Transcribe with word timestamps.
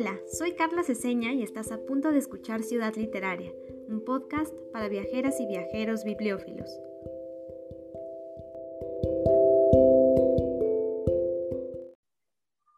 Hola, 0.00 0.16
soy 0.30 0.54
Carla 0.54 0.84
Ceseña 0.84 1.32
y 1.32 1.42
estás 1.42 1.72
a 1.72 1.78
punto 1.84 2.12
de 2.12 2.20
escuchar 2.20 2.62
Ciudad 2.62 2.94
Literaria, 2.94 3.50
un 3.88 4.04
podcast 4.04 4.54
para 4.72 4.86
viajeras 4.86 5.40
y 5.40 5.46
viajeros 5.46 6.04
bibliófilos. 6.04 6.70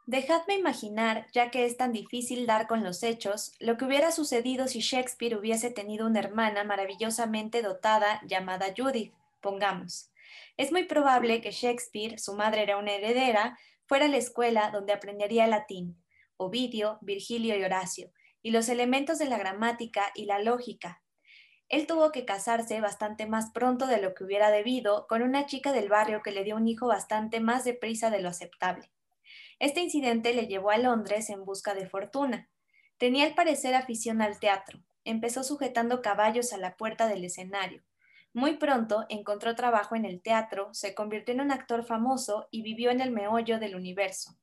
Dejadme 0.06 0.54
imaginar, 0.54 1.26
ya 1.34 1.50
que 1.50 1.66
es 1.66 1.76
tan 1.76 1.92
difícil 1.92 2.46
dar 2.46 2.66
con 2.66 2.82
los 2.82 3.02
hechos, 3.02 3.52
lo 3.60 3.76
que 3.76 3.84
hubiera 3.84 4.12
sucedido 4.12 4.66
si 4.66 4.80
Shakespeare 4.80 5.36
hubiese 5.36 5.70
tenido 5.70 6.06
una 6.06 6.20
hermana 6.20 6.64
maravillosamente 6.64 7.60
dotada 7.60 8.22
llamada 8.26 8.72
Judith, 8.74 9.12
pongamos. 9.42 10.10
Es 10.56 10.72
muy 10.72 10.84
probable 10.84 11.42
que 11.42 11.50
Shakespeare, 11.50 12.18
su 12.18 12.32
madre 12.32 12.62
era 12.62 12.78
una 12.78 12.94
heredera, 12.94 13.58
fuera 13.84 14.06
a 14.06 14.08
la 14.08 14.16
escuela 14.16 14.70
donde 14.70 14.94
aprendería 14.94 15.46
latín, 15.46 15.98
Ovidio, 16.40 16.98
Virgilio 17.02 17.54
y 17.54 17.62
Horacio, 17.62 18.10
y 18.40 18.50
los 18.50 18.70
elementos 18.70 19.18
de 19.18 19.26
la 19.26 19.36
gramática 19.36 20.10
y 20.14 20.24
la 20.24 20.38
lógica. 20.38 21.02
Él 21.68 21.86
tuvo 21.86 22.12
que 22.12 22.24
casarse 22.24 22.80
bastante 22.80 23.26
más 23.26 23.50
pronto 23.52 23.86
de 23.86 24.00
lo 24.00 24.14
que 24.14 24.24
hubiera 24.24 24.50
debido 24.50 25.06
con 25.06 25.20
una 25.20 25.44
chica 25.44 25.72
del 25.72 25.90
barrio 25.90 26.22
que 26.22 26.32
le 26.32 26.42
dio 26.42 26.56
un 26.56 26.66
hijo 26.66 26.86
bastante 26.86 27.40
más 27.40 27.64
deprisa 27.64 28.08
de 28.08 28.22
lo 28.22 28.30
aceptable. 28.30 28.90
Este 29.58 29.80
incidente 29.80 30.32
le 30.32 30.46
llevó 30.46 30.70
a 30.70 30.78
Londres 30.78 31.28
en 31.28 31.44
busca 31.44 31.74
de 31.74 31.86
fortuna. 31.86 32.48
Tenía 32.96 33.26
al 33.26 33.34
parecer 33.34 33.74
afición 33.74 34.22
al 34.22 34.40
teatro. 34.40 34.80
Empezó 35.04 35.44
sujetando 35.44 36.00
caballos 36.00 36.54
a 36.54 36.58
la 36.58 36.74
puerta 36.76 37.06
del 37.06 37.22
escenario. 37.22 37.82
Muy 38.32 38.56
pronto 38.56 39.04
encontró 39.10 39.54
trabajo 39.54 39.94
en 39.94 40.06
el 40.06 40.22
teatro, 40.22 40.72
se 40.72 40.94
convirtió 40.94 41.34
en 41.34 41.42
un 41.42 41.52
actor 41.52 41.84
famoso 41.84 42.48
y 42.50 42.62
vivió 42.62 42.90
en 42.90 43.02
el 43.02 43.10
meollo 43.10 43.58
del 43.58 43.76
universo. 43.76 44.38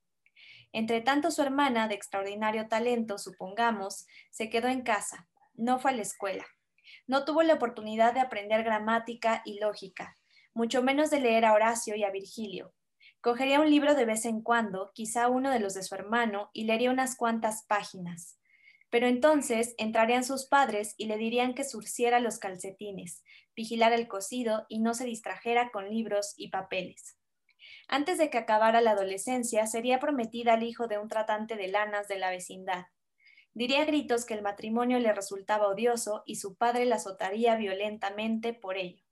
Entre 0.77 1.01
tanto, 1.01 1.31
su 1.31 1.41
hermana, 1.41 1.87
de 1.87 1.95
extraordinario 1.95 2.67
talento, 2.67 3.17
supongamos, 3.17 4.05
se 4.29 4.51
quedó 4.51 4.67
en 4.67 4.83
casa, 4.83 5.27
no 5.55 5.79
fue 5.79 5.89
a 5.89 5.95
la 5.95 6.03
escuela. 6.03 6.45
No 7.07 7.25
tuvo 7.25 7.41
la 7.41 7.55
oportunidad 7.55 8.13
de 8.13 8.19
aprender 8.19 8.63
gramática 8.63 9.41
y 9.43 9.59
lógica, 9.59 10.15
mucho 10.53 10.83
menos 10.83 11.09
de 11.09 11.19
leer 11.19 11.45
a 11.45 11.53
Horacio 11.53 11.95
y 11.95 12.03
a 12.03 12.11
Virgilio. 12.11 12.75
Cogería 13.21 13.59
un 13.59 13.71
libro 13.71 13.95
de 13.95 14.05
vez 14.05 14.25
en 14.25 14.43
cuando, 14.43 14.91
quizá 14.93 15.29
uno 15.29 15.49
de 15.49 15.59
los 15.59 15.73
de 15.73 15.81
su 15.81 15.95
hermano, 15.95 16.51
y 16.53 16.65
leería 16.65 16.91
unas 16.91 17.15
cuantas 17.15 17.65
páginas. 17.65 18.37
Pero 18.91 19.07
entonces 19.07 19.73
entrarían 19.79 20.23
sus 20.23 20.45
padres 20.45 20.93
y 20.95 21.07
le 21.07 21.17
dirían 21.17 21.55
que 21.55 21.63
surciera 21.63 22.19
los 22.19 22.37
calcetines, 22.37 23.23
vigilara 23.55 23.95
el 23.95 24.07
cocido 24.07 24.67
y 24.69 24.77
no 24.77 24.93
se 24.93 25.05
distrajera 25.05 25.71
con 25.71 25.89
libros 25.89 26.35
y 26.37 26.49
papeles. 26.49 27.16
Antes 27.87 28.17
de 28.17 28.29
que 28.29 28.37
acabara 28.37 28.81
la 28.81 28.91
adolescencia, 28.91 29.65
sería 29.65 29.99
prometida 29.99 30.53
al 30.53 30.63
hijo 30.63 30.87
de 30.87 30.97
un 30.97 31.07
tratante 31.07 31.55
de 31.55 31.69
lanas 31.69 32.07
de 32.09 32.19
la 32.19 32.29
vecindad. 32.29 32.87
Diría 33.53 33.81
a 33.81 33.85
gritos 33.85 34.25
que 34.25 34.33
el 34.33 34.41
matrimonio 34.41 34.99
le 34.99 35.13
resultaba 35.13 35.69
odioso 35.69 36.21
y 36.25 36.35
su 36.35 36.57
padre 36.57 36.85
la 36.85 36.97
azotaría 36.97 37.55
violentamente 37.55 38.53
por 38.53 38.77
ello. 38.77 39.06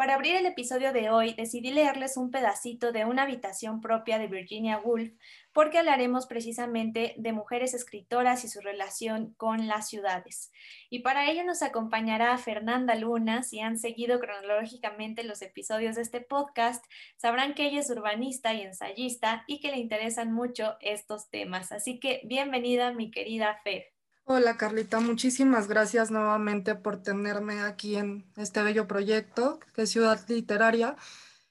Para 0.00 0.14
abrir 0.14 0.34
el 0.34 0.46
episodio 0.46 0.94
de 0.94 1.10
hoy, 1.10 1.34
decidí 1.34 1.72
leerles 1.72 2.16
un 2.16 2.30
pedacito 2.30 2.90
de 2.90 3.04
una 3.04 3.24
habitación 3.24 3.82
propia 3.82 4.18
de 4.18 4.28
Virginia 4.28 4.78
Woolf, 4.78 5.12
porque 5.52 5.76
hablaremos 5.76 6.26
precisamente 6.26 7.12
de 7.18 7.32
mujeres 7.34 7.74
escritoras 7.74 8.42
y 8.46 8.48
su 8.48 8.62
relación 8.62 9.34
con 9.34 9.66
las 9.66 9.90
ciudades. 9.90 10.52
Y 10.88 11.00
para 11.00 11.30
ello 11.30 11.44
nos 11.44 11.60
acompañará 11.60 12.38
Fernanda 12.38 12.94
Luna. 12.94 13.42
Si 13.42 13.60
han 13.60 13.76
seguido 13.76 14.20
cronológicamente 14.20 15.22
los 15.22 15.42
episodios 15.42 15.96
de 15.96 16.00
este 16.00 16.22
podcast, 16.22 16.82
sabrán 17.18 17.52
que 17.52 17.66
ella 17.66 17.80
es 17.80 17.90
urbanista 17.90 18.54
y 18.54 18.62
ensayista 18.62 19.44
y 19.46 19.60
que 19.60 19.70
le 19.70 19.76
interesan 19.76 20.32
mucho 20.32 20.78
estos 20.80 21.28
temas. 21.28 21.72
Así 21.72 22.00
que 22.00 22.22
bienvenida, 22.24 22.94
mi 22.94 23.10
querida 23.10 23.60
Fer. 23.64 23.99
Hola 24.32 24.56
Carlita, 24.56 25.00
muchísimas 25.00 25.66
gracias 25.66 26.12
nuevamente 26.12 26.76
por 26.76 27.02
tenerme 27.02 27.62
aquí 27.62 27.96
en 27.96 28.24
este 28.36 28.62
bello 28.62 28.86
proyecto 28.86 29.58
que 29.74 29.82
es 29.82 29.90
Ciudad 29.90 30.20
Literaria 30.28 30.94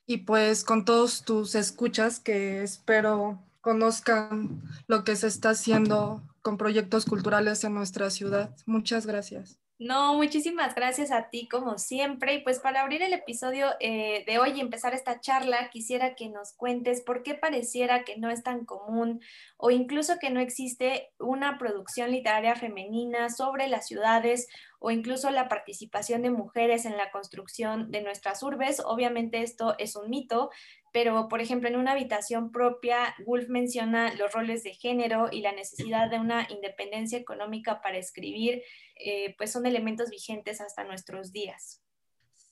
y 0.05 0.19
pues 0.19 0.63
con 0.63 0.85
todos 0.85 1.25
tus 1.25 1.55
escuchas 1.55 2.21
que 2.21 2.63
espero 2.63 3.43
conozcan 3.59 4.61
lo 4.87 5.03
que 5.03 5.17
se 5.17 5.27
está 5.27 5.49
haciendo 5.49 6.23
con 6.41 6.57
proyectos 6.57 7.03
culturales 7.03 7.65
en 7.65 7.73
nuestra 7.73 8.09
ciudad. 8.11 8.55
Muchas 8.65 9.05
gracias. 9.05 9.59
No, 9.81 10.13
muchísimas 10.15 10.75
gracias 10.75 11.09
a 11.09 11.29
ti 11.29 11.47
como 11.47 11.77
siempre. 11.77 12.33
Y 12.33 12.43
pues 12.43 12.59
para 12.59 12.81
abrir 12.81 13.01
el 13.01 13.13
episodio 13.13 13.67
eh, 13.79 14.25
de 14.27 14.37
hoy 14.37 14.51
y 14.51 14.59
empezar 14.59 14.93
esta 14.93 15.21
charla, 15.21 15.69
quisiera 15.69 16.15
que 16.15 16.27
nos 16.27 16.51
cuentes 16.51 16.99
por 16.99 17.23
qué 17.23 17.33
pareciera 17.33 18.03
que 18.03 18.17
no 18.17 18.29
es 18.29 18.43
tan 18.43 18.65
común 18.65 19.21
o 19.55 19.71
incluso 19.71 20.19
que 20.19 20.31
no 20.31 20.41
existe 20.41 21.13
una 21.17 21.57
producción 21.57 22.11
literaria 22.11 22.55
femenina 22.55 23.29
sobre 23.29 23.69
las 23.69 23.87
ciudades 23.87 24.49
o 24.79 24.91
incluso 24.91 25.29
la 25.29 25.47
participación 25.47 26.23
de 26.23 26.31
mujeres 26.31 26.83
en 26.83 26.97
la 26.97 27.09
construcción 27.11 27.89
de 27.89 28.01
nuestras 28.01 28.43
urbes. 28.43 28.81
Obviamente 28.85 29.43
esto 29.43 29.75
es 29.77 29.95
un 29.95 30.09
mito, 30.09 30.49
pero 30.93 31.27
por 31.29 31.41
ejemplo 31.41 31.69
en 31.69 31.75
una 31.75 31.91
habitación 31.91 32.51
propia, 32.51 33.15
Wolf 33.25 33.49
menciona 33.49 34.13
los 34.15 34.31
roles 34.33 34.63
de 34.63 34.73
género 34.73 35.29
y 35.31 35.41
la 35.41 35.51
necesidad 35.51 36.09
de 36.09 36.19
una 36.19 36.47
independencia 36.49 37.17
económica 37.17 37.81
para 37.81 37.97
escribir, 37.97 38.61
eh, 38.95 39.35
pues 39.37 39.51
son 39.51 39.65
elementos 39.65 40.09
vigentes 40.09 40.61
hasta 40.61 40.83
nuestros 40.83 41.31
días. 41.31 41.81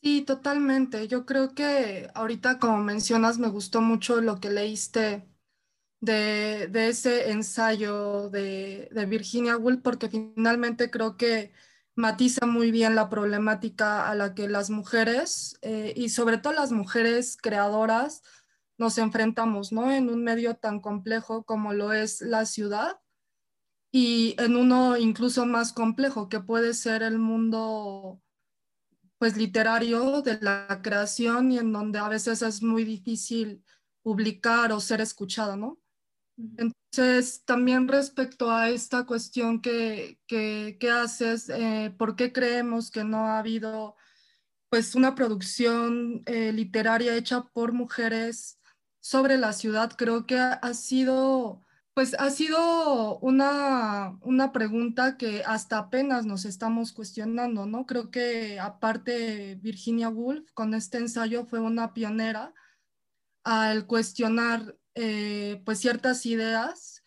Sí, 0.02 0.22
totalmente. 0.22 1.08
Yo 1.08 1.26
creo 1.26 1.54
que 1.56 2.08
ahorita, 2.14 2.60
como 2.60 2.78
mencionas, 2.78 3.40
me 3.40 3.50
gustó 3.50 3.82
mucho 3.82 4.22
lo 4.22 4.40
que 4.40 4.50
leíste 4.50 5.28
de, 6.00 6.70
ese 6.90 7.32
ensayo 7.32 8.30
de, 8.30 8.90
Virginia 9.08 9.58
Woolf, 9.58 9.82
porque 9.82 10.10
finalmente 10.10 10.92
creo 10.92 11.18
que 11.18 11.52
matiza 11.98 12.46
muy 12.46 12.72
bien 12.72 12.96
la 12.96 13.10
problemática 13.10 14.08
a 14.08 14.16
la 14.16 14.36
que 14.36 14.48
las 14.48 14.70
mujeres 14.70 15.58
eh, 15.64 15.94
y 15.96 16.10
sobre 16.10 16.38
todo 16.38 16.54
las 16.54 16.72
mujeres 16.72 17.38
creadoras 17.42 18.22
nos 18.78 19.00
enfrentamos, 19.00 19.72
¿no? 19.72 19.92
En 19.92 20.10
un 20.10 20.24
medio 20.24 20.56
tan 20.56 20.80
complejo 20.80 21.44
como 21.44 21.74
lo 21.74 21.92
es 21.94 22.22
la 22.22 22.46
ciudad 22.46 23.00
y 23.92 24.36
en 24.38 24.56
uno 24.56 24.96
incluso 24.96 25.48
más 25.48 25.74
complejo 25.74 26.30
que 26.30 26.40
puede 26.40 26.76
ser 26.76 27.02
el 27.02 27.18
mundo 27.18 28.22
pues 29.18 29.36
literario 29.36 30.22
de 30.22 30.38
la 30.40 30.82
creación 30.84 31.52
y 31.52 31.58
en 31.58 31.72
donde 31.72 31.98
a 31.98 32.10
veces 32.10 32.44
es 32.44 32.62
muy 32.62 32.84
difícil 32.84 33.64
publicar 34.04 34.72
o 34.72 34.80
ser 34.80 35.02
escuchada, 35.02 35.56
¿no? 35.56 35.80
Entonces, 36.38 37.44
también 37.46 37.88
respecto 37.88 38.52
a 38.52 38.70
esta 38.70 39.06
cuestión 39.06 39.62
que, 39.62 40.20
haces, 40.92 41.50
eh, 41.50 41.94
¿por 41.98 42.16
qué 42.16 42.32
creemos 42.32 42.92
que 42.92 43.04
no 43.04 43.28
ha 43.28 43.40
habido 43.40 43.96
pues 44.70 44.96
una 44.96 45.16
producción 45.16 46.24
eh, 46.26 46.52
literaria 46.54 47.16
hecha 47.16 47.44
por 47.54 47.74
mujeres 47.74 48.60
sobre 49.00 49.38
la 49.38 49.54
ciudad? 49.54 49.94
Creo 49.98 50.28
que 50.28 50.38
ha, 50.38 50.74
sido, 50.76 51.62
pues 51.96 52.14
ha 52.20 52.30
sido 52.30 53.18
una, 53.20 54.18
una 54.22 54.52
pregunta 54.52 55.18
que 55.18 55.44
hasta 55.44 55.80
apenas 55.80 56.26
nos 56.28 56.46
estamos 56.46 56.94
cuestionando, 56.94 57.66
¿no? 57.66 57.88
Creo 57.88 58.12
que 58.12 58.60
aparte 58.60 59.56
Virginia 59.56 60.10
Woolf 60.10 60.52
con 60.54 60.76
este 60.76 61.00
ensayo 61.00 61.46
fue 61.46 61.60
una 61.60 61.94
pionera 61.94 62.54
al 63.44 63.88
cuestionar 63.88 64.77
eh, 65.00 65.62
pues 65.64 65.80
ciertas 65.80 66.26
ideas 66.26 67.04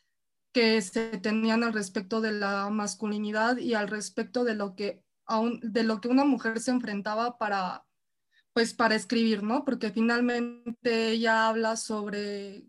que 0.53 0.81
se 0.81 1.19
tenían 1.19 1.65
al 1.65 1.73
respecto 1.73 2.21
de 2.21 2.31
la 2.31 2.71
masculinidad 2.71 3.57
y 3.57 3.75
al 3.75 3.89
respecto 3.89 4.45
de 4.45 4.55
lo 4.55 4.77
que, 4.77 5.03
de 5.63 5.83
lo 5.83 6.01
que 6.01 6.07
una 6.07 6.25
mujer 6.25 6.61
se 6.61 6.71
enfrentaba 6.71 7.37
para, 7.37 7.85
pues 8.53 8.75
para 8.75 8.95
escribir, 8.95 9.43
¿no? 9.43 9.65
Porque 9.65 9.91
finalmente 9.91 11.09
ella 11.09 11.49
habla 11.49 11.77
sobre 11.77 12.65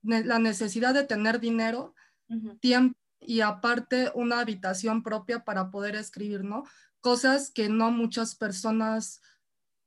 la 0.00 0.38
necesidad 0.38 0.94
de 0.94 1.04
tener 1.04 1.38
dinero, 1.38 1.94
tiempo 2.60 2.98
y 3.20 3.42
aparte 3.42 4.10
una 4.14 4.40
habitación 4.40 5.02
propia 5.02 5.44
para 5.44 5.70
poder 5.70 5.96
escribir, 5.96 6.44
¿no? 6.44 6.64
Cosas 7.00 7.50
que 7.50 7.68
no 7.68 7.90
muchas 7.90 8.36
personas 8.36 9.20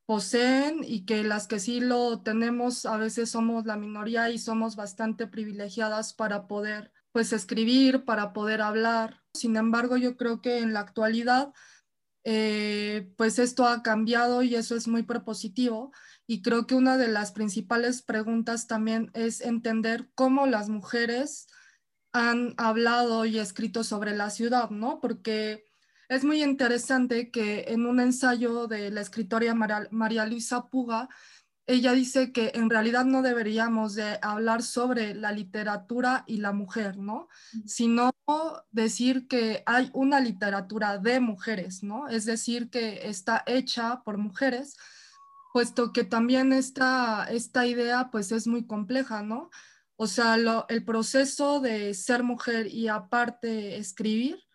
poseen 0.06 0.82
y 0.84 1.04
que 1.04 1.24
las 1.24 1.48
que 1.48 1.58
sí 1.58 1.80
lo 1.80 2.22
tenemos 2.22 2.86
a 2.86 2.96
veces 2.96 3.30
somos 3.30 3.66
la 3.66 3.76
minoría 3.76 4.30
y 4.30 4.38
somos 4.38 4.76
bastante 4.76 5.26
privilegiadas 5.26 6.14
para 6.14 6.46
poder 6.46 6.92
pues 7.12 7.32
escribir, 7.32 8.04
para 8.04 8.32
poder 8.32 8.62
hablar. 8.62 9.22
Sin 9.34 9.56
embargo, 9.56 9.96
yo 9.96 10.16
creo 10.16 10.40
que 10.40 10.58
en 10.58 10.72
la 10.72 10.80
actualidad 10.80 11.52
eh, 12.24 13.12
pues 13.16 13.38
esto 13.38 13.66
ha 13.66 13.82
cambiado 13.82 14.42
y 14.42 14.54
eso 14.54 14.76
es 14.76 14.88
muy 14.88 15.02
propositivo 15.02 15.92
y 16.26 16.42
creo 16.42 16.66
que 16.66 16.74
una 16.74 16.96
de 16.96 17.08
las 17.08 17.32
principales 17.32 18.02
preguntas 18.02 18.66
también 18.66 19.10
es 19.14 19.40
entender 19.40 20.10
cómo 20.14 20.46
las 20.46 20.68
mujeres 20.68 21.46
han 22.12 22.54
hablado 22.56 23.26
y 23.26 23.38
escrito 23.38 23.84
sobre 23.84 24.16
la 24.16 24.30
ciudad, 24.30 24.70
¿no? 24.70 25.00
Porque 25.00 25.66
es 26.08 26.24
muy 26.24 26.42
interesante 26.42 27.30
que 27.30 27.66
en 27.68 27.86
un 27.86 28.00
ensayo 28.00 28.66
de 28.66 28.90
la 28.90 29.00
escritora 29.00 29.54
María, 29.54 30.26
Luisa 30.26 30.66
Puga, 30.68 31.08
ella 31.68 31.92
dice 31.92 32.32
que 32.32 32.52
en 32.54 32.70
realidad 32.70 33.04
no 33.04 33.22
deberíamos 33.22 33.96
de 33.96 34.20
hablar 34.22 34.62
sobre 34.62 35.14
la 35.14 35.32
literatura 35.32 36.22
y 36.28 36.36
la 36.36 36.52
mujer, 36.52 36.96
¿no? 36.96 37.28
Sino 37.64 38.12
decir 38.70 39.26
que 39.26 39.64
hay 39.66 39.90
una 39.92 40.20
literatura 40.20 40.98
de 40.98 41.18
mujeres, 41.18 41.82
¿no? 41.82 42.06
Es 42.06 42.24
decir, 42.24 42.70
que 42.70 43.08
está 43.08 43.42
hecha 43.46 44.02
por 44.04 44.16
mujeres, 44.16 44.76
puesto 45.52 45.92
que 45.92 46.04
también 46.04 46.52
esta, 46.52 47.26
esta 47.30 47.66
idea 47.66 48.10
pues 48.12 48.30
es 48.30 48.46
muy 48.46 48.64
compleja, 48.64 49.22
¿no? 49.22 49.50
O 49.96 50.06
sea, 50.06 50.36
el 50.68 50.84
proceso 50.84 51.60
de 51.60 51.94
ser 51.94 52.22
mujer 52.22 52.68
y 52.68 52.86
aparte 52.86 53.76
escribir, 53.76 54.45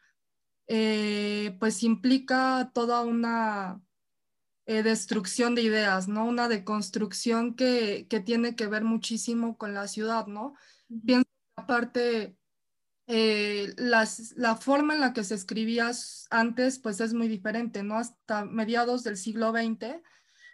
eh, 0.73 1.57
pues 1.59 1.83
implica 1.83 2.71
toda 2.73 3.01
una 3.01 3.81
eh, 4.65 4.83
destrucción 4.83 5.53
de 5.53 5.63
ideas, 5.63 6.07
¿no? 6.07 6.25
Una 6.25 6.47
deconstrucción 6.47 7.56
que, 7.56 8.07
que, 8.09 8.21
tiene 8.21 8.56
que 8.56 8.68
ver 8.68 8.85
muchísimo 8.85 9.57
con 9.57 9.73
la 9.73 9.89
ciudad, 9.89 10.27
¿no? 10.27 10.56
Pienso 11.06 11.25
que 11.25 11.62
aparte, 11.62 12.38
eh, 13.07 13.73
las, 13.75 14.31
la 14.38 14.56
forma 14.56 14.94
en 14.94 15.01
la 15.01 15.12
que 15.12 15.25
se 15.25 15.35
escribía 15.35 15.91
antes, 16.29 16.79
pues 16.79 17.01
es 17.01 17.13
muy 17.13 17.27
diferente, 17.27 17.83
¿no? 17.83 17.97
Hasta 17.97 18.45
mediados 18.45 19.03
del 19.03 19.18
siglo 19.18 19.51
XX, 19.51 20.01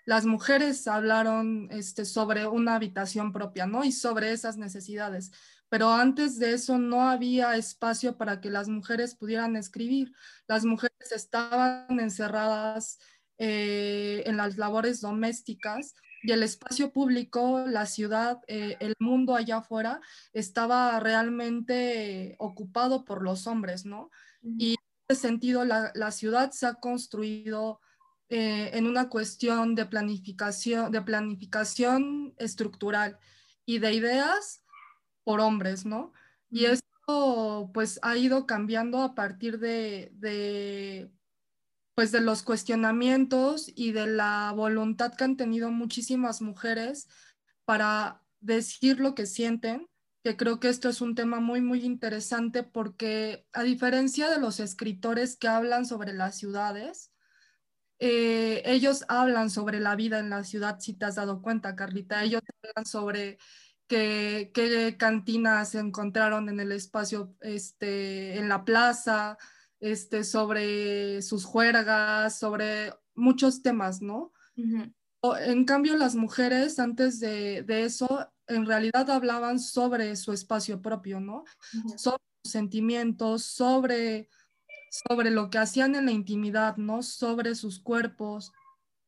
las 0.05 0.25
mujeres 0.25 0.87
hablaron 0.87 1.67
este, 1.69 2.05
sobre 2.05 2.47
una 2.47 2.73
habitación 2.73 3.31
propia, 3.33 3.67
¿no? 3.67 3.83
Y 3.83 3.91
sobre 3.91 4.31
esas 4.31 4.57
necesidades. 4.57 5.31
Pero 5.69 5.89
antes 5.91 6.39
de 6.39 6.53
eso 6.53 6.77
no 6.77 7.09
había 7.09 7.55
espacio 7.55 8.17
para 8.17 8.39
que 8.39 8.49
las 8.49 8.69
mujeres 8.69 9.15
pudieran 9.15 9.55
escribir. 9.55 10.13
Las 10.47 10.65
mujeres 10.65 11.11
estaban 11.11 11.99
encerradas 11.99 12.99
eh, 13.37 14.23
en 14.25 14.37
las 14.37 14.57
labores 14.57 15.01
domésticas 15.01 15.93
y 16.23 16.31
el 16.31 16.41
espacio 16.43 16.91
público, 16.91 17.65
la 17.67 17.85
ciudad, 17.85 18.39
eh, 18.47 18.77
el 18.79 18.95
mundo 18.99 19.35
allá 19.35 19.57
afuera 19.57 20.01
estaba 20.33 20.99
realmente 20.99 22.35
ocupado 22.39 23.05
por 23.05 23.21
los 23.21 23.45
hombres, 23.45 23.85
¿no? 23.85 24.09
Y 24.41 24.71
en 24.71 24.77
ese 25.07 25.21
sentido, 25.21 25.63
la, 25.65 25.91
la 25.93 26.11
ciudad 26.11 26.51
se 26.51 26.65
ha 26.65 26.73
construido 26.75 27.79
eh, 28.29 28.71
en 28.73 28.87
una 28.87 29.07
cuestión 29.07 29.73
de 29.73 29.85
planificación, 29.85 30.91
de 30.91 31.01
planificación 31.01 32.33
estructural 32.37 33.17
y 33.65 33.79
de 33.79 33.93
ideas 33.93 34.65
por 35.27 35.41
hombres, 35.41 35.85
¿no? 35.85 36.13
Y 36.49 36.67
esto 36.67 37.69
pues 37.73 37.99
ha 38.01 38.15
ido 38.15 38.45
cambiando 38.45 39.01
a 39.01 39.13
partir 39.13 39.59
de, 39.59 40.09
de 40.13 41.11
pues 41.95 42.13
de 42.13 42.21
los 42.21 42.43
cuestionamientos 42.43 43.69
y 43.75 43.91
de 43.91 44.07
la 44.07 44.53
voluntad 44.55 45.13
que 45.15 45.25
han 45.25 45.35
tenido 45.35 45.69
muchísimas 45.69 46.41
mujeres 46.41 47.09
para 47.65 48.23
decir 48.39 49.01
lo 49.01 49.15
que 49.15 49.25
sienten, 49.25 49.89
que 50.23 50.37
creo 50.37 50.61
que 50.61 50.69
esto 50.69 50.87
es 50.87 51.01
un 51.01 51.13
tema 51.13 51.41
muy, 51.41 51.59
muy 51.59 51.83
interesante 51.83 52.63
porque 52.63 53.45
a 53.51 53.63
diferencia 53.63 54.29
de 54.29 54.39
los 54.39 54.61
escritores 54.61 55.35
que 55.35 55.49
hablan 55.49 55.85
sobre 55.85 56.13
las 56.13 56.37
ciudades, 56.37 57.11
eh, 57.99 58.61
ellos 58.63 59.03
hablan 59.09 59.49
sobre 59.49 59.81
la 59.81 59.97
vida 59.97 60.19
en 60.19 60.29
la 60.29 60.45
ciudad, 60.45 60.79
si 60.79 60.93
te 60.93 61.03
has 61.03 61.15
dado 61.15 61.41
cuenta, 61.41 61.75
Carlita, 61.75 62.23
ellos 62.23 62.43
hablan 62.63 62.85
sobre 62.85 63.37
qué, 63.87 64.51
qué 64.53 64.95
cantinas 64.97 65.69
se 65.69 65.79
encontraron 65.79 66.49
en 66.49 66.59
el 66.59 66.71
espacio, 66.71 67.35
este, 67.41 68.37
en 68.37 68.49
la 68.49 68.65
plaza, 68.65 69.37
este, 69.79 70.23
sobre 70.23 71.21
sus 71.21 71.45
juergas, 71.45 72.37
sobre 72.37 72.93
muchos 73.15 73.61
temas, 73.61 74.01
¿no? 74.01 74.33
En 75.41 75.65
cambio, 75.65 75.97
las 75.97 76.15
mujeres 76.15 76.79
antes 76.79 77.19
de, 77.19 77.65
eso, 77.67 78.29
en 78.47 78.65
realidad 78.65 79.09
hablaban 79.09 79.59
sobre 79.59 80.15
su 80.15 80.31
espacio 80.31 80.81
propio, 80.81 81.19
¿no? 81.19 81.43
Sobre 81.97 82.23
sus 82.43 82.51
sentimientos, 82.51 83.43
sobre, 83.43 84.29
sobre 85.07 85.31
lo 85.31 85.49
que 85.49 85.57
hacían 85.57 85.95
en 85.95 86.05
la 86.05 86.11
intimidad, 86.11 86.77
¿no? 86.77 87.03
Sobre 87.03 87.55
sus 87.55 87.79
cuerpos. 87.79 88.51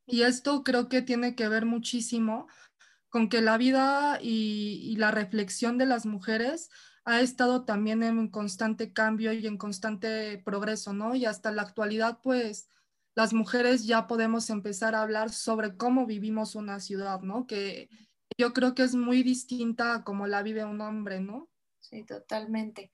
Y 0.06 0.24
esto 0.24 0.64
creo 0.64 0.90
que 0.90 1.02
tiene 1.02 1.36
que 1.36 1.48
ver 1.48 1.66
muchísimo 1.66 2.48
con 3.10 3.30
que 3.30 3.42
la 3.42 3.58
vida 3.58 4.20
y, 4.22 4.96
la 4.98 5.12
reflexión 5.12 5.78
de 5.78 5.86
las 5.86 6.06
mujeres 6.06 6.70
ha 7.06 7.22
estado 7.22 7.66
también 7.66 8.04
en 8.04 8.28
constante 8.30 8.94
cambio 8.94 9.34
y 9.34 9.48
en 9.48 9.58
constante 9.58 10.38
progreso, 10.40 10.94
¿no? 10.94 11.16
Y 11.16 11.26
hasta 11.26 11.52
la 11.52 11.64
actualidad, 11.64 12.20
pues, 12.22 12.70
las 13.16 13.34
mujeres 13.34 13.86
ya 13.86 14.08
podemos 14.08 14.50
empezar 14.50 14.96
a 14.96 15.02
hablar 15.02 15.32
sobre 15.32 15.76
cómo 15.76 16.06
vivimos 16.06 16.56
una 16.56 16.80
ciudad, 16.80 17.22
¿no? 17.22 17.48
Que 17.48 17.90
yo 18.38 18.54
creo 18.54 18.76
que 18.76 18.84
es 18.84 18.96
muy 18.96 19.24
distinta 19.24 19.96
a 19.96 20.04
cómo 20.04 20.28
la 20.28 20.44
vive 20.44 20.64
un 20.66 20.82
hombre, 20.82 21.20
¿no? 21.20 21.50
Sí, 21.80 22.04
totalmente. 22.04 22.92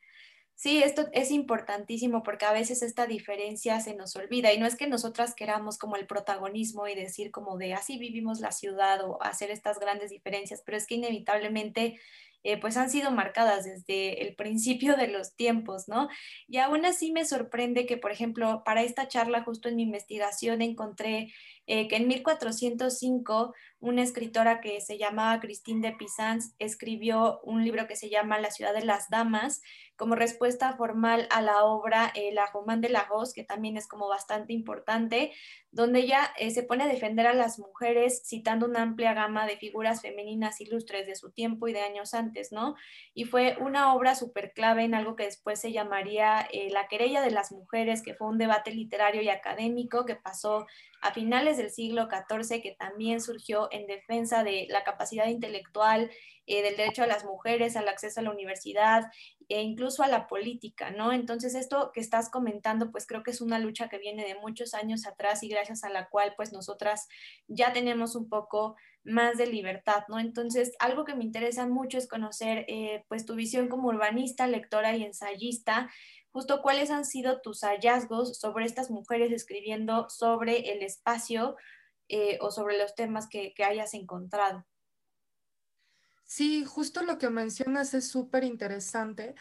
Sí, 0.55 0.81
esto 0.81 1.07
es 1.11 1.31
importantísimo 1.31 2.23
porque 2.23 2.45
a 2.45 2.53
veces 2.53 2.81
esta 2.81 3.07
diferencia 3.07 3.81
se 3.81 3.93
nos 3.93 4.15
olvida 4.15 4.53
y 4.53 4.57
no 4.57 4.65
es 4.65 4.77
que 4.77 4.87
nosotras 4.87 5.35
queramos 5.35 5.77
como 5.77 5.97
el 5.97 6.07
protagonismo 6.07 6.87
y 6.87 6.95
decir 6.95 7.29
como 7.31 7.57
de 7.57 7.73
así 7.73 7.97
vivimos 7.97 8.39
la 8.39 8.53
ciudad 8.53 9.03
o 9.03 9.21
hacer 9.21 9.51
estas 9.51 9.79
grandes 9.79 10.11
diferencias, 10.11 10.61
pero 10.65 10.77
es 10.77 10.87
que 10.87 10.95
inevitablemente 10.95 11.99
eh, 12.43 12.57
pues 12.59 12.77
han 12.77 12.89
sido 12.91 13.11
marcadas 13.11 13.65
desde 13.65 14.21
el 14.21 14.35
principio 14.35 14.95
de 14.95 15.07
los 15.07 15.35
tiempos, 15.35 15.87
¿no? 15.87 16.09
Y 16.47 16.59
aún 16.59 16.85
así 16.85 17.11
me 17.11 17.25
sorprende 17.25 17.87
que, 17.87 17.97
por 17.97 18.11
ejemplo, 18.11 18.61
para 18.63 18.83
esta 18.83 19.07
charla, 19.07 19.43
justo 19.43 19.67
en 19.67 19.75
mi 19.75 19.81
investigación, 19.83 20.61
encontré 20.61 21.33
eh, 21.67 21.87
que 21.87 21.97
en 21.97 22.07
1405 22.07 23.53
una 23.79 24.01
escritora 24.01 24.61
que 24.61 24.81
se 24.81 24.97
llamaba 24.97 25.39
Christine 25.39 25.87
de 25.87 25.95
Pizans 25.95 26.55
escribió 26.57 27.39
un 27.43 27.63
libro 27.63 27.85
que 27.87 27.95
se 27.95 28.09
llama 28.09 28.39
La 28.39 28.49
ciudad 28.49 28.73
de 28.73 28.83
las 28.83 29.09
damas, 29.09 29.61
como 29.95 30.15
respuesta 30.15 30.75
formal 30.75 31.27
a 31.29 31.41
la 31.41 31.63
obra 31.63 32.11
eh, 32.15 32.33
La 32.33 32.47
Román 32.47 32.81
de 32.81 32.89
Lagos, 32.89 33.33
que 33.33 33.43
también 33.43 33.77
es 33.77 33.87
como 33.87 34.07
bastante 34.07 34.53
importante, 34.53 35.31
donde 35.71 35.99
ella 35.99 36.31
eh, 36.37 36.51
se 36.51 36.63
pone 36.63 36.85
a 36.85 36.87
defender 36.87 37.27
a 37.27 37.33
las 37.33 37.59
mujeres 37.59 38.23
citando 38.25 38.65
una 38.65 38.81
amplia 38.81 39.13
gama 39.13 39.45
de 39.45 39.57
figuras 39.57 40.01
femeninas 40.01 40.59
ilustres 40.61 41.05
de 41.05 41.15
su 41.15 41.31
tiempo 41.31 41.67
y 41.67 41.73
de 41.73 41.81
años 41.81 42.13
antes, 42.13 42.51
¿no? 42.51 42.75
Y 43.13 43.25
fue 43.25 43.57
una 43.59 43.93
obra 43.93 44.15
súper 44.15 44.53
clave 44.53 44.83
en 44.83 44.95
algo 44.95 45.15
que 45.15 45.25
después 45.25 45.59
se 45.59 45.71
llamaría 45.71 46.47
eh, 46.51 46.69
La 46.71 46.87
querella 46.87 47.21
de 47.21 47.31
las 47.31 47.51
mujeres, 47.51 48.01
que 48.01 48.15
fue 48.15 48.27
un 48.27 48.37
debate 48.37 48.71
literario 48.71 49.21
y 49.21 49.29
académico 49.29 50.05
que 50.05 50.15
pasó 50.15 50.65
a 51.01 51.13
finales 51.13 51.57
del 51.57 51.71
siglo 51.71 52.07
XIV, 52.09 52.61
que 52.61 52.75
también 52.77 53.21
surgió 53.21 53.67
en 53.71 53.87
defensa 53.87 54.43
de 54.43 54.67
la 54.69 54.83
capacidad 54.83 55.27
intelectual, 55.27 56.09
del 56.47 56.77
derecho 56.77 57.03
a 57.03 57.07
las 57.07 57.25
mujeres, 57.25 57.75
al 57.75 57.87
acceso 57.87 58.19
a 58.19 58.23
la 58.23 58.31
universidad 58.31 59.05
e 59.47 59.61
incluso 59.61 60.03
a 60.03 60.07
la 60.07 60.27
política, 60.27 60.91
¿no? 60.91 61.11
Entonces, 61.11 61.55
esto 61.55 61.91
que 61.93 61.99
estás 61.99 62.29
comentando, 62.29 62.91
pues 62.91 63.05
creo 63.07 63.23
que 63.23 63.31
es 63.31 63.41
una 63.41 63.59
lucha 63.59 63.89
que 63.89 63.97
viene 63.97 64.25
de 64.25 64.35
muchos 64.35 64.73
años 64.73 65.05
atrás 65.05 65.43
y 65.43 65.49
gracias 65.49 65.83
a 65.83 65.89
la 65.89 66.07
cual, 66.09 66.33
pues 66.35 66.51
nosotras 66.51 67.07
ya 67.47 67.73
tenemos 67.73 68.15
un 68.15 68.29
poco 68.29 68.75
más 69.03 69.37
de 69.37 69.47
libertad, 69.47 70.03
¿no? 70.07 70.19
Entonces, 70.19 70.73
algo 70.79 71.05
que 71.05 71.15
me 71.15 71.23
interesa 71.23 71.67
mucho 71.67 71.97
es 71.97 72.07
conocer, 72.07 72.65
eh, 72.67 73.03
pues, 73.07 73.25
tu 73.25 73.35
visión 73.35 73.67
como 73.67 73.89
urbanista, 73.89 74.47
lectora 74.47 74.95
y 74.95 75.03
ensayista, 75.03 75.91
justo 76.35 76.61
cuáles 76.61 76.91
han 76.91 77.05
sido 77.05 77.39
tus 77.39 77.61
hallazgos 77.61 78.37
sobre 78.37 78.65
estas 78.65 78.91
mujeres 78.91 79.31
escribiendo 79.31 80.09
sobre 80.09 80.73
el 80.73 80.83
espacio 80.83 81.55
eh, 82.09 82.37
o 82.41 82.51
sobre 82.51 82.77
los 82.77 82.93
temas 82.93 83.29
que 83.29 83.53
hayas 83.63 83.93
encontrado. 83.93 84.65
Sí, 86.25 86.65
justo 86.65 87.03
lo 87.03 87.17
que 87.17 87.29
mencionas 87.29 87.93
es 87.93 88.09
súper 88.09 88.43
interesante, 88.43 89.35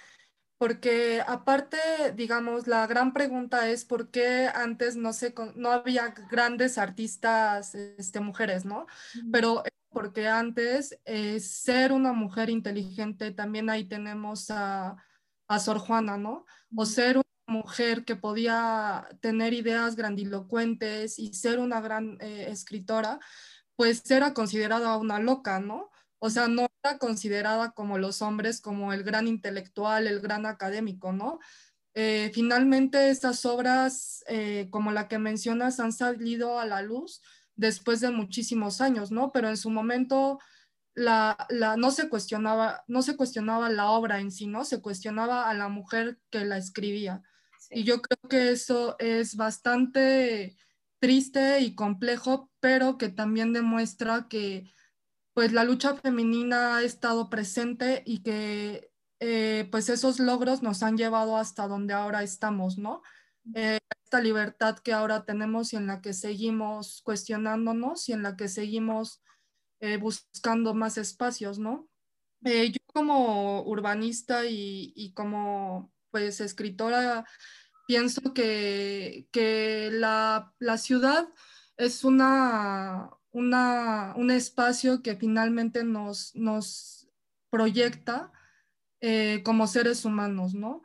porque 0.56 1.20
aparte, 1.26 1.78
digamos, 2.14 2.68
la 2.68 2.86
gran 2.86 3.12
pregunta 3.12 3.68
es 3.68 3.84
por 3.84 4.12
qué 4.12 4.48
antes 4.54 4.94
no, 4.94 5.12
se, 5.12 5.34
no 5.56 5.72
había 5.72 6.14
grandes 6.30 6.78
artistas 6.78 7.74
este, 7.74 8.20
mujeres, 8.20 8.64
¿no? 8.64 8.86
Pero 9.32 9.64
porque 9.88 10.28
antes 10.28 10.96
eh, 11.06 11.40
ser 11.40 11.90
una 11.90 12.12
mujer 12.12 12.50
inteligente, 12.50 13.32
también 13.32 13.68
ahí 13.68 13.84
tenemos 13.84 14.48
a, 14.52 14.96
a 15.48 15.58
Sor 15.58 15.78
Juana, 15.78 16.16
¿no? 16.16 16.46
O 16.74 16.86
ser 16.86 17.16
una 17.18 17.24
mujer 17.46 18.04
que 18.04 18.16
podía 18.16 19.08
tener 19.20 19.52
ideas 19.52 19.96
grandilocuentes 19.96 21.18
y 21.18 21.34
ser 21.34 21.58
una 21.58 21.80
gran 21.80 22.18
eh, 22.20 22.46
escritora, 22.48 23.20
pues 23.76 24.10
era 24.10 24.34
considerada 24.34 24.96
una 24.96 25.18
loca, 25.18 25.60
¿no? 25.60 25.90
O 26.18 26.30
sea, 26.30 26.48
no 26.48 26.66
era 26.82 26.98
considerada 26.98 27.72
como 27.72 27.98
los 27.98 28.22
hombres, 28.22 28.60
como 28.60 28.92
el 28.92 29.02
gran 29.02 29.28
intelectual, 29.28 30.06
el 30.06 30.20
gran 30.20 30.46
académico, 30.46 31.12
¿no? 31.12 31.38
Eh, 31.94 32.30
finalmente, 32.34 33.10
estas 33.10 33.44
obras, 33.44 34.24
eh, 34.26 34.68
como 34.70 34.90
la 34.90 35.06
que 35.06 35.18
mencionas, 35.18 35.80
han 35.80 35.92
salido 35.92 36.58
a 36.58 36.66
la 36.66 36.82
luz 36.82 37.20
después 37.56 38.00
de 38.00 38.10
muchísimos 38.10 38.80
años, 38.80 39.10
¿no? 39.10 39.32
Pero 39.32 39.48
en 39.48 39.56
su 39.56 39.70
momento 39.70 40.38
la, 40.94 41.36
no, 41.76 41.90
se 41.90 42.08
cuestionaba, 42.08 42.84
no 42.86 43.02
se 43.02 43.16
cuestionaba 43.16 43.68
la 43.68 43.90
obra 43.90 44.20
en 44.20 44.30
sí, 44.30 44.46
¿no? 44.46 44.64
Se 44.64 44.80
cuestionaba 44.80 45.48
a 45.48 45.54
la 45.54 45.68
mujer 45.68 46.18
que 46.30 46.44
la 46.44 46.56
escribía. 46.56 47.22
Y 47.70 47.84
yo 47.84 48.00
creo 48.00 48.28
que 48.28 48.50
eso 48.50 48.96
es 48.98 49.36
bastante 49.36 50.56
triste 51.00 51.60
y 51.60 51.74
complejo, 51.74 52.50
pero 52.60 52.98
que 52.98 53.08
también 53.08 53.52
demuestra 53.52 54.26
que 54.28 54.70
pues 55.32 55.52
la 55.52 55.64
lucha 55.64 55.96
femenina 55.96 56.76
ha 56.76 56.82
estado 56.82 57.28
presente 57.28 58.02
y 58.06 58.22
que 58.22 58.92
eh, 59.18 59.68
pues 59.70 59.88
esos 59.88 60.20
logros 60.20 60.62
nos 60.62 60.82
han 60.82 60.96
llevado 60.96 61.36
hasta 61.36 61.66
donde 61.66 61.92
ahora 61.92 62.22
estamos, 62.22 62.78
¿no? 62.78 63.02
Eh, 63.54 63.78
esta 64.04 64.20
libertad 64.20 64.78
que 64.78 64.92
ahora 64.92 65.24
tenemos 65.24 65.72
y 65.72 65.76
en 65.76 65.88
la 65.88 66.00
que 66.00 66.12
seguimos 66.12 67.02
cuestionándonos 67.02 68.08
y 68.08 68.12
en 68.12 68.22
la 68.22 68.36
que 68.36 68.48
seguimos 68.48 69.22
eh, 69.84 69.98
buscando 69.98 70.72
más 70.72 70.96
espacios, 70.96 71.58
¿no? 71.58 71.88
yo 72.40 72.78
como 72.86 73.62
urbanista 73.62 74.46
y, 74.46 74.92
y, 74.96 75.12
como 75.12 75.92
pues 76.10 76.40
escritora 76.40 77.26
pienso 77.86 78.34
que, 78.34 79.28
que 79.30 79.90
la, 79.92 80.54
la 80.58 80.78
ciudad 80.78 81.28
es 81.76 82.02
una, 82.04 83.10
una, 83.30 84.14
un 84.16 84.30
espacio 84.30 85.02
que 85.02 85.16
finalmente 85.16 85.84
nos, 85.84 86.34
nos 86.34 87.08
proyecta 87.50 88.32
eh, 89.02 89.42
como 89.44 89.66
seres 89.66 90.06
humanos, 90.06 90.54
¿no? 90.54 90.82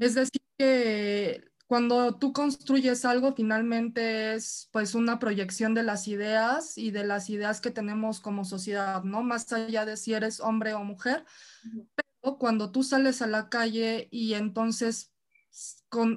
Es 0.00 0.14
decir, 0.14 0.40
que 0.56 1.49
cuando 1.70 2.16
tú 2.16 2.32
construyes 2.32 3.04
algo, 3.04 3.32
finalmente 3.32 4.34
es 4.34 4.68
pues 4.72 4.96
una 4.96 5.20
proyección 5.20 5.72
de 5.72 5.84
las 5.84 6.08
ideas 6.08 6.76
y 6.76 6.90
de 6.90 7.04
las 7.04 7.30
ideas 7.30 7.60
que 7.60 7.70
tenemos 7.70 8.18
como 8.18 8.44
sociedad, 8.44 9.04
¿no? 9.04 9.22
Más 9.22 9.52
allá 9.52 9.86
de 9.86 9.96
si 9.96 10.12
eres 10.12 10.40
hombre 10.40 10.74
o 10.74 10.82
mujer. 10.82 11.24
Pero 11.94 12.38
cuando 12.38 12.72
tú 12.72 12.82
sales 12.82 13.22
a 13.22 13.28
la 13.28 13.48
calle 13.48 14.08
y 14.10 14.34
entonces 14.34 15.12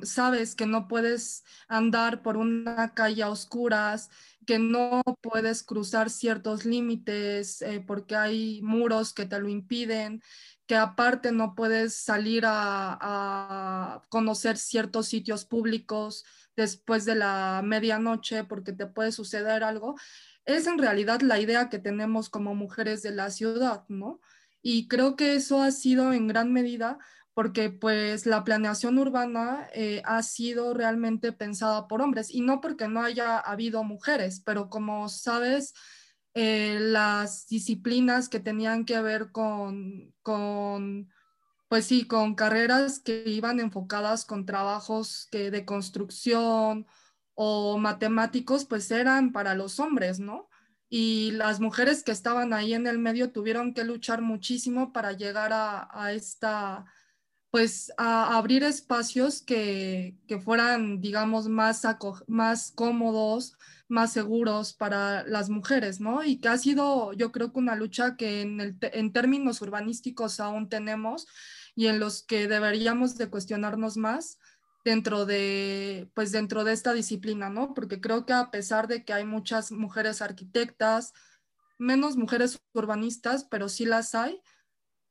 sabes 0.01 0.55
que 0.55 0.65
no 0.65 0.87
puedes 0.87 1.43
andar 1.67 2.23
por 2.23 2.37
una 2.37 2.95
calle 2.95 3.21
a 3.21 3.29
oscuras, 3.29 4.09
que 4.47 4.57
no 4.57 5.03
puedes 5.21 5.61
cruzar 5.61 6.09
ciertos 6.09 6.65
límites 6.65 7.61
eh, 7.61 7.83
porque 7.85 8.15
hay 8.15 8.61
muros 8.63 9.13
que 9.13 9.25
te 9.25 9.39
lo 9.39 9.49
impiden, 9.49 10.23
que 10.67 10.75
aparte 10.75 11.31
no 11.31 11.55
puedes 11.55 11.95
salir 11.95 12.43
a, 12.45 14.01
conocer 14.09 14.57
ciertos 14.57 15.07
sitios 15.07 15.45
públicos 15.45 16.23
después 16.55 17.05
de 17.05 17.15
la 17.15 17.61
medianoche 17.63 18.43
porque 18.43 18.73
te 18.73 18.85
puede 18.85 19.11
suceder 19.11 19.63
algo, 19.63 19.95
es 20.45 20.67
en 20.67 20.77
realidad 20.77 21.21
la 21.21 21.39
idea 21.39 21.69
que 21.69 21.79
tenemos 21.79 22.29
como 22.29 22.55
mujeres 22.55 23.01
de 23.01 23.11
la 23.11 23.31
ciudad, 23.31 23.83
¿no? 23.87 24.19
Y 24.61 24.87
creo 24.87 25.15
que 25.15 25.35
eso 25.35 25.61
ha 25.61 25.71
sido 25.71 26.13
en 26.13 26.27
gran 26.27 26.53
medida 26.53 26.99
porque 27.33 27.69
pues 27.71 28.25
la 28.25 28.43
planeación 28.43 28.99
urbana 28.99 29.67
eh, 29.73 30.01
ha 30.05 30.21
sido 30.21 30.73
realmente 30.73 31.31
pensada 31.31 31.87
por 31.87 32.01
hombres 32.01 32.29
y 32.29 32.41
no 32.41 32.61
porque 32.61 32.87
no 32.87 33.01
haya 33.01 33.39
habido 33.39 33.83
mujeres, 33.83 34.41
pero 34.45 34.69
como 34.69 35.09
sabes, 35.09 35.73
eh, 36.33 36.77
las 36.79 37.47
disciplinas 37.47 38.27
que 38.27 38.39
tenían 38.39 38.85
que 38.85 38.99
ver 39.01 39.31
con, 39.31 40.13
con, 40.23 41.11
pues 41.67 41.85
sí, 41.85 42.05
con 42.05 42.35
carreras 42.35 42.99
que 42.99 43.23
iban 43.27 43.59
enfocadas 43.59 44.25
con 44.25 44.45
trabajos 44.45 45.27
que 45.31 45.51
de 45.51 45.65
construcción 45.65 46.87
o 47.35 47.77
matemáticos, 47.77 48.65
pues 48.65 48.89
eran 48.91 49.31
para 49.31 49.55
los 49.55 49.79
hombres, 49.79 50.19
¿no? 50.19 50.49
Y 50.89 51.31
las 51.31 51.59
mujeres 51.59 52.03
que 52.03 52.11
estaban 52.11 52.53
ahí 52.53 52.73
en 52.73 52.85
el 52.85 52.99
medio 52.99 53.31
tuvieron 53.31 53.73
que 53.73 53.83
luchar 53.83 54.21
muchísimo 54.21 54.93
para 54.93 55.13
llegar 55.13 55.51
a, 55.51 55.89
a 55.91 56.13
esta, 56.13 56.85
pues 57.49 57.91
a 57.97 58.37
abrir 58.37 58.63
espacios 58.63 59.41
que, 59.41 60.17
que 60.27 60.39
fueran, 60.39 61.01
digamos, 61.01 61.47
más, 61.47 61.83
más 62.27 62.71
cómodos, 62.71 63.57
más 63.93 64.11
seguros 64.11 64.73
para 64.73 65.23
las 65.23 65.49
mujeres, 65.49 66.01
¿no? 66.01 66.23
Y 66.23 66.39
que 66.39 66.49
ha 66.49 66.57
sido, 66.57 67.13
yo 67.13 67.31
creo 67.31 67.53
que 67.53 67.59
una 67.59 67.75
lucha 67.75 68.17
que 68.17 68.41
en, 68.41 68.59
el, 68.59 68.77
en 68.81 69.13
términos 69.13 69.61
urbanísticos 69.61 70.39
aún 70.39 70.67
tenemos 70.67 71.27
y 71.75 71.87
en 71.87 71.99
los 71.99 72.23
que 72.23 72.47
deberíamos 72.47 73.17
de 73.17 73.29
cuestionarnos 73.29 73.95
más 73.95 74.39
dentro 74.83 75.25
de, 75.25 76.09
pues 76.15 76.31
dentro 76.31 76.63
de 76.63 76.73
esta 76.73 76.91
disciplina, 76.91 77.49
¿no? 77.49 77.73
Porque 77.75 78.01
creo 78.01 78.25
que 78.25 78.33
a 78.33 78.49
pesar 78.49 78.87
de 78.87 79.05
que 79.05 79.13
hay 79.13 79.25
muchas 79.25 79.71
mujeres 79.71 80.21
arquitectas, 80.21 81.13
menos 81.77 82.17
mujeres 82.17 82.59
urbanistas, 82.73 83.45
pero 83.45 83.69
sí 83.69 83.85
las 83.85 84.15
hay, 84.15 84.41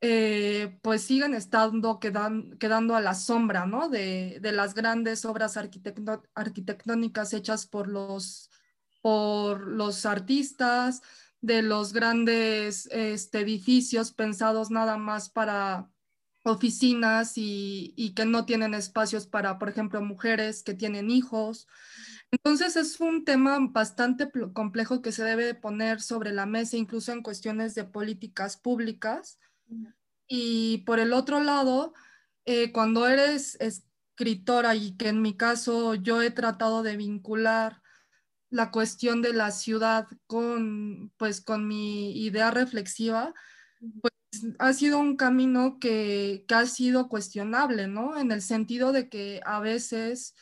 eh, 0.00 0.76
pues 0.82 1.02
siguen 1.02 1.34
estando 1.34 2.00
quedan, 2.00 2.58
quedando 2.58 2.96
a 2.96 3.00
la 3.00 3.14
sombra, 3.14 3.64
¿no? 3.64 3.88
De, 3.88 4.38
de 4.42 4.50
las 4.50 4.74
grandes 4.74 5.24
obras 5.24 5.56
arquitectónicas 5.56 7.32
hechas 7.32 7.66
por 7.66 7.86
los 7.86 8.50
por 9.02 9.66
los 9.66 10.06
artistas, 10.06 11.02
de 11.42 11.60
los 11.60 11.92
grandes 11.92 12.88
este, 12.92 13.40
edificios 13.40 14.12
pensados 14.12 14.70
nada 14.70 14.96
más 14.96 15.28
para 15.28 15.90
oficinas 16.44 17.34
y, 17.36 18.12
que 18.16 18.24
no 18.24 18.46
tienen 18.46 18.74
espacios 18.74 19.26
para, 19.26 19.58
por 19.58 19.68
ejemplo, 19.68 20.00
mujeres 20.02 20.62
que 20.62 20.74
tienen 20.74 21.10
hijos. 21.10 21.66
Entonces 22.30 22.76
es 22.76 23.00
un 23.00 23.24
tema 23.24 23.58
bastante 23.60 24.30
complejo 24.52 25.02
que 25.02 25.12
se 25.12 25.24
debe 25.24 25.54
poner 25.54 26.00
sobre 26.00 26.32
la 26.32 26.46
mesa, 26.46 26.76
incluso 26.76 27.12
en 27.12 27.22
cuestiones 27.22 27.74
de 27.74 27.84
políticas 27.84 28.56
públicas. 28.56 29.38
Y 30.26 30.78
por 30.78 30.98
el 30.98 31.12
otro 31.12 31.40
lado, 31.40 31.92
eh, 32.44 32.72
cuando 32.72 33.06
eres 33.06 33.56
escritora 33.60 34.74
y 34.74 34.96
que 34.96 35.08
en 35.08 35.22
mi 35.22 35.36
caso 35.36 35.94
yo 35.94 36.22
he 36.22 36.30
tratado 36.30 36.82
de 36.82 36.96
vincular 36.96 37.81
la 38.52 38.70
cuestión 38.70 39.22
de 39.22 39.32
la 39.32 39.50
ciudad 39.50 40.06
con, 40.26 41.10
pues, 41.16 41.40
con 41.40 41.66
mi 41.66 42.12
idea 42.22 42.50
reflexiva, 42.50 43.32
pues 44.02 44.12
ha 44.58 44.74
sido 44.74 44.98
un 44.98 45.16
camino 45.16 45.78
que, 45.80 46.44
ha 46.50 46.66
sido 46.66 47.08
cuestionable, 47.08 47.88
¿no? 47.88 48.18
En 48.18 48.30
el 48.30 48.42
sentido 48.42 48.92
de 48.92 49.08
que 49.08 49.40
a 49.46 49.58
veces, 49.60 50.34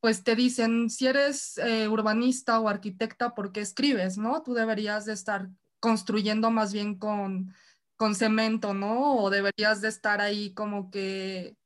pues 0.00 0.24
te 0.24 0.34
dicen, 0.34 0.90
si 0.90 1.06
eres 1.06 1.56
eh, 1.58 1.86
urbanista 1.86 2.58
o 2.58 2.68
arquitecta, 2.68 3.36
¿por 3.36 3.52
qué 3.52 3.60
escribes, 3.60 4.18
no? 4.18 4.42
Tú 4.42 4.52
deberías 4.52 5.04
de 5.04 5.12
estar 5.12 5.48
construyendo 5.78 6.50
más 6.50 6.72
bien 6.72 6.98
con, 6.98 7.54
con 7.94 8.16
cemento, 8.16 8.74
¿no? 8.74 9.14
O 9.16 9.30
deberías 9.30 9.80
de 9.80 9.88
estar 9.88 10.20
ahí 10.20 10.52
como 10.54 10.90
que 10.90 11.56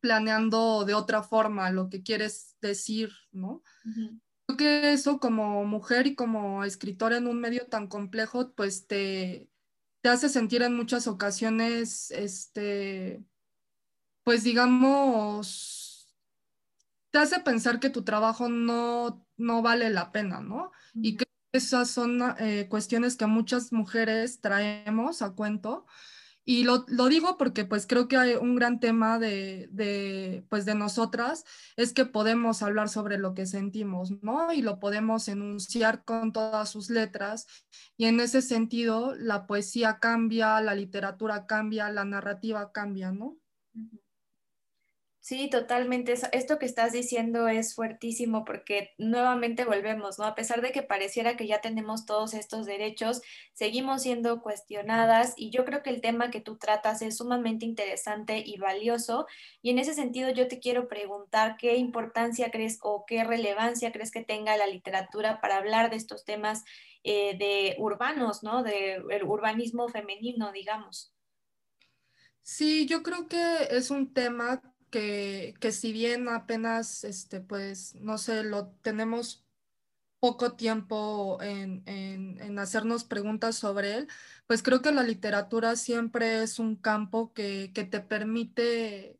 planeando 0.00 0.84
de 0.84 0.94
otra 0.94 1.22
forma 1.22 1.70
lo 1.70 1.88
que 1.88 2.02
quieres 2.02 2.56
decir, 2.60 3.12
¿no? 3.30 3.62
Que 4.56 4.92
eso 4.92 5.18
como 5.18 5.64
mujer 5.64 6.06
y 6.06 6.14
como 6.14 6.64
escritora 6.64 7.16
en 7.16 7.26
un 7.26 7.40
medio 7.40 7.66
tan 7.66 7.86
complejo, 7.88 8.52
pues 8.54 8.86
te, 8.86 9.48
te 10.00 10.08
hace 10.08 10.28
sentir 10.28 10.62
en 10.62 10.76
muchas 10.76 11.06
ocasiones, 11.06 12.10
este, 12.10 13.24
pues 14.24 14.44
digamos, 14.44 16.14
te 17.10 17.18
hace 17.18 17.40
pensar 17.40 17.80
que 17.80 17.90
tu 17.90 18.02
trabajo 18.02 18.48
no, 18.48 19.26
no 19.36 19.62
vale 19.62 19.90
la 19.90 20.12
pena, 20.12 20.40
¿no? 20.40 20.72
Y 20.94 21.16
que 21.16 21.24
esas 21.52 21.90
son 21.90 22.20
eh, 22.38 22.66
cuestiones 22.68 23.16
que 23.16 23.26
muchas 23.26 23.72
mujeres 23.72 24.40
traemos 24.40 25.22
a 25.22 25.34
cuento 25.34 25.86
y 26.44 26.64
lo, 26.64 26.84
lo, 26.88 27.06
digo 27.06 27.36
porque 27.36 27.64
pues 27.64 27.86
creo 27.86 28.08
que 28.08 28.16
hay 28.16 28.34
un 28.34 28.56
gran 28.56 28.80
tema 28.80 29.18
de, 29.20 29.68
de, 29.70 30.44
pues 30.48 30.64
de 30.64 30.74
nosotras, 30.74 31.44
es 31.76 31.92
que 31.92 32.04
podemos 32.04 32.62
hablar 32.62 32.88
sobre 32.88 33.16
lo 33.16 33.32
que 33.34 33.46
sentimos, 33.46 34.10
¿no? 34.22 34.52
Y 34.52 34.60
lo 34.62 34.80
podemos 34.80 35.28
enunciar 35.28 36.04
con 36.04 36.32
todas 36.32 36.68
sus 36.68 36.90
letras. 36.90 37.46
Y 37.96 38.06
en 38.06 38.18
ese 38.18 38.42
sentido, 38.42 39.14
la 39.14 39.46
poesía 39.46 39.98
cambia, 40.00 40.60
la 40.60 40.74
literatura 40.74 41.46
cambia, 41.46 41.90
la 41.90 42.04
narrativa 42.04 42.72
cambia, 42.72 43.12
¿no? 43.12 43.36
Sí, 45.22 45.48
totalmente. 45.48 46.14
Esto 46.32 46.58
que 46.58 46.66
estás 46.66 46.90
diciendo 46.90 47.46
es 47.46 47.76
fuertísimo 47.76 48.44
porque 48.44 48.90
nuevamente 48.98 49.64
volvemos, 49.64 50.18
¿no? 50.18 50.24
A 50.24 50.34
pesar 50.34 50.62
de 50.62 50.72
que 50.72 50.82
pareciera 50.82 51.36
que 51.36 51.46
ya 51.46 51.60
tenemos 51.60 52.06
todos 52.06 52.34
estos 52.34 52.66
derechos, 52.66 53.22
seguimos 53.52 54.02
siendo 54.02 54.42
cuestionadas 54.42 55.34
y 55.36 55.50
yo 55.50 55.64
creo 55.64 55.84
que 55.84 55.90
el 55.90 56.00
tema 56.00 56.32
que 56.32 56.40
tú 56.40 56.56
tratas 56.58 57.02
es 57.02 57.18
sumamente 57.18 57.64
interesante 57.64 58.42
y 58.44 58.58
valioso. 58.58 59.28
Y 59.62 59.70
en 59.70 59.78
ese 59.78 59.94
sentido 59.94 60.28
yo 60.30 60.48
te 60.48 60.58
quiero 60.58 60.88
preguntar 60.88 61.56
qué 61.56 61.76
importancia 61.76 62.50
crees 62.50 62.80
o 62.82 63.04
qué 63.06 63.22
relevancia 63.22 63.92
crees 63.92 64.10
que 64.10 64.24
tenga 64.24 64.56
la 64.56 64.66
literatura 64.66 65.40
para 65.40 65.58
hablar 65.58 65.90
de 65.90 65.98
estos 65.98 66.24
temas 66.24 66.64
eh, 67.04 67.38
de 67.38 67.76
urbanos, 67.78 68.42
¿no? 68.42 68.64
De 68.64 69.00
urbanismo 69.24 69.88
femenino, 69.88 70.50
digamos. 70.50 71.14
Sí, 72.42 72.86
yo 72.86 73.04
creo 73.04 73.28
que 73.28 73.68
es 73.70 73.92
un 73.92 74.12
tema 74.12 74.60
que, 74.92 75.72
si 75.72 75.92
bien 75.92 76.28
apenas, 76.28 77.04
este, 77.04 77.40
pues, 77.40 77.94
no 77.96 78.18
sé, 78.18 78.44
lo 78.44 78.68
tenemos 78.82 79.44
poco 80.20 80.54
tiempo 80.54 81.38
en, 81.42 82.58
hacernos 82.58 83.04
preguntas 83.04 83.56
sobre 83.56 83.96
él, 83.96 84.08
pues 84.46 84.62
creo 84.62 84.82
que 84.82 84.92
la 84.92 85.02
literatura 85.02 85.76
siempre 85.76 86.42
es 86.42 86.58
un 86.58 86.76
campo 86.76 87.32
que, 87.32 87.72
te 87.74 88.00
permite 88.00 89.18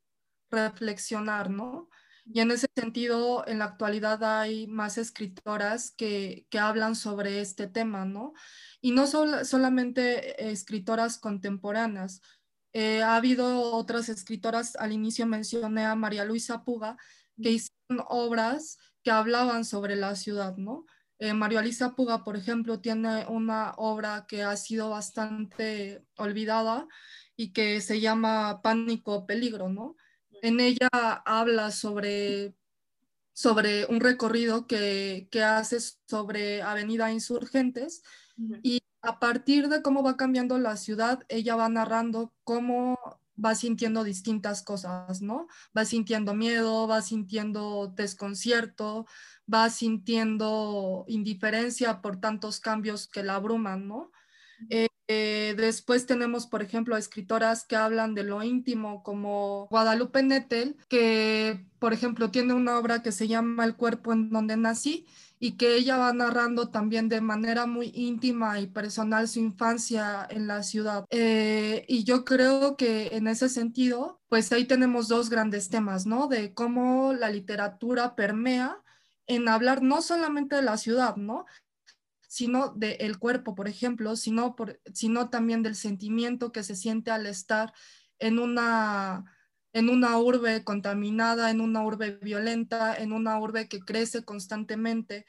reflexionar, 0.50 1.50
¿no? 1.50 1.88
Y 2.26 2.40
en 2.40 2.52
ese 2.52 2.68
sentido, 2.76 3.44
en 3.48 3.58
la 3.58 3.64
actualidad 3.66 4.22
hay 4.22 4.68
más 4.68 4.98
escritoras 4.98 5.90
que, 5.90 6.46
que 6.50 6.58
hablan 6.60 6.94
sobre 6.94 7.40
este 7.40 7.66
tema, 7.66 8.04
¿no? 8.04 8.34
Y 8.80 8.92
no 8.92 9.06
solamente 9.06 10.50
escritoras 10.50 11.18
contemporáneas. 11.18 12.20
Eh, 12.72 13.02
ha 13.02 13.16
habido 13.16 13.74
otras 13.74 14.08
escritoras, 14.08 14.76
al 14.76 14.92
inicio 14.92 15.26
mencioné 15.26 15.84
a 15.84 15.94
María 15.94 16.24
Luisa 16.24 16.64
Puga, 16.64 16.96
que 17.40 17.50
hicieron 17.50 18.04
obras 18.08 18.78
que 19.02 19.10
hablaban 19.10 19.64
sobre 19.64 19.96
la 19.96 20.16
ciudad, 20.16 20.56
¿no? 20.56 20.86
Eh, 21.18 21.34
María 21.34 21.62
Luisa 21.62 21.94
Puga, 21.94 22.24
por 22.24 22.36
ejemplo, 22.36 22.80
tiene 22.80 23.26
una 23.26 23.74
obra 23.76 24.26
que 24.26 24.42
ha 24.42 24.56
sido 24.56 24.90
bastante 24.90 26.04
olvidada 26.16 26.88
y 27.36 27.52
que 27.52 27.80
se 27.80 28.00
llama 28.00 28.60
Pánico 28.62 29.26
Peligro, 29.26 29.68
¿no? 29.68 29.96
En 30.42 30.58
ella 30.58 30.88
habla 30.92 31.70
sobre, 31.70 32.56
sobre 33.32 33.86
un 33.86 34.00
recorrido 34.00 34.66
que, 34.66 35.28
que 35.30 35.42
hace 35.42 35.78
sobre 36.08 36.62
Avenida 36.62 37.12
Insurgentes 37.12 38.02
y 38.62 38.81
a 39.02 39.18
partir 39.18 39.68
de 39.68 39.82
cómo 39.82 40.02
va 40.02 40.16
cambiando 40.16 40.58
la 40.58 40.76
ciudad, 40.76 41.24
ella 41.28 41.56
va 41.56 41.68
narrando 41.68 42.32
cómo 42.44 42.98
va 43.42 43.54
sintiendo 43.54 44.04
distintas 44.04 44.62
cosas, 44.62 45.22
¿no? 45.22 45.48
Va 45.76 45.84
sintiendo 45.84 46.34
miedo, 46.34 46.86
va 46.86 47.02
sintiendo 47.02 47.92
desconcierto, 47.96 49.06
va 49.52 49.68
sintiendo 49.70 51.04
indiferencia 51.08 52.00
por 52.00 52.20
tantos 52.20 52.60
cambios 52.60 53.08
que 53.08 53.22
la 53.22 53.34
abruman, 53.34 53.88
¿no? 53.88 54.12
Eh, 55.08 55.54
después 55.56 56.06
tenemos, 56.06 56.46
por 56.46 56.62
ejemplo, 56.62 56.96
escritoras 56.96 57.64
que 57.64 57.74
hablan 57.76 58.14
de 58.14 58.22
lo 58.22 58.42
íntimo, 58.42 59.02
como 59.02 59.66
Guadalupe 59.70 60.22
Nettel, 60.22 60.76
que, 60.88 61.66
por 61.80 61.92
ejemplo, 61.92 62.30
tiene 62.30 62.54
una 62.54 62.78
obra 62.78 63.02
que 63.02 63.10
se 63.10 63.26
llama 63.26 63.64
El 63.64 63.76
cuerpo 63.76 64.12
en 64.12 64.30
donde 64.30 64.56
nací 64.56 65.06
y 65.44 65.56
que 65.56 65.74
ella 65.74 65.96
va 65.96 66.12
narrando 66.12 66.68
también 66.68 67.08
de 67.08 67.20
manera 67.20 67.66
muy 67.66 67.90
íntima 67.96 68.60
y 68.60 68.68
personal 68.68 69.26
su 69.26 69.40
infancia 69.40 70.24
en 70.30 70.46
la 70.46 70.62
ciudad. 70.62 71.04
Eh, 71.10 71.84
y 71.88 72.04
yo 72.04 72.24
creo 72.24 72.76
que 72.76 73.08
en 73.16 73.26
ese 73.26 73.48
sentido, 73.48 74.20
pues 74.28 74.52
ahí 74.52 74.66
tenemos 74.66 75.08
dos 75.08 75.30
grandes 75.30 75.68
temas, 75.68 76.06
¿no? 76.06 76.28
De 76.28 76.54
cómo 76.54 77.12
la 77.12 77.28
literatura 77.28 78.14
permea 78.14 78.80
en 79.26 79.48
hablar 79.48 79.82
no 79.82 80.00
solamente 80.00 80.54
de 80.54 80.62
la 80.62 80.76
ciudad, 80.76 81.16
¿no? 81.16 81.44
sino 82.28 82.68
del 82.76 83.18
cuerpo, 83.18 83.56
por 83.56 83.66
ejemplo, 83.66 84.14
sino, 84.14 84.54
por, 84.54 84.80
sino 84.94 85.28
también 85.28 85.64
del 85.64 85.74
sentimiento 85.74 86.52
que 86.52 86.62
se 86.62 86.76
siente 86.76 87.10
al 87.10 87.26
estar 87.26 87.74
en 88.20 88.38
una, 88.38 89.24
en 89.72 89.88
una 89.88 90.18
urbe 90.18 90.64
contaminada, 90.64 91.50
en 91.50 91.60
una 91.60 91.84
urbe 91.84 92.18
violenta, 92.22 92.94
en 92.96 93.12
una 93.12 93.38
urbe 93.38 93.68
que 93.68 93.80
crece 93.80 94.24
constantemente. 94.24 95.26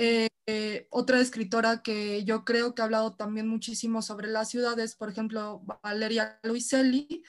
Eh, 0.00 0.28
eh, 0.46 0.86
otra 0.90 1.20
escritora 1.20 1.82
que 1.82 2.24
yo 2.24 2.44
creo 2.44 2.72
que 2.72 2.82
ha 2.82 2.84
hablado 2.84 3.16
también 3.16 3.48
muchísimo 3.48 4.00
sobre 4.00 4.28
las 4.28 4.48
ciudades, 4.48 4.94
por 4.94 5.10
ejemplo, 5.10 5.62
Valeria 5.82 6.38
Luiselli, 6.44 7.24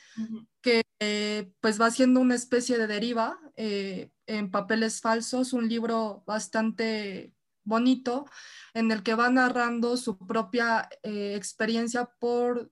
que 0.61 0.83
eh, 0.99 1.51
pues 1.61 1.81
va 1.81 1.87
haciendo 1.87 2.19
una 2.19 2.35
especie 2.35 2.77
de 2.77 2.85
deriva 2.85 3.39
en 3.55 4.51
papeles 4.51 5.01
falsos, 5.01 5.51
un 5.51 5.67
libro 5.67 6.23
bastante 6.27 7.33
bonito 7.63 8.25
en 8.73 8.91
el 8.91 9.01
que 9.01 9.15
va 9.15 9.29
narrando 9.29 9.97
su 9.97 10.17
propia 10.17 10.87
experiencia 11.01 12.05
por 12.19 12.71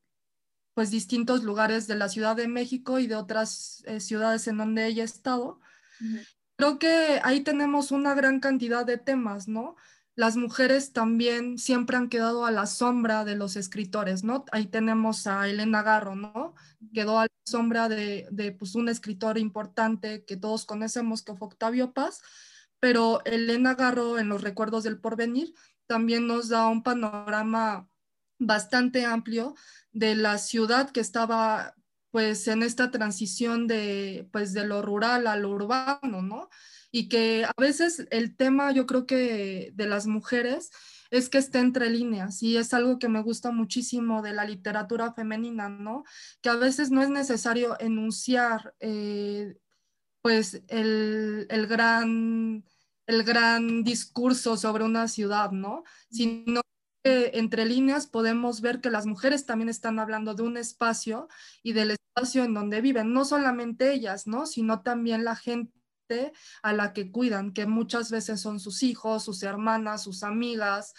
pues 0.78 0.92
distintos 0.92 1.44
lugares 1.44 1.88
de 1.88 1.96
la 1.96 2.08
Ciudad 2.08 2.36
de 2.36 2.48
México 2.48 3.00
y 3.00 3.08
de 3.08 3.16
otras 3.16 3.82
eh, 3.88 4.00
ciudades 4.00 4.48
en 4.48 4.58
donde 4.58 4.86
ella 4.86 5.02
ha 5.02 5.06
estado. 5.06 5.60
Creo 6.56 6.78
que 6.78 7.20
ahí 7.24 7.42
tenemos 7.42 7.90
una 7.90 8.14
gran 8.14 8.40
cantidad 8.40 8.86
de 8.86 9.00
temas, 9.00 9.48
¿no? 9.48 9.76
Las 10.14 10.38
mujeres 10.38 10.94
también 10.94 11.58
siempre 11.58 11.98
han 11.98 12.10
quedado 12.10 12.46
a 12.46 12.52
la 12.52 12.68
sombra 12.68 13.26
de 13.26 13.36
los 13.36 13.56
escritores, 13.56 14.24
¿no? 14.24 14.46
Ahí 14.52 14.68
tenemos 14.68 15.26
a 15.26 15.50
Elena 15.50 15.82
Garro, 15.82 16.16
¿no? 16.16 16.54
Quedó 16.94 17.18
a 17.18 17.24
la 17.24 17.32
sombra 17.44 17.90
de, 17.90 18.28
de 18.30 18.52
pues, 18.52 18.76
un 18.76 18.88
escritor 18.88 19.40
importante 19.40 20.26
que 20.26 20.38
todos 20.38 20.64
conocemos, 20.66 21.24
que 21.24 21.34
fue 21.34 21.48
Octavio 21.48 21.92
Paz, 21.92 22.22
pero 22.80 23.26
Elena 23.26 23.74
Garro 23.74 24.20
en 24.20 24.30
los 24.30 24.44
recuerdos 24.44 24.84
del 24.84 25.00
porvenir 25.00 25.56
también 25.88 26.28
nos 26.28 26.50
da 26.50 26.68
un 26.68 26.84
panorama 26.84 27.90
bastante 28.40 29.06
amplio 29.06 29.56
de 29.98 30.16
la 30.16 30.38
ciudad 30.38 30.92
que 30.92 31.00
estaba 31.00 31.74
pues 32.12 32.48
en 32.48 32.64
esta 32.64 32.92
transición 32.92 33.68
de 33.68 34.28
pues 34.32 34.54
de 34.54 34.66
lo 34.66 34.82
rural 34.82 35.28
a 35.28 35.36
lo 35.36 35.50
urbano, 35.50 36.22
¿no? 36.22 36.50
Y 36.92 37.10
que 37.10 37.46
a 37.46 37.54
veces 37.60 38.08
el 38.12 38.36
tema 38.36 38.72
yo 38.72 38.86
creo 38.86 39.06
que 39.06 39.72
de 39.74 39.88
las 39.88 40.08
mujeres 40.08 40.70
es 41.10 41.30
que 41.30 41.38
está 41.38 41.60
entre 41.60 41.90
líneas 41.90 42.44
y 42.44 42.58
es 42.58 42.74
algo 42.74 43.00
que 43.00 43.10
me 43.10 43.22
gusta 43.22 43.52
muchísimo 43.52 44.22
de 44.22 44.34
la 44.34 44.46
literatura 44.46 45.14
femenina, 45.14 45.70
¿no? 45.70 46.04
Que 46.42 46.50
a 46.50 46.56
veces 46.56 46.92
no 46.92 47.02
es 47.02 47.10
necesario 47.10 47.76
enunciar 47.80 48.76
eh, 48.80 49.58
pues 50.22 50.62
el, 50.68 51.48
gran, 51.68 52.64
el 53.08 53.24
gran 53.24 53.84
discurso 53.84 54.58
sobre 54.58 54.84
una 54.84 55.08
ciudad, 55.08 55.52
¿no? 55.52 55.84
Sino 56.10 56.62
entre 57.08 57.66
líneas 57.66 58.08
podemos 58.08 58.62
ver 58.62 58.82
que 58.82 58.90
las 58.90 59.06
mujeres 59.06 59.46
también 59.46 59.70
están 59.70 60.00
hablando 60.00 60.34
de 60.34 60.44
un 60.44 60.58
espacio 60.58 61.28
y 61.64 61.74
del 61.74 61.92
espacio 61.92 62.44
en 62.44 62.54
donde 62.54 62.82
viven, 62.82 63.14
no 63.14 63.26
solamente 63.26 63.92
ellas, 63.94 64.28
¿no? 64.28 64.46
Sino 64.46 64.82
también 64.82 65.24
la 65.24 65.36
gente 65.36 65.72
a 66.62 66.74
la 66.74 66.94
que 66.94 67.12
cuidan, 67.12 67.54
que 67.54 67.66
muchas 67.66 68.12
veces 68.12 68.42
son 68.42 68.60
sus 68.60 68.84
hijos, 68.84 69.24
sus 69.24 69.44
hermanas, 69.44 70.04
sus 70.04 70.24
amigas, 70.24 70.94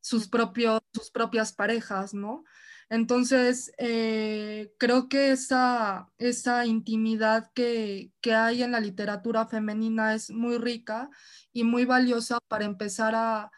sus, 0.00 0.28
propios, 0.28 0.80
sus 0.92 1.10
propias 1.10 1.52
parejas, 1.52 2.14
¿no? 2.14 2.44
Entonces, 2.92 3.72
eh, 3.78 4.74
creo 4.78 5.08
que 5.08 5.32
esa, 5.32 6.10
esa 6.18 6.66
intimidad 6.66 7.50
que, 7.54 8.12
hay 8.30 8.62
en 8.62 8.72
la 8.72 8.80
literatura 8.80 9.46
femenina 9.46 10.14
es 10.14 10.30
muy 10.30 10.58
rica 10.58 11.08
y 11.54 11.64
muy 11.64 11.86
valiosa 11.86 12.38
para 12.48 12.66
empezar 12.66 13.14
a, 13.14 13.50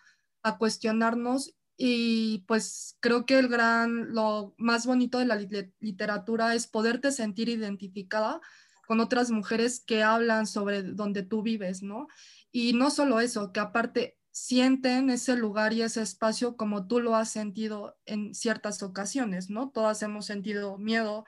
cuestionarnos 0.58 1.54
y 1.76 2.44
pues 2.46 2.96
creo 3.00 3.26
que 3.26 3.38
el 3.38 3.48
gran, 3.48 4.14
lo 4.14 4.54
más 4.58 4.86
bonito 4.86 5.18
de 5.18 5.26
la 5.26 5.36
literatura 5.80 6.54
es 6.54 6.66
poderte 6.66 7.10
sentir 7.10 7.48
identificada 7.48 8.40
con 8.86 9.00
otras 9.00 9.30
mujeres 9.30 9.82
que 9.84 10.02
hablan 10.02 10.46
sobre 10.46 10.82
donde 10.82 11.22
tú 11.22 11.42
vives, 11.42 11.82
¿no? 11.82 12.06
Y 12.52 12.74
no 12.74 12.90
solo 12.90 13.20
eso, 13.20 13.52
que 13.52 13.60
aparte 13.60 14.18
sienten 14.30 15.10
ese 15.10 15.36
lugar 15.36 15.72
y 15.72 15.82
ese 15.82 16.02
espacio 16.02 16.56
como 16.56 16.86
tú 16.86 17.00
lo 17.00 17.14
has 17.14 17.30
sentido 17.30 17.96
en 18.04 18.34
ciertas 18.34 18.82
ocasiones, 18.82 19.48
¿no? 19.48 19.70
Todas 19.70 20.02
hemos 20.02 20.26
sentido 20.26 20.76
miedo, 20.78 21.24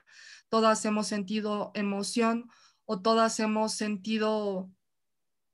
todas 0.48 0.84
hemos 0.84 1.06
sentido 1.06 1.72
emoción 1.74 2.50
o 2.84 3.00
todas 3.00 3.40
hemos 3.40 3.74
sentido 3.74 4.70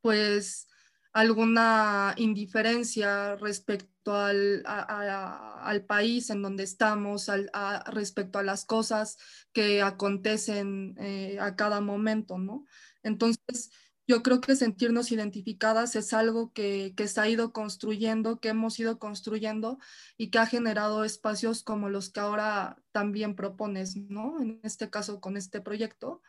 pues 0.00 0.66
alguna 1.12 2.14
indiferencia 2.16 3.36
respecto 3.36 4.16
al, 4.16 4.62
al 4.66 5.84
país 5.84 6.30
en 6.30 6.42
donde 6.42 6.64
estamos, 6.64 7.28
al, 7.28 7.50
respecto 7.86 8.38
a 8.38 8.42
las 8.42 8.64
cosas 8.64 9.18
que 9.52 9.82
acontecen 9.82 10.96
eh, 10.98 11.38
a 11.40 11.54
cada 11.56 11.80
momento, 11.80 12.38
¿no? 12.38 12.66
Entonces, 13.02 13.70
yo 14.06 14.22
creo 14.22 14.40
que 14.40 14.56
sentirnos 14.56 15.12
identificadas 15.12 15.94
es 15.96 16.12
algo 16.12 16.52
que, 16.52 16.94
se 17.06 17.20
ha 17.20 17.28
ido 17.28 17.52
construyendo, 17.52 18.40
que 18.40 18.48
hemos 18.48 18.78
ido 18.80 18.98
construyendo 18.98 19.78
y 20.16 20.30
que 20.30 20.38
ha 20.38 20.46
generado 20.46 21.04
espacios 21.04 21.62
como 21.62 21.88
los 21.88 22.10
que 22.10 22.20
ahora 22.20 22.82
también 22.90 23.36
propones, 23.36 23.96
¿no? 23.96 24.40
En 24.40 24.60
este 24.64 24.90
caso 24.90 25.20
con 25.20 25.36
este 25.36 25.60
proyecto 25.60 26.22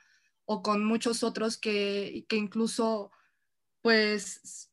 o 0.46 0.62
con 0.62 0.86
muchos 0.86 1.24
otros 1.24 1.58
que, 1.58 2.26
que 2.30 2.36
incluso 2.38 3.12
pues 3.82 4.69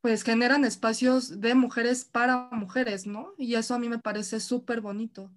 pues 0.00 0.22
generan 0.22 0.64
espacios 0.64 1.40
de 1.40 1.54
mujeres 1.54 2.04
para 2.04 2.48
mujeres, 2.52 3.06
¿no? 3.06 3.34
Y 3.36 3.54
eso 3.54 3.74
a 3.74 3.78
mí 3.78 3.88
me 3.88 3.98
parece 3.98 4.40
súper 4.40 4.80
bonito. 4.80 5.30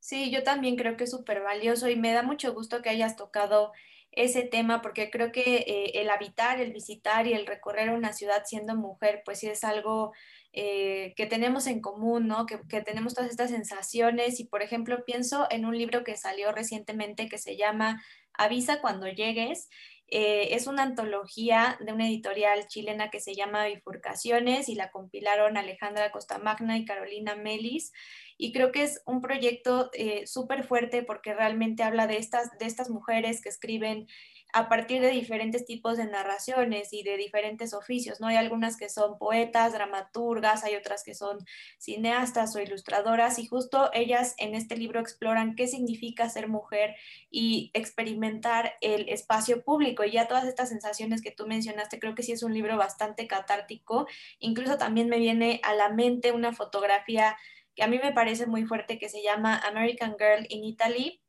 Sí, 0.00 0.30
yo 0.30 0.42
también 0.42 0.76
creo 0.76 0.96
que 0.96 1.04
es 1.04 1.10
súper 1.10 1.42
valioso 1.42 1.88
y 1.88 1.96
me 1.96 2.12
da 2.12 2.22
mucho 2.22 2.54
gusto 2.54 2.82
que 2.82 2.88
hayas 2.88 3.16
tocado 3.16 3.72
ese 4.10 4.42
tema 4.42 4.80
porque 4.80 5.10
creo 5.10 5.32
que 5.32 5.56
eh, 5.56 6.00
el 6.00 6.10
habitar, 6.10 6.60
el 6.60 6.72
visitar 6.72 7.26
y 7.26 7.34
el 7.34 7.46
recorrer 7.46 7.90
una 7.90 8.12
ciudad 8.12 8.42
siendo 8.46 8.74
mujer, 8.74 9.22
pues 9.24 9.40
sí 9.40 9.48
es 9.48 9.64
algo 9.64 10.12
eh, 10.52 11.12
que 11.16 11.26
tenemos 11.26 11.66
en 11.66 11.80
común, 11.80 12.26
¿no? 12.26 12.46
Que, 12.46 12.58
que, 12.68 12.80
tenemos 12.80 13.14
todas 13.14 13.30
estas 13.30 13.50
sensaciones 13.50 14.40
y, 14.40 14.44
por 14.44 14.62
ejemplo, 14.62 15.04
pienso 15.04 15.46
en 15.50 15.66
un 15.66 15.76
libro 15.76 16.04
que 16.04 16.16
salió 16.16 16.52
recientemente 16.52 17.28
que 17.28 17.38
se 17.38 17.56
llama 17.56 18.02
Avisa 18.32 18.80
cuando 18.80 19.08
llegues 19.08 19.68
eh, 20.10 20.54
es 20.54 20.66
una 20.66 20.84
antología 20.84 21.76
de 21.80 21.92
una 21.92 22.08
editorial 22.08 22.66
chilena 22.66 23.10
que 23.10 23.20
se 23.20 23.34
llama 23.34 23.66
Bifurcaciones 23.66 24.68
y 24.68 24.74
la 24.74 24.90
compilaron 24.90 25.56
Alejandra 25.56 26.10
Costamagna 26.10 26.78
y 26.78 26.86
Carolina 26.86 27.36
Melis. 27.36 27.92
Y 28.38 28.52
creo 28.52 28.72
que 28.72 28.84
es 28.84 29.02
un 29.04 29.20
proyecto 29.20 29.90
eh, 29.92 30.26
súper 30.26 30.64
fuerte 30.64 31.02
porque 31.02 31.34
realmente 31.34 31.82
habla 31.82 32.06
de 32.06 32.16
estas, 32.16 32.56
de 32.58 32.66
estas 32.66 32.88
mujeres 32.88 33.42
que 33.42 33.50
escriben 33.50 34.06
a 34.52 34.68
partir 34.68 35.02
de 35.02 35.10
diferentes 35.10 35.66
tipos 35.66 35.98
de 35.98 36.06
narraciones 36.06 36.92
y 36.92 37.02
de 37.02 37.16
diferentes 37.16 37.74
oficios, 37.74 38.20
¿no? 38.20 38.28
Hay 38.28 38.36
algunas 38.36 38.76
que 38.76 38.88
son 38.88 39.18
poetas, 39.18 39.72
dramaturgas, 39.72 40.64
hay 40.64 40.74
otras 40.74 41.04
que 41.04 41.14
son 41.14 41.38
cineastas 41.78 42.56
o 42.56 42.60
ilustradoras 42.60 43.38
y 43.38 43.46
justo 43.46 43.90
ellas 43.92 44.34
en 44.38 44.54
este 44.54 44.76
libro 44.76 45.00
exploran 45.00 45.54
qué 45.54 45.66
significa 45.66 46.28
ser 46.30 46.48
mujer 46.48 46.94
y 47.30 47.70
experimentar 47.74 48.74
el 48.80 49.08
espacio 49.08 49.62
público 49.62 50.04
y 50.04 50.12
ya 50.12 50.28
todas 50.28 50.46
estas 50.46 50.70
sensaciones 50.70 51.20
que 51.20 51.30
tú 51.30 51.46
mencionaste, 51.46 51.98
creo 51.98 52.14
que 52.14 52.22
sí 52.22 52.32
es 52.32 52.42
un 52.42 52.54
libro 52.54 52.76
bastante 52.78 53.26
catártico, 53.26 54.06
incluso 54.38 54.78
también 54.78 55.08
me 55.08 55.18
viene 55.18 55.60
a 55.62 55.74
la 55.74 55.90
mente 55.90 56.32
una 56.32 56.52
fotografía 56.54 57.36
que 57.74 57.84
a 57.84 57.86
mí 57.86 58.00
me 58.02 58.12
parece 58.12 58.46
muy 58.46 58.64
fuerte 58.64 58.98
que 58.98 59.08
se 59.08 59.22
llama 59.22 59.56
American 59.56 60.16
Girl 60.18 60.46
in 60.48 60.64
Italy, 60.64 61.20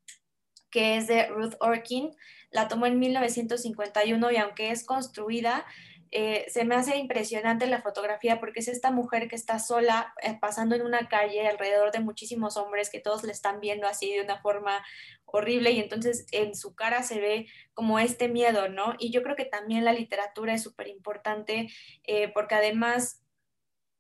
que 0.71 0.97
es 0.97 1.07
de 1.07 1.27
Ruth 1.27 1.53
Orkin. 1.59 2.11
La 2.51 2.67
tomó 2.67 2.85
en 2.85 2.99
1951 2.99 4.31
y 4.31 4.37
aunque 4.37 4.71
es 4.71 4.85
construida, 4.85 5.65
eh, 6.11 6.45
se 6.49 6.65
me 6.65 6.73
hace 6.73 6.97
impresionante 6.97 7.67
la 7.67 7.83
fotografía 7.83 8.39
porque 8.39 8.61
es 8.61 8.67
esta 8.67 8.89
mujer 8.89 9.27
que 9.27 9.35
está 9.35 9.59
sola 9.59 10.13
eh, 10.23 10.37
pasando 10.41 10.75
en 10.75 10.81
una 10.81 11.07
calle 11.07 11.47
alrededor 11.47 11.91
de 11.91 11.99
muchísimos 11.99 12.57
hombres 12.57 12.89
que 12.89 12.99
todos 12.99 13.23
le 13.23 13.31
están 13.31 13.59
viendo 13.59 13.85
así 13.85 14.11
de 14.11 14.23
una 14.23 14.41
forma 14.41 14.83
horrible 15.25 15.69
y 15.71 15.79
entonces 15.79 16.25
en 16.31 16.55
su 16.55 16.73
cara 16.73 17.03
se 17.03 17.19
ve 17.19 17.47
como 17.75 17.99
este 17.99 18.27
miedo, 18.27 18.69
¿no? 18.69 18.95
Y 18.97 19.11
yo 19.11 19.21
creo 19.21 19.35
que 19.35 19.45
también 19.45 19.85
la 19.85 19.93
literatura 19.93 20.55
es 20.55 20.63
súper 20.63 20.87
importante 20.87 21.69
eh, 22.05 22.31
porque 22.33 22.55
además 22.55 23.23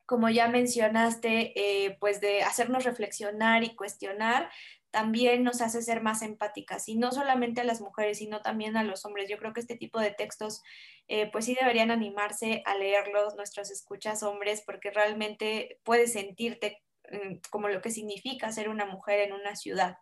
como 0.07 0.27
ya 0.27 0.47
mencionaste, 0.47 1.95
pues 1.99 2.19
de 2.19 2.41
hacernos 2.41 2.83
reflexionar 2.83 3.63
y 3.63 3.75
cuestionar, 3.75 4.49
también 4.91 5.43
nos 5.43 5.61
hace 5.61 5.81
ser 5.81 6.01
más 6.01 6.21
empáticas 6.21 6.87
y 6.89 6.95
no 6.95 7.11
solamente 7.11 7.61
a 7.61 7.63
las 7.63 7.81
mujeres, 7.81 8.17
sino 8.17 8.41
también 8.41 8.77
a 8.77 8.83
los 8.83 9.05
hombres. 9.05 9.29
Yo 9.29 9.37
creo 9.37 9.53
que 9.53 9.59
este 9.59 9.77
tipo 9.77 9.99
de 9.99 10.11
textos, 10.11 10.63
eh, 11.07 11.29
pues 11.31 11.45
sí 11.45 11.55
deberían 11.59 11.91
animarse 11.91 12.63
a 12.65 12.75
leerlos 12.75 13.35
nuestros 13.35 13.71
escuchas 13.71 14.23
hombres, 14.23 14.63
porque 14.65 14.91
realmente 14.91 15.79
puedes 15.83 16.13
sentirte 16.13 16.81
mm, 17.11 17.35
como 17.49 17.69
lo 17.69 17.81
que 17.81 17.91
significa 17.91 18.51
ser 18.51 18.69
una 18.69 18.85
mujer 18.85 19.19
en 19.19 19.33
una 19.33 19.55
ciudad. 19.55 19.97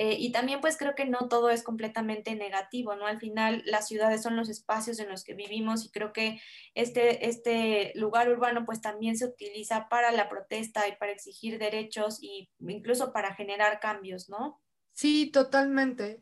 Eh, 0.00 0.16
y 0.16 0.30
también 0.30 0.60
pues 0.60 0.76
creo 0.76 0.94
que 0.94 1.06
no 1.06 1.26
todo 1.28 1.50
es 1.50 1.64
completamente 1.64 2.36
negativo, 2.36 2.94
¿no? 2.94 3.08
Al 3.08 3.18
final 3.18 3.64
las 3.66 3.88
ciudades 3.88 4.22
son 4.22 4.36
los 4.36 4.48
espacios 4.48 5.00
en 5.00 5.08
los 5.08 5.24
que 5.24 5.34
vivimos 5.34 5.84
y 5.84 5.90
creo 5.90 6.12
que 6.12 6.40
este, 6.74 7.28
este 7.28 7.90
lugar 7.96 8.30
urbano 8.30 8.64
pues 8.64 8.80
también 8.80 9.18
se 9.18 9.24
utiliza 9.26 9.88
para 9.88 10.12
la 10.12 10.28
protesta 10.28 10.86
y 10.86 10.94
para 10.94 11.10
exigir 11.10 11.58
derechos 11.58 12.22
e 12.22 12.48
incluso 12.60 13.12
para 13.12 13.34
generar 13.34 13.80
cambios, 13.80 14.28
¿no? 14.28 14.62
Sí, 14.92 15.32
totalmente. 15.32 16.20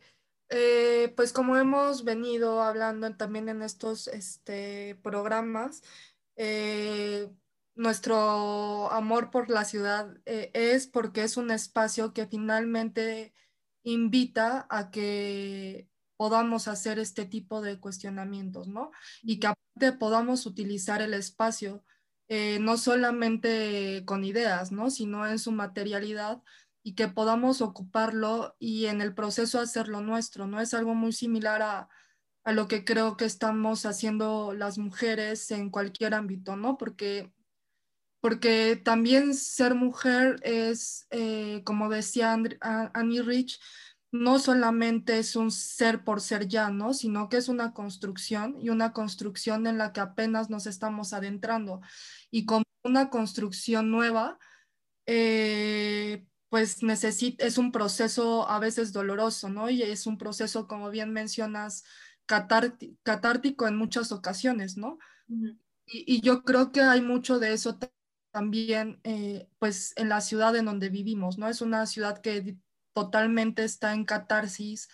Eh, 0.48 1.12
pues 1.14 1.34
como 1.34 1.58
hemos 1.58 2.02
venido 2.02 2.62
hablando 2.62 3.14
también 3.14 3.50
en 3.50 3.60
estos 3.60 4.08
este, 4.08 4.98
programas, 5.02 5.82
eh, 6.36 7.28
nuestro 7.74 8.90
amor 8.90 9.30
por 9.30 9.50
la 9.50 9.66
ciudad 9.66 10.16
es 10.24 10.86
porque 10.86 11.24
es 11.24 11.36
un 11.36 11.50
espacio 11.50 12.14
que 12.14 12.26
finalmente 12.26 13.34
invita 13.86 14.66
a 14.68 14.90
que 14.90 15.88
podamos 16.16 16.66
hacer 16.66 16.98
este 16.98 17.24
tipo 17.24 17.62
de 17.62 17.78
cuestionamientos, 17.78 18.68
¿no? 18.68 18.90
Y 19.22 19.38
que 19.38 19.46
aparte 19.46 19.96
podamos 19.98 20.44
utilizar 20.44 21.02
el 21.02 21.14
espacio 21.14 21.84
eh, 22.28 22.58
no 22.60 22.76
solamente 22.78 24.02
con 24.04 24.24
ideas, 24.24 24.72
¿no? 24.72 24.90
Sino 24.90 25.26
en 25.26 25.38
su 25.38 25.52
materialidad 25.52 26.42
y 26.82 26.94
que 26.94 27.06
podamos 27.06 27.60
ocuparlo 27.60 28.56
y 28.58 28.86
en 28.86 29.00
el 29.00 29.14
proceso 29.14 29.60
hacerlo 29.60 30.00
nuestro, 30.00 30.48
¿no? 30.48 30.60
Es 30.60 30.74
algo 30.74 30.94
muy 30.94 31.12
similar 31.12 31.62
a, 31.62 31.88
a 32.42 32.52
lo 32.52 32.66
que 32.66 32.84
creo 32.84 33.16
que 33.16 33.26
estamos 33.26 33.86
haciendo 33.86 34.52
las 34.54 34.78
mujeres 34.78 35.50
en 35.52 35.70
cualquier 35.70 36.14
ámbito, 36.14 36.56
¿no? 36.56 36.76
Porque 36.76 37.32
porque 38.26 38.74
también 38.74 39.34
ser 39.34 39.76
mujer 39.76 40.40
es, 40.42 41.06
eh, 41.10 41.62
como 41.64 41.88
decía 41.88 42.36
Annie 42.92 43.22
Rich, 43.22 43.60
no 44.10 44.40
solamente 44.40 45.20
es 45.20 45.36
un 45.36 45.52
ser 45.52 46.02
por 46.02 46.20
ser 46.20 46.48
ya, 46.48 46.70
¿no? 46.70 46.92
Sino 46.92 47.28
que 47.28 47.36
es 47.36 47.48
una 47.48 47.72
construcción 47.72 48.56
y 48.60 48.70
una 48.70 48.92
construcción 48.92 49.68
en 49.68 49.78
la 49.78 49.92
que 49.92 50.00
apenas 50.00 50.50
nos 50.50 50.66
estamos 50.66 51.12
adentrando. 51.12 51.80
Y 52.32 52.46
como 52.46 52.64
una 52.82 53.10
construcción 53.10 53.92
nueva, 53.92 54.40
eh, 55.06 56.26
pues 56.48 56.82
necesita, 56.82 57.46
es 57.46 57.58
un 57.58 57.70
proceso 57.70 58.50
a 58.50 58.58
veces 58.58 58.92
doloroso, 58.92 59.50
¿no? 59.50 59.70
Y 59.70 59.84
es 59.84 60.04
un 60.04 60.18
proceso, 60.18 60.66
como 60.66 60.90
bien 60.90 61.12
mencionas, 61.12 61.84
catártico 62.26 63.68
en 63.68 63.76
muchas 63.76 64.10
ocasiones, 64.10 64.76
¿no? 64.76 64.98
y, 65.28 66.16
y, 66.16 66.20
yo 66.22 66.42
creo 66.42 66.72
que 66.72 66.80
hay 66.80 67.00
mucho 67.00 67.38
de 67.38 67.52
eso 67.52 67.78
también 68.36 69.00
eh, 69.02 69.48
pues 69.58 69.94
en 69.96 70.10
la 70.10 70.20
ciudad 70.20 70.54
en 70.56 70.66
donde 70.66 70.90
vivimos, 70.90 71.38
¿no? 71.38 71.48
Es 71.48 71.62
una 71.62 71.86
ciudad 71.86 72.20
que 72.20 72.58
totalmente 72.92 73.64
está 73.64 73.94
en 73.94 74.04
catarsis, 74.04 74.90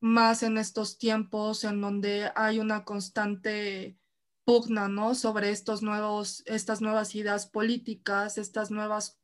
más 0.00 0.42
en 0.42 0.56
estos 0.56 0.96
tiempos 0.96 1.64
en 1.64 1.82
donde 1.82 2.32
hay 2.34 2.58
una 2.58 2.86
constante 2.86 3.98
pugna, 4.46 4.88
¿no? 4.88 5.14
Sobre 5.14 5.50
estos 5.50 5.82
nuevos, 5.82 6.42
estas 6.46 6.80
nuevas 6.80 7.14
ideas 7.14 7.46
políticas, 7.46 8.38
estas 8.38 8.70
nuevas, 8.70 9.20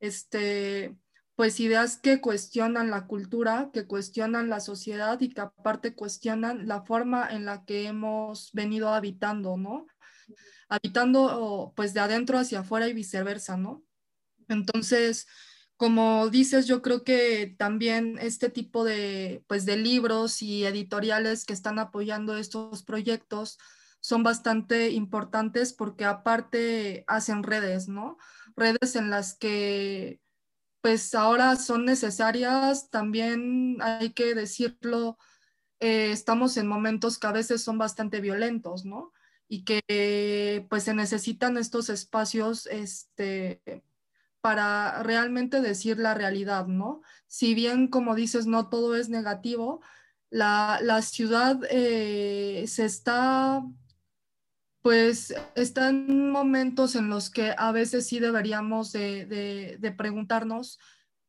este, 0.00 0.96
pues 1.34 1.60
ideas 1.60 1.98
que 1.98 2.22
cuestionan 2.22 2.90
la 2.90 3.06
cultura, 3.06 3.68
que 3.70 3.86
cuestionan 3.86 4.48
la 4.48 4.60
sociedad 4.60 5.20
y 5.20 5.28
que 5.28 5.42
aparte 5.42 5.94
cuestionan 5.94 6.66
la 6.66 6.80
forma 6.80 7.28
en 7.30 7.44
la 7.44 7.66
que 7.66 7.86
hemos 7.86 8.50
venido 8.54 8.88
habitando, 8.94 9.58
¿no? 9.58 9.88
Habitando 10.68 11.72
pues 11.76 11.94
de 11.94 12.00
adentro 12.00 12.38
hacia 12.38 12.60
afuera 12.60 12.88
y 12.88 12.94
viceversa, 12.94 13.56
¿no? 13.56 13.84
Entonces, 14.48 15.26
como 15.76 16.28
dices, 16.28 16.66
yo 16.66 16.82
creo 16.82 17.02
que 17.04 17.54
también 17.58 18.18
este 18.20 18.48
tipo 18.48 18.84
de, 18.84 19.44
pues, 19.48 19.66
de 19.66 19.76
libros 19.76 20.42
y 20.42 20.64
editoriales 20.64 21.44
que 21.44 21.52
están 21.52 21.78
apoyando 21.78 22.36
estos 22.36 22.82
proyectos 22.84 23.58
son 24.00 24.22
bastante 24.22 24.90
importantes 24.90 25.72
porque 25.72 26.04
aparte 26.04 27.04
hacen 27.06 27.42
redes, 27.42 27.88
¿no? 27.88 28.18
Redes 28.54 28.96
en 28.96 29.10
las 29.10 29.34
que 29.34 30.20
pues 30.82 31.14
ahora 31.14 31.56
son 31.56 31.86
necesarias, 31.86 32.90
también 32.90 33.78
hay 33.80 34.12
que 34.12 34.34
decirlo, 34.34 35.16
eh, 35.80 36.10
estamos 36.12 36.58
en 36.58 36.66
momentos 36.66 37.18
que 37.18 37.26
a 37.26 37.32
veces 37.32 37.62
son 37.62 37.78
bastante 37.78 38.20
violentos, 38.20 38.84
¿no? 38.84 39.13
Y 39.54 39.62
que 39.62 40.66
pues 40.68 40.82
se 40.82 40.94
necesitan 40.94 41.56
estos 41.56 41.88
espacios 41.88 42.66
este, 42.66 43.62
para 44.40 45.00
realmente 45.04 45.60
decir 45.60 45.96
la 45.98 46.12
realidad, 46.12 46.66
¿no? 46.66 47.02
Si 47.28 47.54
bien, 47.54 47.86
como 47.86 48.16
dices, 48.16 48.46
no 48.46 48.68
todo 48.68 48.96
es 48.96 49.08
negativo, 49.10 49.80
la, 50.28 51.00
ciudad 51.02 51.60
eh, 51.70 52.64
se 52.66 52.84
está, 52.84 53.62
pues, 54.82 55.32
está 55.54 55.90
en 55.90 56.30
momentos 56.30 56.96
en 56.96 57.08
los 57.08 57.30
que 57.30 57.54
a 57.56 57.70
veces 57.70 58.08
sí 58.08 58.18
deberíamos 58.18 58.90
de, 58.90 59.94
preguntarnos 59.96 60.80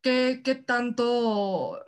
qué, 0.02 0.42
qué, 0.44 0.56
tanto, 0.56 1.80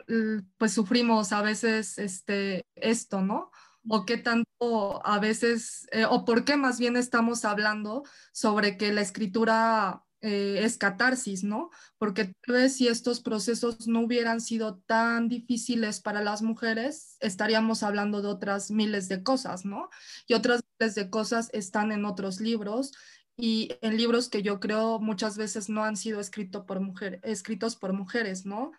pues, 0.56 0.72
sufrimos 0.72 1.32
a 1.32 1.42
veces 1.42 1.98
este, 1.98 2.64
esto, 2.76 3.22
¿no? 3.22 3.50
O 3.88 4.04
qué 4.04 4.18
tanto 4.18 5.06
a 5.06 5.18
veces, 5.18 5.86
eh, 5.92 6.04
o 6.04 6.24
por 6.24 6.44
qué 6.44 6.56
más 6.56 6.78
bien 6.78 6.96
estamos 6.96 7.44
hablando 7.44 8.04
sobre 8.32 8.76
que 8.76 8.92
la 8.92 9.00
escritura 9.00 10.04
eh, 10.20 10.64
es 10.64 10.78
catarsis, 10.78 11.44
¿no? 11.44 11.70
Porque 11.96 12.34
tal 12.44 12.56
vez 12.56 12.76
si 12.76 12.88
estos 12.88 13.20
procesos 13.20 13.86
no 13.86 14.00
hubieran 14.00 14.40
sido 14.40 14.78
tan 14.78 15.28
difíciles 15.28 16.00
para 16.00 16.22
las 16.24 16.42
mujeres, 16.42 17.16
estaríamos 17.20 17.84
hablando 17.84 18.20
de 18.20 18.28
otras 18.28 18.72
miles 18.72 19.08
de 19.08 19.22
cosas, 19.22 19.64
¿no? 19.64 19.90
Y 20.26 20.34
otras 20.34 20.62
miles 20.78 20.96
de 20.96 21.08
cosas 21.08 21.50
están 21.52 21.92
en 21.92 22.04
otros 22.04 22.40
libros 22.40 22.92
y 23.36 23.70
en 23.80 23.96
libros 23.96 24.28
que 24.28 24.42
yo 24.42 24.58
creo 24.58 24.98
muchas 24.98 25.38
veces 25.38 25.68
no 25.68 25.84
han 25.84 25.96
sido 25.96 26.18
escrito 26.18 26.66
por 26.66 26.80
mujer, 26.80 27.20
escritos 27.22 27.76
por 27.76 27.92
mujeres, 27.92 28.44
¿no? 28.44 28.72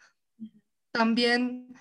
También 0.92 1.74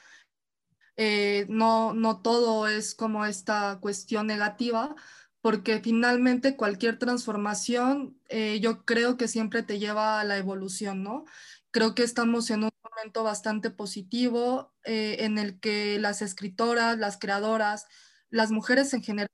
eh, 0.99 1.47
no, 1.49 1.95
no 1.95 2.21
todo 2.23 2.69
es 2.69 2.95
como 2.95 3.25
esta 3.25 3.79
cuestión 3.81 4.27
negativa, 4.27 4.97
porque 5.41 5.81
finalmente 5.81 6.57
cualquier 6.57 6.99
transformación 6.99 8.21
eh, 8.29 8.61
yo 8.61 8.85
creo 8.85 9.17
que 9.17 9.29
siempre 9.29 9.63
te 9.63 9.79
lleva 9.79 10.21
a 10.21 10.25
la 10.25 10.37
evolución, 10.39 11.03
¿no? 11.05 11.25
Creo 11.71 11.95
que 11.95 12.03
estamos 12.03 12.51
en 12.51 12.65
un 12.65 12.71
momento 12.83 13.23
bastante 13.25 13.71
positivo 13.71 14.75
eh, 14.85 15.19
en 15.21 15.39
el 15.39 15.61
que 15.61 15.99
las 16.01 16.21
escritoras, 16.23 16.99
las 16.99 17.19
creadoras, 17.19 17.87
las 18.31 18.51
mujeres 18.51 18.93
en 18.95 19.03
general 19.03 19.29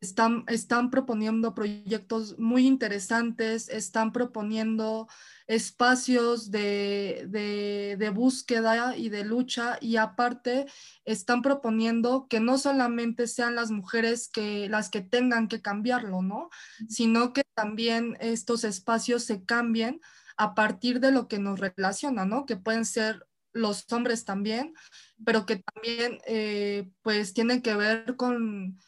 están, 0.00 0.44
están 0.48 0.90
proponiendo 0.90 1.54
proyectos 1.54 2.38
muy 2.38 2.66
interesantes, 2.66 3.68
están 3.68 4.12
proponiendo 4.12 5.08
espacios 5.46 6.50
de, 6.50 7.26
de, 7.28 8.10
búsqueda 8.10 8.96
y 8.96 9.08
de 9.08 9.24
lucha 9.24 9.78
y 9.80 9.96
aparte 9.96 10.66
están 11.04 11.42
proponiendo 11.42 12.26
que 12.28 12.40
no 12.40 12.58
solamente 12.58 13.26
sean 13.26 13.54
las 13.54 13.70
mujeres 13.70 14.28
que 14.28 14.68
las 14.68 14.90
que 14.90 15.00
tengan 15.00 15.48
que 15.48 15.62
cambiarlo, 15.62 16.22
¿no? 16.22 16.50
Sino 16.88 17.32
que 17.32 17.44
también 17.54 18.16
estos 18.20 18.64
espacios 18.64 19.24
se 19.24 19.44
cambien 19.44 20.00
a 20.36 20.54
partir 20.54 21.00
de 21.00 21.12
lo 21.12 21.28
que 21.28 21.38
nos 21.38 21.58
relaciona, 21.60 22.24
¿no? 22.24 22.44
Que 22.44 22.56
pueden 22.56 22.84
ser 22.84 23.26
los 23.52 23.90
hombres 23.90 24.24
también, 24.24 24.74
pero 25.24 25.46
que 25.46 25.56
también 25.56 26.18
eh, 26.26 26.90
pues 27.02 27.32
tienen 27.32 27.62
que 27.62 27.74
ver 27.74 28.16
con 28.16 28.78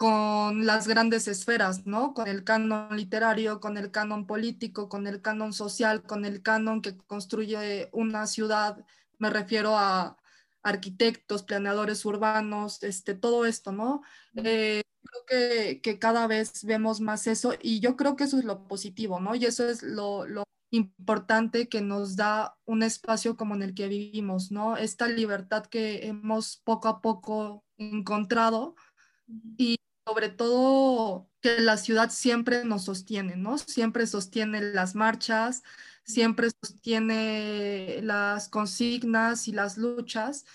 con 0.00 0.64
las 0.64 0.88
grandes 0.88 1.28
esferas, 1.28 1.86
¿no? 1.86 2.14
Con 2.14 2.26
el 2.26 2.42
canon 2.42 2.96
literario, 2.96 3.60
con 3.60 3.76
el 3.76 3.90
canon 3.90 4.26
político, 4.26 4.88
con 4.88 5.06
el 5.06 5.20
canon 5.20 5.52
social, 5.52 6.02
con 6.02 6.24
el 6.24 6.40
canon 6.40 6.80
que 6.80 6.96
construye 6.96 7.90
una 7.92 8.26
ciudad, 8.26 8.82
me 9.18 9.28
refiero 9.28 9.76
a 9.76 10.16
arquitectos, 10.62 11.42
planeadores 11.42 12.02
urbanos, 12.06 12.82
este, 12.82 13.12
todo 13.14 13.44
esto, 13.44 13.72
¿no? 13.72 14.00
Eh, 14.36 14.82
creo 15.02 15.24
que, 15.28 15.80
que, 15.82 15.98
cada 15.98 16.26
vez 16.26 16.64
vemos 16.64 17.02
más 17.02 17.26
eso 17.26 17.52
y 17.60 17.80
yo 17.80 17.94
creo 17.98 18.16
que 18.16 18.24
eso 18.24 18.38
es 18.38 18.44
lo 18.46 18.66
positivo, 18.68 19.20
¿no? 19.20 19.34
Y 19.34 19.44
eso 19.44 19.68
es 19.68 19.82
lo, 19.82 20.26
lo 20.26 20.44
importante 20.70 21.68
que 21.68 21.82
nos 21.82 22.16
da 22.16 22.56
un 22.64 22.82
espacio 22.82 23.36
como 23.36 23.54
en 23.54 23.62
el 23.62 23.74
que 23.74 23.88
vivimos, 23.88 24.50
¿no? 24.50 24.78
Esta 24.78 25.08
libertad 25.08 25.66
que 25.66 26.06
hemos 26.06 26.56
poco 26.64 26.88
a 26.88 27.02
poco 27.02 27.66
encontrado 27.76 28.76
y 29.58 29.76
sobre 30.10 30.28
todo 30.28 31.28
que 31.40 31.60
la 31.60 31.76
ciudad 31.76 32.10
siempre 32.10 32.64
nos 32.64 32.84
sostiene, 32.84 33.36
¿no? 33.36 33.58
Siempre 33.58 34.08
sostiene 34.08 34.60
las 34.60 34.96
marchas, 34.96 35.62
siempre 36.02 36.48
sostiene 36.62 38.00
las 38.02 38.48
consignas 38.48 39.46
y 39.46 39.52
las 39.52 39.78
luchas 39.78 40.46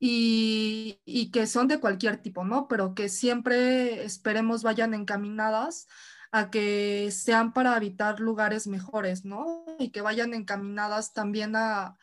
y, 0.00 1.30
que 1.32 1.46
son 1.46 1.68
de 1.68 1.80
cualquier 1.80 2.16
tipo, 2.22 2.44
¿no? 2.44 2.66
Pero 2.66 2.94
que 2.94 3.10
siempre 3.10 4.04
esperemos 4.04 4.62
vayan 4.62 4.94
encaminadas 4.94 5.86
a 6.32 6.50
que 6.50 7.10
sean 7.12 7.52
para 7.52 7.76
habitar 7.76 8.20
lugares 8.20 8.66
mejores, 8.66 9.24
¿no? 9.26 9.66
Y 9.78 9.90
que 9.90 10.00
vayan 10.00 10.32
encaminadas 10.32 11.12
también 11.12 11.56
a, 11.56 11.98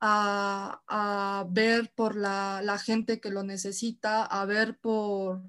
a, 0.00 0.82
a 0.88 1.46
ver 1.48 1.92
por 1.94 2.16
la, 2.16 2.60
la 2.64 2.78
gente 2.78 3.20
que 3.20 3.30
lo 3.30 3.44
necesita, 3.44 4.24
a 4.24 4.44
ver 4.46 4.78
por 4.78 5.42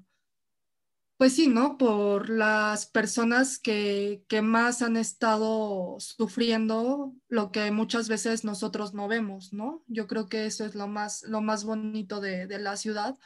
pues 1.22 1.36
sí, 1.36 1.46
¿no? 1.46 1.78
Por 1.78 2.30
las 2.30 2.86
personas 2.86 3.60
que, 3.60 4.24
más 4.42 4.82
han 4.82 4.96
estado 4.96 5.94
sufriendo 6.00 7.14
lo 7.28 7.52
que 7.52 7.70
muchas 7.70 8.08
veces 8.08 8.42
nosotros 8.42 8.92
no 8.92 9.06
vemos, 9.06 9.52
¿no? 9.52 9.84
Yo 9.86 10.08
creo 10.08 10.28
que 10.28 10.46
eso 10.46 10.64
es 10.64 10.74
lo 10.74 10.88
más, 10.88 11.22
lo 11.22 11.40
más 11.40 11.62
bonito 11.62 12.20
de, 12.20 12.48
la 12.58 12.76
ciudad 12.76 13.20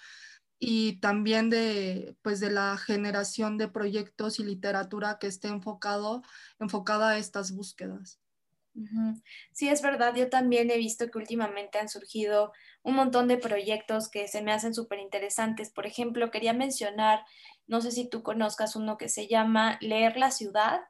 y 0.59 1.01
también 1.01 1.49
de, 1.49 2.19
pues 2.21 2.39
de 2.39 2.51
la 2.51 2.77
generación 2.77 3.57
de 3.57 3.69
proyectos 3.69 4.41
y 4.41 4.45
literatura 4.45 5.17
que 5.19 5.29
esté 5.29 5.49
enfocado, 5.49 6.21
enfocada 6.59 7.13
a 7.13 7.17
estas 7.17 7.53
búsquedas. 7.53 8.21
Sí, 9.53 9.71
es 9.71 9.81
verdad. 9.81 10.15
Yo 10.15 10.29
también 10.29 10.71
he 10.71 10.77
visto 10.77 11.11
que 11.11 11.17
últimamente 11.17 11.79
han 11.79 11.89
surgido 11.89 12.53
un 12.83 12.95
montón 12.95 13.27
de 13.27 13.39
proyectos 13.39 14.11
que 14.11 14.29
se 14.29 14.43
me 14.43 14.53
hacen 14.53 14.75
súper 14.75 14.99
interesantes. 14.99 15.71
Por 15.71 15.87
ejemplo, 15.87 16.31
quería 16.31 16.53
mencionar 16.53 17.25
no 17.67 17.81
sé 17.81 17.91
si 17.91 18.09
tú 18.09 18.23
conozcas 18.23 18.77
uno 18.77 18.97
que 18.97 19.09
se 19.09 19.27
llama 19.27 19.79
Leer 19.81 20.17
la 20.17 20.31
Ciudad. 20.31 20.81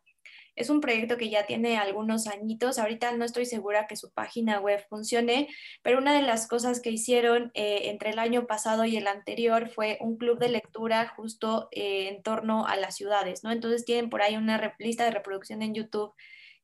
Es 0.54 0.70
un 0.70 0.80
proyecto 0.80 1.18
que 1.18 1.28
ya 1.28 1.44
tiene 1.44 1.76
algunos 1.76 2.26
añitos. 2.26 2.78
Ahorita 2.78 3.12
no 3.12 3.26
estoy 3.26 3.44
segura 3.44 3.86
que 3.86 3.96
su 3.96 4.10
página 4.12 4.58
web 4.58 4.82
funcione, 4.88 5.48
pero 5.82 5.98
una 5.98 6.14
de 6.14 6.22
las 6.22 6.48
cosas 6.48 6.80
que 6.80 6.90
hicieron 6.90 7.50
eh, 7.54 7.90
entre 7.90 8.10
el 8.10 8.18
año 8.18 8.46
pasado 8.46 8.86
y 8.86 8.96
el 8.96 9.06
anterior 9.06 9.68
fue 9.68 9.98
un 10.00 10.16
club 10.16 10.38
de 10.38 10.48
lectura 10.48 11.12
justo 11.14 11.68
eh, 11.72 12.08
en 12.08 12.22
torno 12.22 12.66
a 12.66 12.76
las 12.76 12.96
ciudades, 12.96 13.44
¿no? 13.44 13.52
Entonces 13.52 13.84
tienen 13.84 14.08
por 14.08 14.22
ahí 14.22 14.36
una 14.36 14.74
lista 14.78 15.04
de 15.04 15.10
reproducción 15.10 15.62
en 15.62 15.74
YouTube 15.74 16.14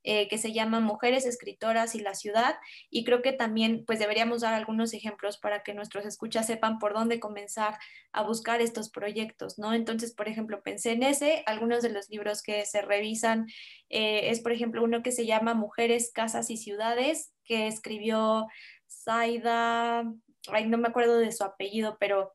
eh, 0.04 0.28
que 0.28 0.38
se 0.38 0.52
llama 0.52 0.80
Mujeres 0.80 1.26
Escritoras 1.26 1.94
y 1.94 2.00
la 2.00 2.14
Ciudad. 2.14 2.56
Y 2.90 3.04
creo 3.04 3.22
que 3.22 3.32
también 3.32 3.84
pues 3.86 3.98
deberíamos 3.98 4.40
dar 4.40 4.54
algunos 4.54 4.94
ejemplos 4.94 5.38
para 5.38 5.62
que 5.62 5.74
nuestros 5.74 6.06
escuchas 6.06 6.46
sepan 6.46 6.78
por 6.78 6.94
dónde 6.94 7.20
comenzar 7.20 7.78
a 8.12 8.22
buscar 8.22 8.60
estos 8.60 8.90
proyectos, 8.90 9.58
¿no? 9.58 9.74
Entonces, 9.74 10.12
por 10.12 10.28
ejemplo, 10.28 10.62
pensé 10.62 10.92
en 10.92 11.02
ese, 11.02 11.42
algunos 11.46 11.82
de 11.82 11.90
los 11.90 12.10
libros 12.10 12.42
que 12.42 12.66
se 12.66 12.82
revisan 12.82 13.46
eh, 13.88 14.30
es, 14.30 14.40
por 14.40 14.52
ejemplo, 14.52 14.82
uno 14.82 15.02
que 15.02 15.12
se 15.12 15.26
llama 15.26 15.54
Mujeres, 15.54 16.10
Casas 16.12 16.50
y 16.50 16.56
Ciudades, 16.56 17.32
que 17.44 17.66
escribió 17.66 18.46
Zaida, 18.88 20.04
ay, 20.48 20.66
no 20.66 20.78
me 20.78 20.88
acuerdo 20.88 21.18
de 21.18 21.32
su 21.32 21.44
apellido, 21.44 21.96
pero 21.98 22.32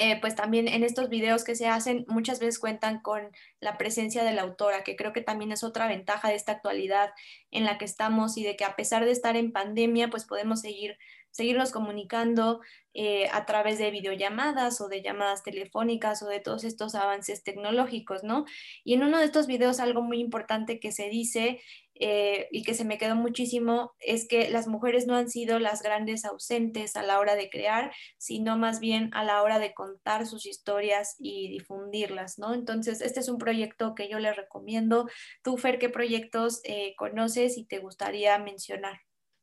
eh, 0.00 0.16
pues 0.20 0.36
también 0.36 0.68
en 0.68 0.84
estos 0.84 1.08
videos 1.08 1.42
que 1.42 1.56
se 1.56 1.66
hacen 1.66 2.04
muchas 2.06 2.38
veces 2.38 2.60
cuentan 2.60 3.00
con 3.00 3.32
la 3.58 3.76
presencia 3.78 4.22
de 4.22 4.32
la 4.32 4.42
autora, 4.42 4.84
que 4.84 4.94
creo 4.94 5.12
que 5.12 5.22
también 5.22 5.50
es 5.50 5.64
otra 5.64 5.88
ventaja 5.88 6.28
de 6.28 6.36
esta 6.36 6.52
actualidad 6.52 7.10
en 7.50 7.64
la 7.64 7.78
que 7.78 7.84
estamos 7.84 8.38
y 8.38 8.44
de 8.44 8.54
que 8.54 8.64
a 8.64 8.76
pesar 8.76 9.04
de 9.04 9.10
estar 9.10 9.36
en 9.36 9.50
pandemia, 9.50 10.08
pues 10.08 10.24
podemos 10.24 10.60
seguir 10.60 10.96
seguirnos 11.30 11.70
comunicando 11.70 12.60
eh, 12.94 13.28
a 13.32 13.44
través 13.46 13.78
de 13.78 13.90
videollamadas 13.90 14.80
o 14.80 14.88
de 14.88 15.02
llamadas 15.02 15.42
telefónicas 15.42 16.22
o 16.22 16.26
de 16.26 16.40
todos 16.40 16.64
estos 16.64 16.94
avances 16.94 17.44
tecnológicos, 17.44 18.24
¿no? 18.24 18.44
Y 18.82 18.94
en 18.94 19.04
uno 19.04 19.18
de 19.18 19.24
estos 19.24 19.46
videos 19.46 19.78
algo 19.78 20.02
muy 20.02 20.20
importante 20.20 20.80
que 20.80 20.90
se 20.90 21.08
dice 21.08 21.60
eh, 22.00 22.48
y 22.50 22.62
que 22.62 22.74
se 22.74 22.84
me 22.84 22.98
quedó 22.98 23.16
muchísimo 23.16 23.92
es 24.00 24.28
que 24.28 24.50
las 24.50 24.66
mujeres 24.66 25.06
no 25.06 25.14
han 25.14 25.28
sido 25.28 25.58
las 25.58 25.82
grandes 25.82 26.24
ausentes 26.24 26.96
a 26.96 27.02
la 27.02 27.18
hora 27.18 27.34
de 27.34 27.50
crear, 27.50 27.92
sino 28.18 28.56
más 28.56 28.80
bien 28.80 29.10
a 29.12 29.24
la 29.24 29.42
hora 29.42 29.58
de 29.58 29.74
contar 29.74 30.26
sus 30.26 30.46
historias 30.46 31.16
y 31.18 31.48
difundirlas, 31.48 32.38
¿no? 32.38 32.54
Entonces, 32.54 33.00
este 33.00 33.20
es 33.20 33.28
un 33.28 33.38
proyecto 33.38 33.94
que 33.94 34.08
yo 34.08 34.18
les 34.18 34.36
recomiendo. 34.36 35.08
Tú, 35.42 35.56
Fer, 35.56 35.78
¿qué 35.78 35.88
proyectos 35.88 36.60
eh, 36.64 36.94
conoces 36.96 37.58
y 37.58 37.64
te 37.64 37.78
gustaría 37.78 38.38
mencionar? 38.38 39.00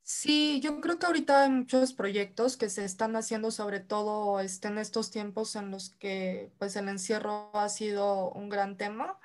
Sí, 0.07 0.61
yo 0.61 0.81
creo 0.81 0.99
que 0.99 1.07
ahorita 1.07 1.41
hay 1.41 1.49
muchos 1.49 1.93
proyectos 1.93 2.57
que 2.57 2.69
se 2.69 2.85
están 2.85 3.15
haciendo, 3.15 3.49
sobre 3.49 3.79
todo 3.79 4.39
este, 4.39 4.67
en 4.67 4.77
estos 4.77 5.09
tiempos 5.09 5.55
en 5.55 5.71
los 5.71 5.89
que 5.89 6.51
pues 6.59 6.75
el 6.75 6.89
encierro 6.89 7.49
ha 7.55 7.69
sido 7.69 8.29
un 8.29 8.47
gran 8.47 8.77
tema, 8.77 9.17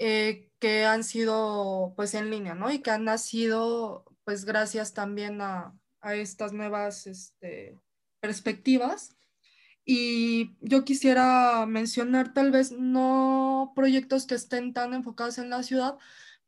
eh, 0.00 0.50
que 0.58 0.86
han 0.86 1.04
sido 1.04 1.92
pues 1.94 2.14
en 2.14 2.30
línea, 2.30 2.54
¿no? 2.54 2.72
Y 2.72 2.80
que 2.80 2.90
han 2.90 3.04
nacido 3.04 4.04
pues 4.24 4.44
gracias 4.44 4.94
también 4.94 5.40
a, 5.40 5.78
a 6.00 6.14
estas 6.14 6.52
nuevas 6.52 7.06
este, 7.06 7.78
perspectivas. 8.20 9.14
Y 9.84 10.56
yo 10.60 10.84
quisiera 10.84 11.66
mencionar 11.66 12.32
tal 12.32 12.50
vez 12.50 12.72
no 12.72 13.72
proyectos 13.76 14.26
que 14.26 14.36
estén 14.36 14.72
tan 14.72 14.94
enfocados 14.94 15.38
en 15.38 15.50
la 15.50 15.62
ciudad, 15.62 15.96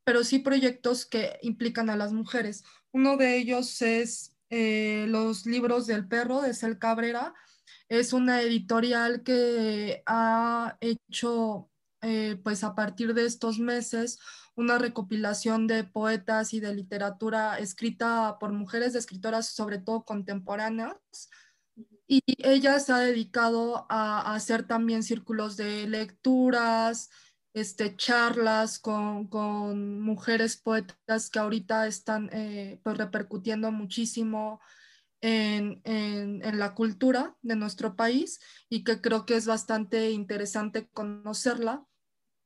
pero 0.05 0.25
sí 0.25 0.39
proyectos 0.39 1.07
que 1.07 1.39
implican 1.43 1.91
a 1.91 1.97
las 1.97 2.13
mujeres. 2.13 2.65
Uno 2.93 3.17
de 3.17 3.37
ellos 3.37 3.83
es 3.83 4.37
eh, 4.51 5.07
Los 5.09 5.45
libros 5.47 5.87
del 5.87 6.07
perro 6.07 6.41
de 6.41 6.55
Cel 6.55 6.79
Cabrera. 6.79 7.35
Es 7.89 8.13
una 8.13 8.41
editorial 8.43 9.23
que 9.23 10.03
ha 10.07 10.79
hecho, 10.81 11.71
eh, 12.03 12.39
pues 12.43 12.65
a 12.65 12.75
parcir 12.75 13.15
de 13.15 13.27
estos 13.27 13.59
meses, 13.59 14.19
una 14.55 14.79
recopilación 14.79 15.67
de 15.67 15.85
poetas 15.85 16.53
y 16.53 16.61
de 16.61 16.75
literatura 16.75 17.59
escrita 17.59 18.37
por 18.39 18.53
mujeres 18.53 18.95
escritoras, 18.95 19.47
sobre 19.49 19.79
todo 19.79 20.05
contemporáneas. 20.05 20.97
Y 22.07 22.21
ella 22.39 22.79
se 22.81 22.93
ha 22.93 22.99
dedicado 22.99 23.87
a 23.89 24.35
hacer 24.35 24.67
también 24.67 25.03
círculos 25.03 25.57
de 25.57 25.89
lecturas, 25.89 27.09
este, 27.55 27.97
charlas 27.97 28.79
con, 28.79 29.29
con, 29.29 30.01
mujeres 30.01 30.57
poetas 30.57 31.31
que 31.31 31.39
ahorita 31.39 31.87
están 31.87 32.31
eh, 32.33 32.81
pues 32.83 32.97
repercutiendo 32.97 33.71
muchísimo 33.71 34.61
en, 35.21 35.81
en, 35.85 36.45
en, 36.45 36.59
la 36.59 36.75
cultura 36.75 37.37
de 37.43 37.57
nuestro 37.57 37.95
país 37.95 38.41
y 38.69 38.85
que 38.85 39.01
creo 39.01 39.25
que 39.25 39.37
es 39.37 39.47
bastante 39.47 40.11
interesante 40.11 40.89
conocerla. 40.89 41.87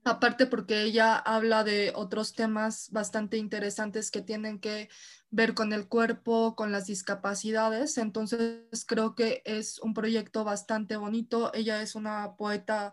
Aparte 0.07 0.47
porque 0.47 0.83
ella 0.83 1.17
habla 1.17 1.65
de 1.65 1.93
otros 1.93 2.33
temas 2.33 2.93
bastante 2.93 3.39
interesantes 3.39 4.13
que 4.13 4.23
tienen 4.23 4.61
que 4.61 4.89
ver 5.31 5.53
con 5.53 5.73
el 5.73 5.89
cuerpo, 5.89 6.55
con 6.55 6.71
las 6.71 6.87
discapacidades. 6.87 7.99
Entonces 7.99 8.85
creo 8.87 9.17
que 9.17 9.43
es 9.45 9.81
un 9.81 9.95
proyecto 9.95 10.45
bastante 10.45 10.97
bonito. 10.97 11.53
Ella 11.55 11.83
es 11.83 11.97
una 11.97 12.37
poeta 12.37 12.93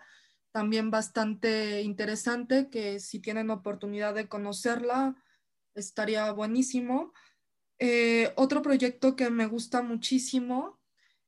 también 0.52 0.89
bastante 0.89 1.84
interesante, 1.84 2.71
que 2.71 2.99
si 2.99 3.19
tienen 3.19 3.52
oportunidad 3.52 4.15
de 4.15 4.28
conocerla, 4.28 5.15
estaría 5.76 6.32
buenísimo. 6.32 7.13
Eh, 7.78 8.34
otro 8.38 8.63
proyecto 8.63 9.15
que 9.15 9.30
me 9.30 9.45
gusta 9.45 9.84
muchísimo 9.84 10.80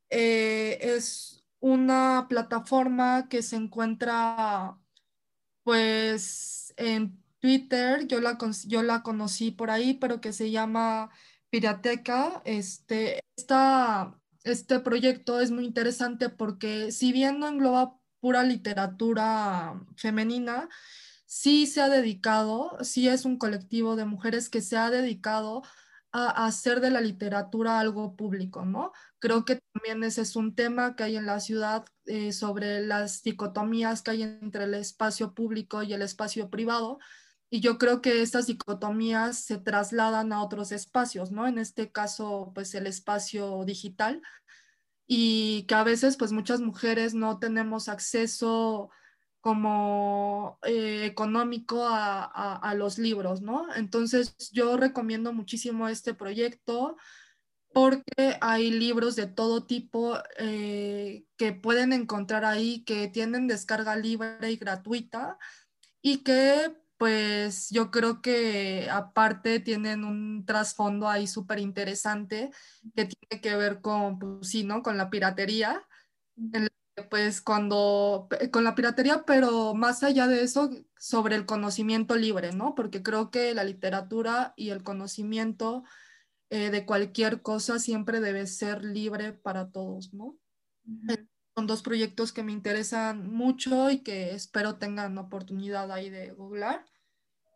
eh, 0.10 0.80
es 0.82 1.46
una 1.60 2.26
plataforma 2.28 3.30
que 3.30 3.44
se 3.44 3.56
encuentra 3.56 4.80
pues 5.66 6.76
en 6.78 7.20
Twitter 7.40 8.08
yo 8.08 8.22
la, 8.22 8.38
yo 8.68 8.84
la 8.84 9.02
conocí 9.02 9.50
por 9.50 9.72
ahí, 9.72 9.96
pero 9.96 10.22
que 10.22 10.32
se 10.32 10.52
llama 10.52 11.10
Pirateca. 11.50 12.44
Este, 12.46 13.20
este 14.44 14.80
proyecto 14.80 15.42
es 15.42 15.50
muy 15.50 15.66
interesante 15.66 16.30
porque 16.30 16.92
si 16.92 17.12
bien 17.12 17.40
no 17.40 17.48
engloba 17.48 18.00
pura 18.20 18.44
literatura 18.44 19.82
femenina, 19.96 20.70
sí 21.26 21.66
se 21.66 21.82
ha 21.82 21.90
dedicado, 21.90 22.78
sí 22.82 23.08
es 23.10 23.26
un 23.26 23.38
colectivo 23.38 23.96
de 23.96 24.06
mujeres 24.06 24.50
que 24.50 24.62
se 24.62 24.78
ha 24.78 24.92
dedicado 24.92 25.64
a 26.12 26.46
hacer 26.46 26.80
de 26.80 26.92
la 26.92 27.02
literatura 27.02 27.80
algo 27.80 28.16
público, 28.16 28.66
¿no? 28.66 28.94
Creo 29.26 29.44
que 29.44 29.60
también 29.74 30.04
ese 30.04 30.22
es 30.22 30.36
un 30.36 30.54
tema 30.54 30.96
que 30.96 31.02
hay 31.04 31.16
en 31.16 31.26
la 31.26 31.40
ciudad 31.40 31.84
eh, 32.06 32.32
sobre 32.32 32.86
las 32.86 33.24
dicotomías 33.24 34.04
que 34.04 34.12
hay 34.12 34.22
entre 34.22 34.66
el 34.66 34.76
espacio 34.76 35.34
público 35.34 35.82
y 35.82 35.94
el 35.94 36.04
espacio 36.04 36.52
privado. 36.52 37.00
Y 37.50 37.60
yo 37.60 37.80
creo 37.80 38.04
que 38.04 38.22
estas 38.22 38.46
dicotomías 38.46 39.40
se 39.40 39.58
trasladan 39.58 40.32
a 40.32 40.44
otros 40.44 40.72
espacios, 40.72 41.32
¿no? 41.32 41.48
En 41.48 41.58
este 41.58 41.92
caso, 41.92 42.52
pues 42.54 42.76
el 42.76 42.86
espacio 42.86 43.66
digital 43.66 44.22
y 45.08 45.64
que 45.64 45.74
a 45.74 45.84
veces, 45.84 46.18
pues 46.18 46.32
muchas 46.32 46.62
mujeres 46.62 47.16
no 47.16 47.40
tenemos 47.40 47.90
acceso 47.90 48.92
como 49.42 50.60
eh, 50.62 51.04
económico 51.06 51.84
a, 51.90 52.76
los 52.78 53.00
libros, 53.00 53.42
¿no? 53.42 53.74
Entonces 53.76 54.36
yo 54.52 54.78
recomiendo 54.78 55.34
muchísimo 55.34 55.88
este 55.88 56.14
proyecto 56.14 56.96
porque 57.76 58.38
hay 58.40 58.72
libros 58.72 59.18
de 59.18 59.28
todo 59.28 59.66
tipo 59.66 60.18
eh, 60.38 61.26
que 61.36 61.52
pueden 61.52 61.92
encontrar 61.92 62.46
ahí, 62.46 62.86
que 62.86 63.10
tienen 63.10 63.48
descarga 63.48 63.98
libre 63.98 64.50
y 64.50 64.56
gratuita 64.56 65.38
y 66.02 66.20
que 66.24 66.74
pues 66.96 67.70
yo 67.72 67.92
creo 67.92 68.22
que 68.22 68.88
aparte 68.90 69.60
tienen 69.60 70.06
un 70.06 70.46
trasfondo 70.46 71.10
ahí 71.10 71.28
súper 71.28 71.60
interesante 71.60 72.50
que 72.96 73.08
tiene 73.08 73.42
que 73.42 73.58
ver 73.58 73.82
con, 73.82 74.20
pues 74.20 74.48
sí, 74.48 74.64
¿no? 74.64 74.82
Con 74.82 74.96
la 74.96 75.10
piratería, 75.10 75.86
pues 77.10 77.42
cuando, 77.42 78.30
con 78.54 78.64
la 78.64 78.74
piratería, 78.74 79.26
pero 79.26 79.74
más 79.74 80.02
allá 80.02 80.28
de 80.28 80.44
eso, 80.44 80.70
sobre 80.98 81.36
el 81.36 81.46
conocimiento 81.46 82.16
libre, 82.16 82.54
¿no? 82.54 82.74
Porque 82.74 83.04
creo 83.04 83.32
que 83.32 83.54
la 83.54 83.66
literatura 83.66 84.54
y 84.56 84.70
el 84.70 84.82
conocimiento 84.82 85.84
eh, 86.50 86.70
de 86.70 86.86
cualquier 86.86 87.42
cosa 87.42 87.80
siempre 87.80 88.20
debe 88.20 88.48
ser 88.48 88.84
libre 88.84 89.34
para 89.34 89.72
todos, 89.72 90.14
¿no? 90.14 90.38
Son 91.56 91.68
dos 91.68 91.82
proyectos 91.82 92.34
que 92.34 92.44
me 92.44 92.52
interesan 92.52 93.32
mucho 93.32 93.90
y 93.90 94.04
que 94.04 94.32
espero 94.32 94.78
tengan 94.78 95.18
oportunidad 95.18 95.92
ahí 95.92 96.10
de 96.10 96.32
googlar 96.32 96.86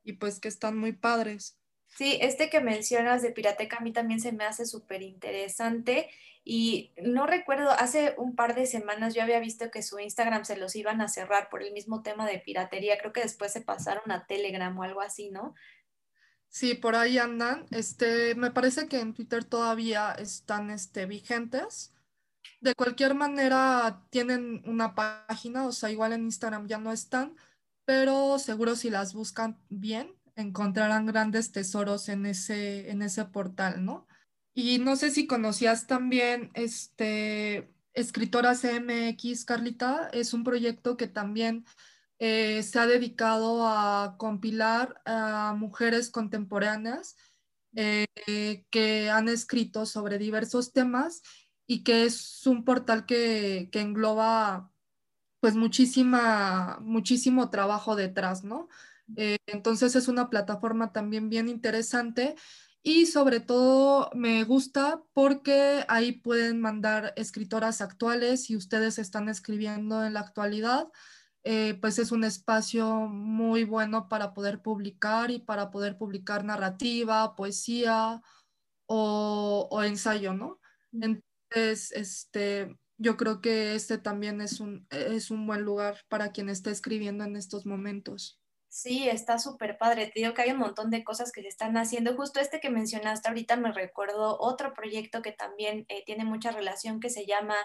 y 0.03 0.13
pues 0.13 0.39
que 0.39 0.47
están 0.47 0.77
muy 0.77 0.93
padres. 0.93 1.57
Sí, 1.97 2.17
este 2.21 2.49
que 2.49 2.61
mencionas 2.61 3.21
de 3.21 3.31
Pirateca 3.31 3.77
a 3.77 3.81
mí 3.81 3.91
también 3.91 4.19
se 4.19 4.31
me 4.31 4.45
hace 4.45 4.65
súper 4.65 5.01
interesante 5.01 6.09
y 6.43 6.93
no 6.97 7.27
recuerdo, 7.27 7.69
hace 7.71 8.15
un 8.17 8.35
par 8.35 8.55
de 8.55 8.65
semanas 8.65 9.13
yo 9.13 9.21
había 9.21 9.39
visto 9.39 9.69
que 9.69 9.83
su 9.83 9.99
Instagram 9.99 10.45
se 10.45 10.57
los 10.57 10.75
iban 10.75 11.01
a 11.01 11.07
cerrar 11.07 11.49
por 11.49 11.61
el 11.61 11.73
mismo 11.73 12.01
tema 12.01 12.25
de 12.25 12.39
piratería. 12.39 12.97
Creo 12.97 13.13
que 13.13 13.21
después 13.21 13.51
se 13.51 13.61
pasaron 13.61 14.11
a 14.11 14.25
Telegram 14.25 14.75
o 14.77 14.83
algo 14.83 15.01
así, 15.01 15.29
¿no? 15.29 15.53
Sí, 16.49 16.73
por 16.73 16.95
ahí 16.95 17.17
andan. 17.17 17.65
Este, 17.71 18.35
me 18.35 18.51
parece 18.51 18.87
que 18.87 18.99
en 18.99 19.13
Twitter 19.13 19.43
todavía 19.45 20.11
están 20.13 20.71
este, 20.71 21.05
vigentes. 21.05 21.93
De 22.59 22.75
cualquier 22.75 23.15
manera, 23.15 24.05
tienen 24.09 24.61
una 24.65 24.95
página, 24.95 25.65
o 25.65 25.71
sea, 25.71 25.91
igual 25.91 26.13
en 26.13 26.23
Instagram 26.23 26.67
ya 26.67 26.77
no 26.77 26.91
están, 26.91 27.35
pero 27.85 28.37
seguro 28.39 28.75
si 28.75 28.89
las 28.89 29.13
buscan 29.13 29.59
bien, 29.69 30.15
encontrarán 30.35 31.05
grandes 31.05 31.51
tesoros 31.51 32.09
en 32.09 32.25
ese, 32.25 32.89
en 32.89 33.01
ese 33.01 33.25
portal, 33.25 33.85
¿no? 33.85 34.07
Y 34.53 34.79
no 34.79 34.95
sé 34.95 35.11
si 35.11 35.27
conocías 35.27 35.87
también 35.87 36.51
este 36.53 37.73
Escritora 37.93 38.55
CMX, 38.55 39.45
Carlita, 39.45 40.09
es 40.11 40.33
un 40.33 40.43
proyecto 40.43 40.97
que 40.97 41.07
también 41.07 41.65
eh, 42.19 42.61
se 42.63 42.79
ha 42.79 42.85
dedicado 42.85 43.67
a 43.67 44.15
compilar 44.17 45.01
a 45.05 45.55
mujeres 45.57 46.09
contemporáneas 46.09 47.15
eh, 47.75 48.05
que 48.69 49.09
han 49.09 49.29
escrito 49.29 49.85
sobre 49.85 50.17
diversos 50.17 50.73
temas 50.73 51.21
y 51.65 51.83
que 51.83 52.05
es 52.05 52.45
un 52.45 52.65
portal 52.65 53.05
que, 53.05 53.69
que 53.71 53.81
engloba 53.81 54.71
pues 55.39 55.55
muchísima, 55.55 56.79
muchísimo 56.81 57.49
trabajo 57.49 57.95
detrás, 57.95 58.43
¿no? 58.43 58.67
Eh, 59.15 59.37
entonces 59.47 59.95
es 59.95 60.07
una 60.07 60.29
plataforma 60.29 60.91
también 60.91 61.29
bien 61.29 61.49
interesante 61.49 62.35
y 62.83 63.07
sobre 63.07 63.39
todo 63.39 64.09
me 64.13 64.43
gusta 64.43 65.03
porque 65.13 65.85
ahí 65.87 66.13
pueden 66.13 66.61
mandar 66.61 67.13
escritoras 67.17 67.81
actuales 67.81 68.45
si 68.45 68.55
ustedes 68.55 68.99
están 68.99 69.29
escribiendo 69.29 70.03
en 70.05 70.13
la 70.13 70.21
actualidad. 70.21 70.87
Eh, 71.43 71.75
pues 71.79 71.99
es 71.99 72.11
un 72.11 72.23
espacio 72.23 72.85
muy 73.07 73.63
bueno 73.63 74.09
para 74.09 74.33
poder 74.33 74.61
publicar 74.61 75.31
y 75.31 75.39
para 75.39 75.71
poder 75.71 75.97
publicar 75.97 76.43
narrativa, 76.43 77.35
poesía 77.35 78.21
o, 78.87 79.67
o 79.71 79.83
ensayo, 79.83 80.33
¿no? 80.33 80.59
Entonces, 80.91 81.91
este, 81.93 82.77
yo 82.97 83.15
creo 83.15 83.39
que 83.39 83.75
este 83.75 83.97
también 83.97 84.41
es 84.41 84.59
un, 84.59 84.85
es 84.89 85.31
un 85.31 85.47
buen 85.47 85.61
lugar 85.61 86.01
para 86.09 86.31
quien 86.31 86.49
esté 86.49 86.71
escribiendo 86.71 87.23
en 87.23 87.37
estos 87.37 87.65
momentos. 87.65 88.39
Sí, 88.67 89.09
está 89.09 89.39
súper 89.39 89.77
padre. 89.79 90.11
Te 90.13 90.19
digo 90.19 90.33
que 90.33 90.43
hay 90.43 90.51
un 90.51 90.59
montón 90.59 90.91
de 90.91 91.03
cosas 91.03 91.31
que 91.31 91.41
se 91.41 91.47
están 91.47 91.75
haciendo. 91.77 92.15
Justo 92.15 92.39
este 92.39 92.59
que 92.59 92.69
mencionaste 92.69 93.27
ahorita 93.27 93.55
me 93.55 93.71
recuerdo 93.71 94.37
otro 94.39 94.73
proyecto 94.73 95.21
que 95.23 95.31
también 95.31 95.85
eh, 95.87 96.03
tiene 96.05 96.23
mucha 96.23 96.51
relación 96.51 96.99
que 96.99 97.09
se 97.09 97.25
llama 97.25 97.55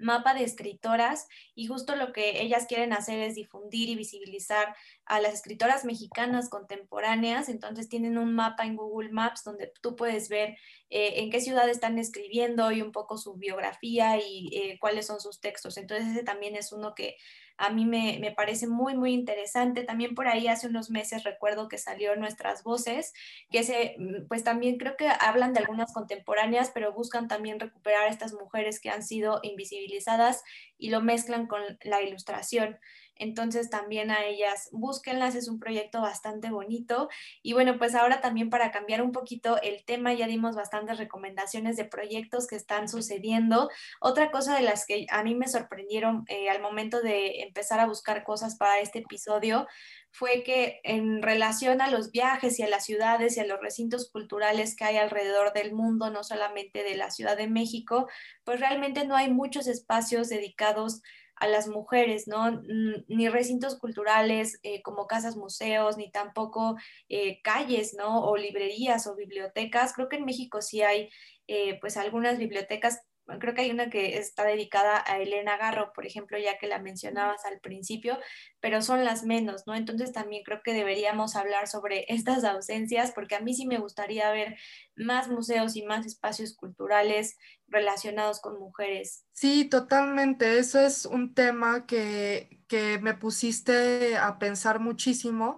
mapa 0.00 0.34
de 0.34 0.44
escritoras 0.44 1.28
y 1.54 1.66
justo 1.66 1.94
lo 1.94 2.12
que 2.12 2.42
ellas 2.42 2.66
quieren 2.66 2.92
hacer 2.92 3.20
es 3.20 3.34
difundir 3.34 3.88
y 3.88 3.96
visibilizar 3.96 4.74
a 5.04 5.20
las 5.20 5.34
escritoras 5.34 5.84
mexicanas 5.84 6.48
contemporáneas. 6.48 7.48
Entonces 7.48 7.88
tienen 7.88 8.18
un 8.18 8.34
mapa 8.34 8.64
en 8.64 8.76
Google 8.76 9.10
Maps 9.10 9.44
donde 9.44 9.72
tú 9.80 9.96
puedes 9.96 10.28
ver 10.28 10.56
eh, 10.88 11.20
en 11.20 11.30
qué 11.30 11.40
ciudad 11.40 11.68
están 11.68 11.98
escribiendo 11.98 12.72
y 12.72 12.82
un 12.82 12.92
poco 12.92 13.16
su 13.16 13.34
biografía 13.34 14.18
y 14.18 14.48
eh, 14.52 14.78
cuáles 14.80 15.06
son 15.06 15.20
sus 15.20 15.40
textos. 15.40 15.76
Entonces 15.76 16.08
ese 16.08 16.24
también 16.24 16.56
es 16.56 16.72
uno 16.72 16.94
que 16.94 17.16
a 17.60 17.70
mí 17.70 17.84
me, 17.84 18.18
me, 18.20 18.32
parece 18.32 18.66
muy, 18.66 18.94
muy 18.94 19.12
interesante. 19.12 19.84
También 19.84 20.14
por 20.14 20.28
ahí 20.28 20.48
hace 20.48 20.66
unos 20.66 20.88
meses 20.90 21.24
recuerdo 21.24 21.68
que 21.68 21.76
salió 21.76 22.16
Nuestras 22.16 22.64
Voces, 22.64 23.12
que 23.50 23.62
se, 23.62 23.96
mm, 23.98 24.28
pues 24.28 24.42
también 24.44 24.78
creo 24.78 24.96
que 24.96 25.08
hablan 25.20 25.52
de 25.52 25.60
algunas 25.60 25.92
contemporáneas, 25.92 26.70
pero 26.72 26.94
buscan 26.94 27.28
también 27.28 27.60
recuperar 27.60 28.06
a 28.06 28.08
estas 28.08 28.32
mujeres 28.32 28.80
que 28.80 28.88
han 28.88 29.02
sido 29.02 29.40
invisibilizadas 29.42 30.42
y 30.78 30.88
lo 30.88 31.02
mezclan 31.02 31.46
con 31.46 31.60
la 31.82 32.00
ilustración. 32.00 32.78
Entonces 33.20 33.68
también 33.68 34.10
a 34.10 34.24
ellas 34.24 34.70
búsquenlas, 34.72 35.34
es 35.34 35.46
un 35.46 35.60
proyecto 35.60 36.00
bastante 36.00 36.50
bonito. 36.50 37.08
Y 37.42 37.52
bueno, 37.52 37.78
pues 37.78 37.94
ahora 37.94 38.20
también 38.20 38.48
para 38.48 38.72
cambiar 38.72 39.02
un 39.02 39.12
poquito 39.12 39.60
el 39.62 39.84
tema, 39.84 40.14
ya 40.14 40.26
dimos 40.26 40.56
bastantes 40.56 40.98
recomendaciones 40.98 41.76
de 41.76 41.84
proyectos 41.84 42.46
que 42.46 42.56
están 42.56 42.88
sucediendo. 42.88 43.70
Otra 44.00 44.30
cosa 44.30 44.56
de 44.56 44.62
las 44.62 44.86
que 44.86 45.06
a 45.10 45.22
mí 45.22 45.34
me 45.34 45.48
sorprendieron 45.48 46.24
eh, 46.28 46.48
al 46.48 46.62
momento 46.62 47.02
de 47.02 47.42
empezar 47.42 47.78
a 47.78 47.86
buscar 47.86 48.24
cosas 48.24 48.56
para 48.56 48.80
este 48.80 49.00
episodio 49.00 49.66
fue 50.12 50.42
que 50.42 50.80
en 50.82 51.22
relación 51.22 51.80
a 51.80 51.90
los 51.90 52.10
viajes 52.10 52.58
y 52.58 52.62
a 52.62 52.68
las 52.68 52.84
ciudades 52.84 53.36
y 53.36 53.40
a 53.40 53.46
los 53.46 53.60
recintos 53.60 54.10
culturales 54.10 54.74
que 54.74 54.84
hay 54.84 54.96
alrededor 54.96 55.52
del 55.52 55.72
mundo, 55.72 56.10
no 56.10 56.24
solamente 56.24 56.82
de 56.82 56.96
la 56.96 57.10
Ciudad 57.10 57.36
de 57.36 57.48
México, 57.48 58.08
pues 58.44 58.58
realmente 58.58 59.06
no 59.06 59.14
hay 59.14 59.30
muchos 59.30 59.66
espacios 59.68 60.28
dedicados 60.28 61.02
las 61.48 61.68
mujeres, 61.68 62.28
¿no? 62.28 62.62
Ni 63.08 63.28
recintos 63.28 63.78
culturales 63.78 64.58
eh, 64.62 64.82
como 64.82 65.06
casas 65.06 65.36
museos, 65.36 65.96
ni 65.96 66.10
tampoco 66.10 66.76
eh, 67.08 67.40
calles, 67.42 67.94
¿no? 67.94 68.24
O 68.24 68.36
librerías 68.36 69.06
o 69.06 69.16
bibliotecas. 69.16 69.92
Creo 69.92 70.08
que 70.08 70.16
en 70.16 70.24
México 70.24 70.62
sí 70.62 70.82
hay 70.82 71.08
eh, 71.46 71.78
pues 71.80 71.96
algunas 71.96 72.38
bibliotecas 72.38 73.00
creo 73.38 73.54
que 73.54 73.62
hay 73.62 73.70
una 73.70 73.90
que 73.90 74.18
está 74.18 74.44
dedicada 74.44 75.02
a 75.06 75.18
Elena 75.18 75.56
Garro, 75.56 75.92
por 75.92 76.06
ejemplo, 76.06 76.38
ya 76.38 76.58
que 76.58 76.66
la 76.66 76.78
mencionabas 76.78 77.44
al 77.44 77.60
principio, 77.60 78.18
pero 78.60 78.82
son 78.82 79.04
las 79.04 79.24
menos, 79.24 79.66
¿no? 79.66 79.74
Entonces 79.74 80.12
también 80.12 80.42
creo 80.42 80.60
que 80.62 80.72
deberíamos 80.72 81.36
hablar 81.36 81.68
sobre 81.68 82.04
estas 82.12 82.44
ausencias, 82.44 83.12
porque 83.12 83.34
a 83.34 83.40
mí 83.40 83.54
sí 83.54 83.66
me 83.66 83.78
gustaría 83.78 84.30
ver 84.32 84.56
más 84.96 85.28
museos 85.28 85.76
y 85.76 85.82
más 85.82 86.06
espacios 86.06 86.56
culturales 86.56 87.36
relacionados 87.68 88.40
con 88.40 88.58
mujeres. 88.58 89.24
Sí, 89.32 89.64
totalmente. 89.64 90.58
Eso 90.58 90.80
es 90.80 91.06
un 91.06 91.34
tema 91.34 91.86
que, 91.86 92.62
que 92.68 92.98
me 92.98 93.14
pusiste 93.14 94.16
a 94.16 94.38
pensar 94.38 94.80
muchísimo, 94.80 95.56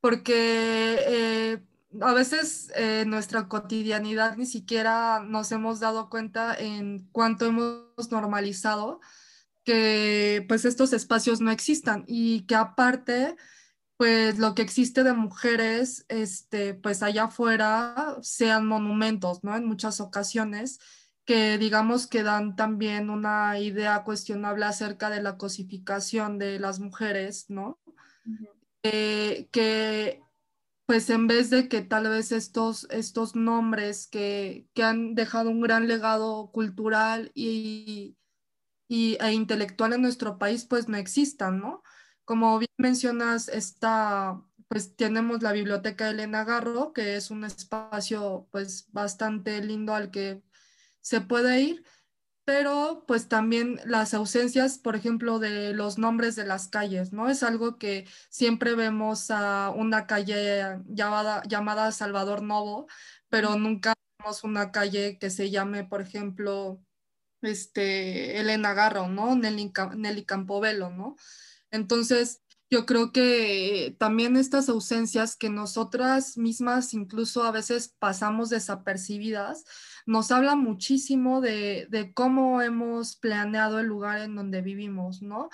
porque... 0.00 0.98
Eh, 1.06 1.66
a 2.00 2.14
veces 2.14 2.70
eh, 2.76 3.04
nuestra 3.06 3.48
cotidianidad 3.48 4.36
ni 4.36 4.46
siquiera 4.46 5.20
nos 5.20 5.50
hemos 5.52 5.80
dado 5.80 6.08
cuenta 6.08 6.54
en 6.54 7.08
cuánto 7.12 7.46
hemos 7.46 8.10
normalizado 8.10 9.00
que 9.64 10.44
pues 10.48 10.64
estos 10.64 10.92
espacios 10.92 11.40
no 11.40 11.50
existan 11.50 12.04
y 12.06 12.42
que 12.42 12.54
aparte 12.54 13.36
pues 13.96 14.38
lo 14.38 14.54
que 14.54 14.62
existe 14.62 15.04
de 15.04 15.12
mujeres, 15.12 16.06
este, 16.08 16.72
pues 16.72 17.02
allá 17.02 17.24
afuera 17.24 18.16
sean 18.22 18.66
monumentos, 18.66 19.44
¿no? 19.44 19.54
En 19.54 19.66
muchas 19.66 20.00
ocasiones 20.00 20.78
que 21.26 21.58
digamos 21.58 22.06
que 22.06 22.22
dan 22.22 22.56
también 22.56 23.10
una 23.10 23.58
idea 23.58 24.02
cuestionable 24.02 24.64
acerca 24.64 25.10
de 25.10 25.22
la 25.22 25.36
cosificación 25.36 26.38
de 26.38 26.58
las 26.58 26.80
mujeres, 26.80 27.50
¿no? 27.50 27.78
Eh, 28.82 29.48
que 29.52 30.22
pues 30.90 31.08
en 31.08 31.28
vez 31.28 31.50
de 31.50 31.68
que 31.68 31.82
tal 31.82 32.08
vez 32.08 32.32
estos, 32.32 32.88
estos 32.90 33.36
nombres 33.36 34.08
que, 34.08 34.66
que 34.74 34.82
han 34.82 35.14
dejado 35.14 35.48
un 35.48 35.60
gran 35.60 35.86
legado 35.86 36.50
cultural 36.50 37.30
y, 37.32 38.18
y, 38.88 39.16
e 39.20 39.32
intelectual 39.32 39.92
en 39.92 40.02
nuestro 40.02 40.36
país, 40.36 40.64
pues 40.64 40.88
no 40.88 40.96
existan, 40.96 41.60
¿no? 41.60 41.84
Como 42.24 42.58
bien 42.58 42.72
mencionas, 42.76 43.46
está, 43.48 44.42
pues 44.66 44.96
tenemos 44.96 45.44
la 45.44 45.52
Biblioteca 45.52 46.10
Elena 46.10 46.42
Garro, 46.42 46.92
que 46.92 47.14
es 47.14 47.30
un 47.30 47.44
espacio 47.44 48.48
pues 48.50 48.90
bastante 48.90 49.62
lindo 49.62 49.94
al 49.94 50.10
que 50.10 50.42
se 51.00 51.20
puede 51.20 51.60
ir, 51.60 51.84
pero 52.50 53.04
pues 53.06 53.28
también 53.28 53.80
las 53.84 54.12
ausencias, 54.12 54.76
por 54.76 54.96
ejemplo, 54.96 55.38
de 55.38 55.72
los 55.72 55.98
nombres 55.98 56.34
de 56.34 56.44
las 56.44 56.66
calles, 56.66 57.12
¿no? 57.12 57.28
Es 57.28 57.44
algo 57.44 57.78
que 57.78 58.08
siempre 58.28 58.74
vemos 58.74 59.30
a 59.30 59.70
una 59.70 60.08
calle 60.08 60.80
llamada, 60.88 61.44
llamada 61.46 61.92
Salvador 61.92 62.42
Novo, 62.42 62.88
pero 63.28 63.54
nunca 63.54 63.94
vemos 64.18 64.42
una 64.42 64.72
calle 64.72 65.16
que 65.20 65.30
se 65.30 65.50
llame, 65.52 65.84
por 65.84 66.00
ejemplo, 66.00 66.82
este, 67.40 68.40
Elena 68.40 68.74
Garro, 68.74 69.06
¿no? 69.06 69.36
Nelly, 69.36 69.72
Nelly 69.94 70.26
¿no? 70.90 71.14
Entonces, 71.70 72.42
yo 72.70 72.86
creo 72.86 73.12
que 73.12 73.96
también 73.98 74.36
estas 74.36 74.68
ausencias 74.68 75.36
que 75.36 75.50
nosotras 75.50 76.38
mismas 76.38 76.94
incluso 76.94 77.42
a 77.42 77.50
veces 77.50 77.94
pasamos 77.98 78.48
desapercibidas, 78.48 79.64
nos 80.10 80.32
habla 80.32 80.56
muchísimo 80.56 81.40
de, 81.40 82.10
cómo 82.14 82.62
hemos 82.62 83.14
planeado 83.14 83.78
el 83.78 83.86
lugar 83.86 84.20
en 84.20 84.34
donde 84.34 84.60
vivimos, 84.60 85.22
¿no? 85.22 85.50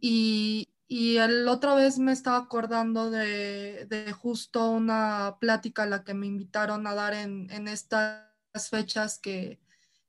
Y, 0.00 0.68
y 0.86 1.16
el 1.16 1.48
otra 1.48 1.74
vez 1.74 1.98
me 1.98 2.12
estaba 2.12 2.36
acordando 2.36 3.10
de, 3.10 4.14
justo 4.16 4.70
una 4.70 5.38
plática 5.40 5.82
a 5.82 5.86
la 5.86 6.04
que 6.04 6.14
me 6.14 6.28
invitaron 6.28 6.86
a 6.86 6.94
dar 6.94 7.14
en, 7.14 7.50
estas 7.66 8.22
fechas 8.70 9.18
que, 9.18 9.58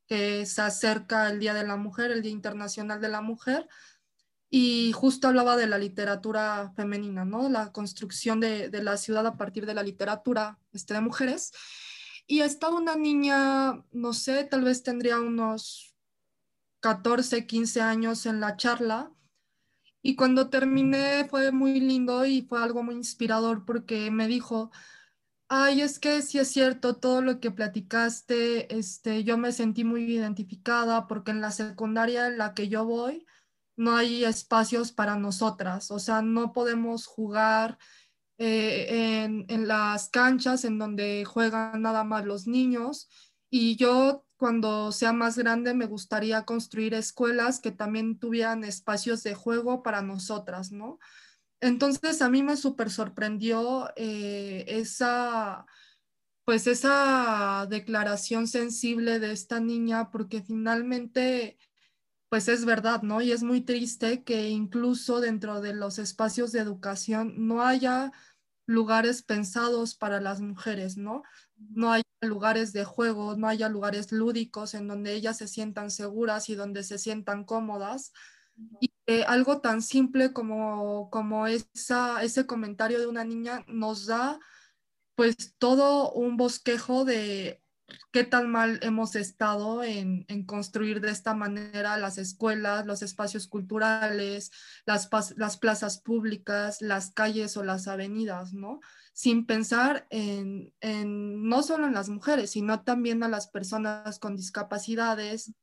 se 0.07 0.61
acerca 0.61 1.29
el 1.31 1.39
Día 1.39 1.55
de 1.55 1.65
la 1.65 1.75
Mujer, 1.75 2.11
el 2.11 2.21
Día 2.21 2.31
Internacional 2.31 3.01
de 3.01 3.09
la 3.09 3.21
Mujer, 3.21 3.67
y 4.47 4.91
justo 4.93 5.27
hablaba 5.27 5.57
de 5.57 5.65
la 5.65 5.79
literatura 5.79 6.71
femenina, 6.75 7.25
¿no? 7.25 7.49
La 7.49 7.71
construcción 7.71 8.39
de, 8.39 8.69
la 8.83 8.97
ciudad 8.97 9.25
a 9.25 9.37
partir 9.37 9.65
de 9.65 9.73
la 9.73 9.81
literatura 9.81 10.59
este, 10.71 10.93
de 10.93 11.01
mujeres. 11.01 11.51
Y 12.28 12.41
estaba 12.41 12.75
una 12.75 12.95
niña, 12.95 13.86
no 13.91 14.13
sé, 14.13 14.43
tal 14.43 14.63
vez 14.65 14.84
tendría 14.84 15.19
unos 15.19 15.95
14, 16.82 17.47
15 17.47 17.82
años 17.82 18.25
en 18.25 18.41
la 18.41 18.57
charla. 18.57 19.11
Y 20.01 20.15
cuando 20.15 20.49
terminé 20.49 21.25
fue 21.30 21.51
muy 21.51 21.80
lindo 21.80 22.25
y 22.25 22.41
fue 22.41 22.61
algo 22.61 22.84
muy 22.84 22.95
inspirador 22.95 23.65
porque 23.65 24.11
me 24.11 24.28
dijo, 24.28 24.71
ay, 25.49 25.82
es 25.82 25.99
que 25.99 26.21
sí 26.21 26.39
es 26.39 26.49
cierto 26.49 26.97
todo 26.97 27.21
lo 27.21 27.39
que 27.39 27.51
platicaste, 27.51 28.78
este, 28.78 29.23
yo 29.23 29.38
me 29.38 29.51
sentí 29.51 29.84
muy 29.84 30.03
identificada 30.03 31.07
porque 31.07 31.32
en 31.32 31.41
la 31.41 31.51
secundaria 31.51 32.28
en 32.28 32.38
la 32.38 32.53
que 32.53 32.67
yo 32.67 32.86
voy, 32.86 33.25
no 33.78 33.95
hay 33.95 34.25
espacios 34.25 34.91
para 34.91 35.17
nosotras, 35.17 35.91
o 35.91 35.99
sea, 35.99 36.21
no 36.21 36.51
podemos 36.51 37.05
jugar 37.05 37.78
eh, 38.38 39.23
en, 39.47 39.67
las 39.67 40.09
canchas 40.09 40.63
en 40.63 40.77
donde 40.77 41.25
juegan 41.25 41.81
nada 41.81 42.03
más 42.03 42.25
los 42.25 42.47
niños. 42.47 43.09
Y 43.49 43.75
yo 43.77 44.25
cuando 44.38 44.91
sea 44.91 45.13
más 45.13 45.38
grande 45.38 45.73
me 45.73 45.88
gustaría 45.88 46.45
construir 46.45 46.93
escuelas 46.93 47.59
que 47.59 47.71
también 47.71 48.19
tuvieran 48.19 48.63
espacios 48.63 49.23
de 49.23 49.33
juego 49.33 49.81
para 49.81 50.01
nosotras, 50.01 50.71
¿no? 50.71 50.99
Entonces 51.59 52.21
a 52.21 52.29
mí 52.29 52.43
me 52.43 52.55
súper 52.55 52.91
sorprendió 52.91 53.89
eh, 53.95 54.65
esa, 54.67 55.65
pues 56.45 56.67
esa 56.67 57.65
declaración 57.67 58.47
sensible 58.47 59.19
de 59.19 59.31
esta 59.31 59.59
niña 59.59 60.11
porque 60.11 60.43
finalmente 60.43 61.57
pues 62.30 62.47
es 62.49 62.65
verdad, 62.65 63.01
¿no? 63.03 63.21
Y 63.21 63.32
es 63.32 63.43
muy 63.43 63.61
triste 63.61 64.23
que 64.23 64.49
incluso 64.49 65.21
dentro 65.21 65.61
de 65.61 65.73
los 65.73 65.99
espacios 65.99 66.51
de 66.51 66.59
educación 66.59 67.47
no 67.47 67.61
haya 67.63 68.11
lugares 68.65 69.23
pensados 69.23 69.95
para 69.95 70.19
las 70.19 70.41
mujeres, 70.41 70.97
¿no? 70.97 71.23
No 71.55 71.91
haya 71.91 72.03
lugares 72.21 72.73
de 72.73 72.84
juego, 72.84 73.38
no 73.38 73.47
haya 73.47 73.69
lugares 73.69 74.11
lúdicos 74.11 74.73
en 74.73 74.88
donde 74.88 75.13
ellas 75.13 75.38
se 75.38 75.47
sientan 75.47 75.89
seguras 75.89 76.49
y 76.49 76.55
donde 76.55 76.84
se 76.84 76.97
sientan 76.97 77.45
cómodas. 77.45 78.11
Y 78.82 78.91
algo 79.28 79.61
tan 79.61 79.82
simple 79.82 80.34
como, 80.34 81.09
como 81.09 81.47
esa, 81.47 82.23
ese 82.23 82.45
comentario 82.45 82.99
de 82.99 83.07
una 83.07 83.23
niña 83.23 83.63
nos 83.67 84.05
da 84.05 84.39
pues 85.15 85.55
todo 85.57 86.11
un 86.11 86.38
bosquejo 86.38 87.05
de 87.05 87.61
qué 88.11 88.23
tan 88.23 88.49
mal 88.49 88.79
hemos 88.81 89.15
estado 89.15 89.83
en, 89.83 90.25
construir 90.45 91.01
de 91.01 91.11
esta 91.11 91.33
manera 91.33 91.97
las 91.97 92.17
escuelas, 92.17 92.85
los 92.85 93.01
espacios 93.01 93.47
culturales, 93.47 94.51
las, 94.85 95.09
las, 95.35 95.57
plazas 95.57 95.99
públicas, 95.99 96.81
las 96.81 97.11
calles 97.11 97.57
o 97.57 97.63
las 97.63 97.88
avenidas, 97.88 98.53
¿no? 98.53 98.79
Sin 99.13 99.45
pensar 99.45 100.07
en, 100.09 100.73
no 100.81 101.63
solo 101.63 101.88
en 101.88 101.93
las 101.93 102.09
mujeres, 102.09 102.51
sino 102.51 102.83
también 102.83 103.23
a 103.23 103.29
las 103.29 103.47
personas 103.47 104.19
con 104.19 104.35
discapacidades, 104.35 105.53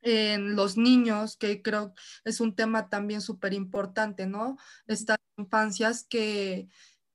en 0.00 0.54
los 0.54 0.76
niños, 0.76 1.36
que 1.36 1.60
creo 1.60 1.92
es 2.24 2.40
un 2.40 2.54
tema 2.54 2.88
también 2.88 3.20
súper 3.20 3.52
importante, 3.52 4.26
¿no? 4.26 4.56
Estas 4.86 5.18
infancias 5.36 6.04
que 6.04 6.68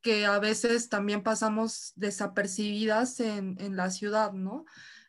que 0.04 0.28
a 0.28 0.38
veces 0.38 0.90
también 0.90 1.24
pasamos 1.24 1.94
desapercibidas 1.96 3.20
en, 3.20 3.76
la 3.76 3.90
ciudad, 3.90 4.34
¿no? 4.34 4.66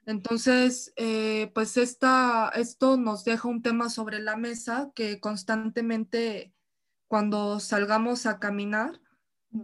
Entonces, 0.07 0.93
eh, 0.97 1.51
pues 1.55 1.77
esta, 1.77 2.51
esto 2.55 2.97
nos 2.97 3.25
deja 3.25 3.49
un 3.49 3.63
tema 3.63 3.91
sobre 3.91 4.21
la 4.21 4.37
mesa 4.37 4.93
que 4.95 5.21
constantemente 5.21 6.55
cuando 7.09 7.61
salgamos 7.61 8.27
a 8.27 8.39
caminar, 8.39 9.01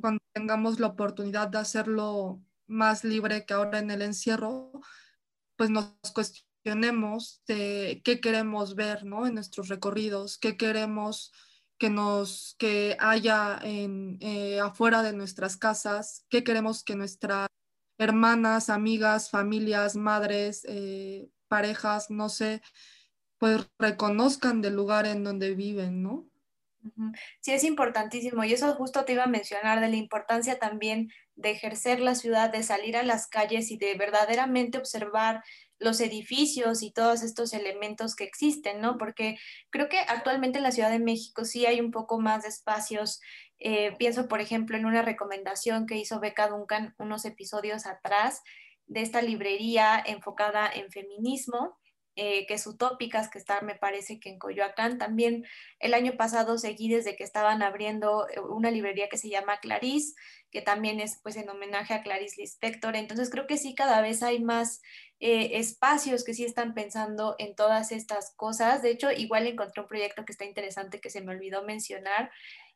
cuando 0.00 0.22
tengamos 0.32 0.80
la 0.80 0.88
oportunidad 0.88 1.48
de 1.48 1.58
hacerlo 1.58 2.42
más 2.66 3.04
libre 3.04 3.46
que 3.46 3.54
ahora 3.54 3.78
en 3.78 3.90
el 3.90 4.02
encierro, 4.02 4.72
pues 5.56 5.70
nos 5.70 5.94
cuestionemos 6.12 7.42
de 7.46 8.02
qué 8.04 8.20
queremos 8.20 8.74
ver, 8.74 9.04
¿no? 9.04 9.26
En 9.26 9.34
nuestros 9.34 9.68
recorridos, 9.68 10.38
qué 10.38 10.56
queremos 10.56 11.32
que 11.80 11.88
nos 11.88 12.56
que 12.58 12.94
haya 13.00 13.58
en, 13.62 14.18
eh, 14.20 14.60
afuera 14.60 15.02
de 15.02 15.14
nuestras 15.14 15.56
casas, 15.56 16.26
qué 16.28 16.44
queremos 16.44 16.84
que 16.84 16.94
nuestras 16.94 17.48
hermanas, 17.96 18.68
amigas, 18.68 19.30
familias, 19.30 19.96
madres, 19.96 20.66
eh, 20.68 21.30
parejas, 21.48 22.10
no 22.10 22.28
sé, 22.28 22.60
pues 23.38 23.66
reconozcan 23.78 24.60
del 24.60 24.74
lugar 24.74 25.06
en 25.06 25.24
donde 25.24 25.54
viven, 25.54 26.02
¿no? 26.02 26.28
Sí, 27.40 27.52
es 27.52 27.64
importantísimo. 27.64 28.44
Y 28.44 28.52
eso 28.52 28.74
justo 28.74 29.06
te 29.06 29.14
iba 29.14 29.24
a 29.24 29.26
mencionar 29.38 29.80
de 29.80 29.88
la 29.88 29.96
importancia 29.96 30.58
también 30.58 31.10
de 31.34 31.50
ejercer 31.50 32.00
la 32.00 32.14
ciudad, 32.14 32.50
de 32.50 32.62
salir 32.62 32.98
a 32.98 33.02
las 33.02 33.26
calles 33.26 33.70
y 33.70 33.78
de 33.78 33.94
verdaderamente 33.94 34.76
observar 34.76 35.42
los 35.80 36.00
edificios 36.00 36.82
y 36.82 36.92
todos 36.92 37.22
estos 37.22 37.52
elementos 37.54 38.14
que 38.14 38.24
existen, 38.24 38.80
¿no? 38.80 38.98
Porque 38.98 39.38
creo 39.70 39.88
que 39.88 39.98
actualmente 39.98 40.58
en 40.58 40.64
la 40.64 40.72
Ciudad 40.72 40.90
de 40.90 41.00
México 41.00 41.44
sí 41.44 41.66
hay 41.66 41.80
un 41.80 41.90
poco 41.90 42.20
más 42.20 42.42
de 42.42 42.50
espacios. 42.50 43.20
Eh, 43.58 43.96
pienso, 43.98 44.28
por 44.28 44.40
ejemplo, 44.40 44.76
en 44.76 44.86
una 44.86 45.02
recomendación 45.02 45.86
que 45.86 45.96
hizo 45.96 46.20
Beca 46.20 46.48
Duncan 46.48 46.94
unos 46.98 47.24
episodios 47.24 47.86
atrás 47.86 48.42
de 48.86 49.00
esta 49.00 49.22
librería 49.22 50.02
enfocada 50.04 50.70
en 50.72 50.90
feminismo 50.90 51.79
eh, 52.16 52.46
que 52.46 52.54
es 52.54 52.66
Utópicas, 52.66 53.30
que 53.30 53.38
está, 53.38 53.60
me 53.60 53.74
parece 53.74 54.18
que 54.18 54.28
en 54.28 54.38
Coyoacán. 54.38 54.98
También 54.98 55.44
el 55.78 55.94
año 55.94 56.16
pasado 56.16 56.58
seguí 56.58 56.88
desde 56.88 57.16
que 57.16 57.24
estaban 57.24 57.62
abriendo 57.62 58.28
eh, 58.28 58.40
una 58.40 58.70
librería 58.70 59.08
que 59.08 59.16
se 59.16 59.28
llama 59.28 59.58
Clarice, 59.60 60.14
que 60.50 60.60
también 60.60 61.00
es 61.00 61.20
pues 61.22 61.36
en 61.36 61.48
homenaje 61.48 61.94
a 61.94 62.02
Clarice 62.02 62.40
Lispector. 62.40 62.96
Entonces 62.96 63.30
creo 63.30 63.46
que 63.46 63.56
sí, 63.56 63.74
cada 63.74 64.00
vez 64.00 64.22
hay 64.22 64.40
más 64.42 64.82
eh, 65.20 65.58
espacios 65.58 66.24
que 66.24 66.34
sí 66.34 66.44
están 66.44 66.74
pensando 66.74 67.36
en 67.38 67.54
todas 67.54 67.92
estas 67.92 68.34
cosas. 68.36 68.82
De 68.82 68.90
hecho, 68.90 69.12
igual 69.12 69.46
encontré 69.46 69.82
un 69.82 69.88
proyecto 69.88 70.24
que 70.24 70.32
está 70.32 70.44
interesante 70.44 71.00
que 71.00 71.10
se 71.10 71.20
me 71.20 71.32
olvidó 71.32 71.62
mencionar, 71.62 72.30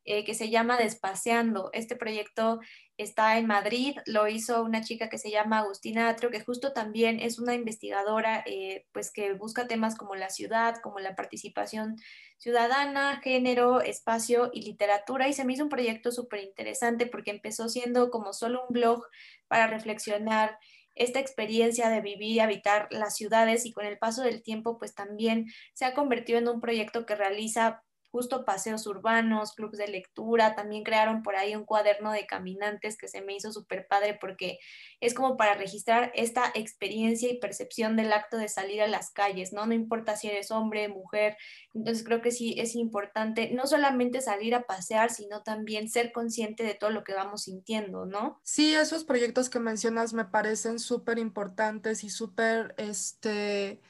eh, 0.05 0.25
que 0.25 0.35
se 0.35 0.51
llama 0.51 0.77
Despaseando. 0.77 1.71
Este 1.73 1.97
proyecto 1.97 2.61
está 2.97 3.39
en 3.39 3.47
Madrid, 3.47 3.97
lo 4.07 4.29
hizo 4.29 4.63
una 4.63 4.83
chica 4.83 5.09
que 5.09 5.19
se 5.19 5.31
llama 5.31 5.59
Agustina 5.59 6.09
Atrio, 6.09 6.31
que 6.31 6.45
justo 6.45 6.73
también 6.73 7.21
es 7.21 7.39
una 7.39 7.55
investigadora 7.55 8.45
eh, 8.47 8.87
pues 8.93 9.11
que 9.11 9.33
busca 9.33 9.67
temas 9.67 9.97
como 9.97 10.15
la 10.15 10.31
ciudad, 10.31 10.77
como 10.83 11.01
la 11.01 11.15
participación 11.17 11.97
ciudadana, 12.37 13.21
género, 13.23 13.81
espacio 13.81 14.51
y 14.53 14.63
literatura. 14.63 15.29
Y 15.29 15.33
se 15.33 15.45
me 15.45 15.55
hizo 15.55 15.65
un 15.65 15.71
proyecto 15.71 16.13
súper 16.13 16.45
interesante 16.45 17.07
porque 17.07 17.31
empezó 17.31 17.69
siendo 17.69 18.11
como 18.11 18.33
solo 18.33 18.65
un 18.69 18.75
blog 18.75 19.05
para 19.49 19.67
reflexionar 19.67 20.59
esta 20.95 21.19
experiencia 21.19 21.89
de 21.89 22.01
vivir 22.01 22.37
y 22.37 22.41
habitar 22.41 22.89
las 22.91 23.17
ciudades 23.17 23.67
y 23.67 23.73
con 23.73 23.85
el 23.85 23.99
paso 23.99 24.23
del 24.23 24.43
tiempo 24.43 24.79
pues 24.79 24.95
también 24.95 25.47
se 25.73 25.85
ha 25.85 25.95
convertido 25.95 26.39
en 26.39 26.49
un 26.49 26.61
proyecto 26.61 27.05
que 27.07 27.17
realiza 27.17 27.83
justo 28.15 28.45
paseos 28.45 28.87
urbanos, 28.87 29.55
clubes 29.55 29.77
de 29.77 29.89
lectura, 29.89 30.55
también 30.55 30.85
crearon 30.85 31.25
por 31.25 31.35
ahí 31.35 31.57
un 31.57 31.65
cuaderno 31.65 32.13
de 32.13 32.29
caminantes 32.29 32.97
que 32.97 33.09
se 33.09 33.23
me 33.23 33.35
hizo 33.35 33.51
súper 33.51 33.89
padre 33.89 34.17
porque 34.21 34.61
es 35.01 35.15
como 35.15 35.37
para 35.37 35.55
registrar 35.55 36.13
esta 36.15 36.45
experiencia 36.55 37.29
y 37.29 37.41
percepción 37.41 37.97
del 37.97 38.13
acto 38.13 38.37
de 38.37 38.47
salir 38.47 38.83
a 38.83 38.87
las 38.87 39.11
calles, 39.11 39.53
¿no? 39.53 39.67
No 39.67 39.75
importa 39.75 40.15
si 40.15 40.29
eres 40.29 40.53
hombre, 40.53 40.87
mujer, 40.87 41.37
entonces 41.75 42.05
creo 42.05 42.23
que 42.23 42.31
sí 42.31 42.55
es 42.57 42.77
importante 42.77 43.51
no 43.51 43.67
solamente 43.67 44.21
salir 44.21 44.55
a 44.55 44.63
pasear, 44.63 45.11
sino 45.11 45.43
también 45.43 45.89
ser 45.89 46.13
consciente 46.13 46.63
de 46.63 46.75
todo 46.75 46.91
lo 46.91 47.03
que 47.03 47.15
vamos 47.15 47.43
sintiendo, 47.43 48.07
¿no? 48.07 48.39
Sí, 48.45 48.77
esos 48.77 49.03
proyectos 49.03 49.51
que 49.51 49.59
mencionas 49.59 50.15
me 50.15 50.25
parecen 50.25 50.79
súper 50.79 51.19
importantes 51.19 52.05
y 52.05 52.11
súper, 52.11 52.77
este 52.79 53.81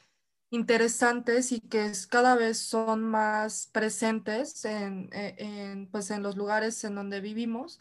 interesantes 0.54 1.52
y 1.52 1.60
que 1.60 1.92
cada 2.08 2.36
vez 2.36 2.58
son 2.58 3.02
más 3.02 3.68
presentes 3.72 4.64
en, 4.64 5.10
e, 5.12 5.34
en, 5.38 5.90
pues 5.90 6.10
en 6.10 6.22
los 6.22 6.36
lugares 6.36 6.82
en 6.84 6.94
donde 6.94 7.20
vivimos 7.20 7.78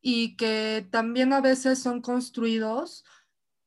y 0.00 0.36
que 0.36 0.86
también 0.90 1.32
a 1.32 1.40
veces 1.40 1.78
son 1.80 2.00
construidos 2.00 3.04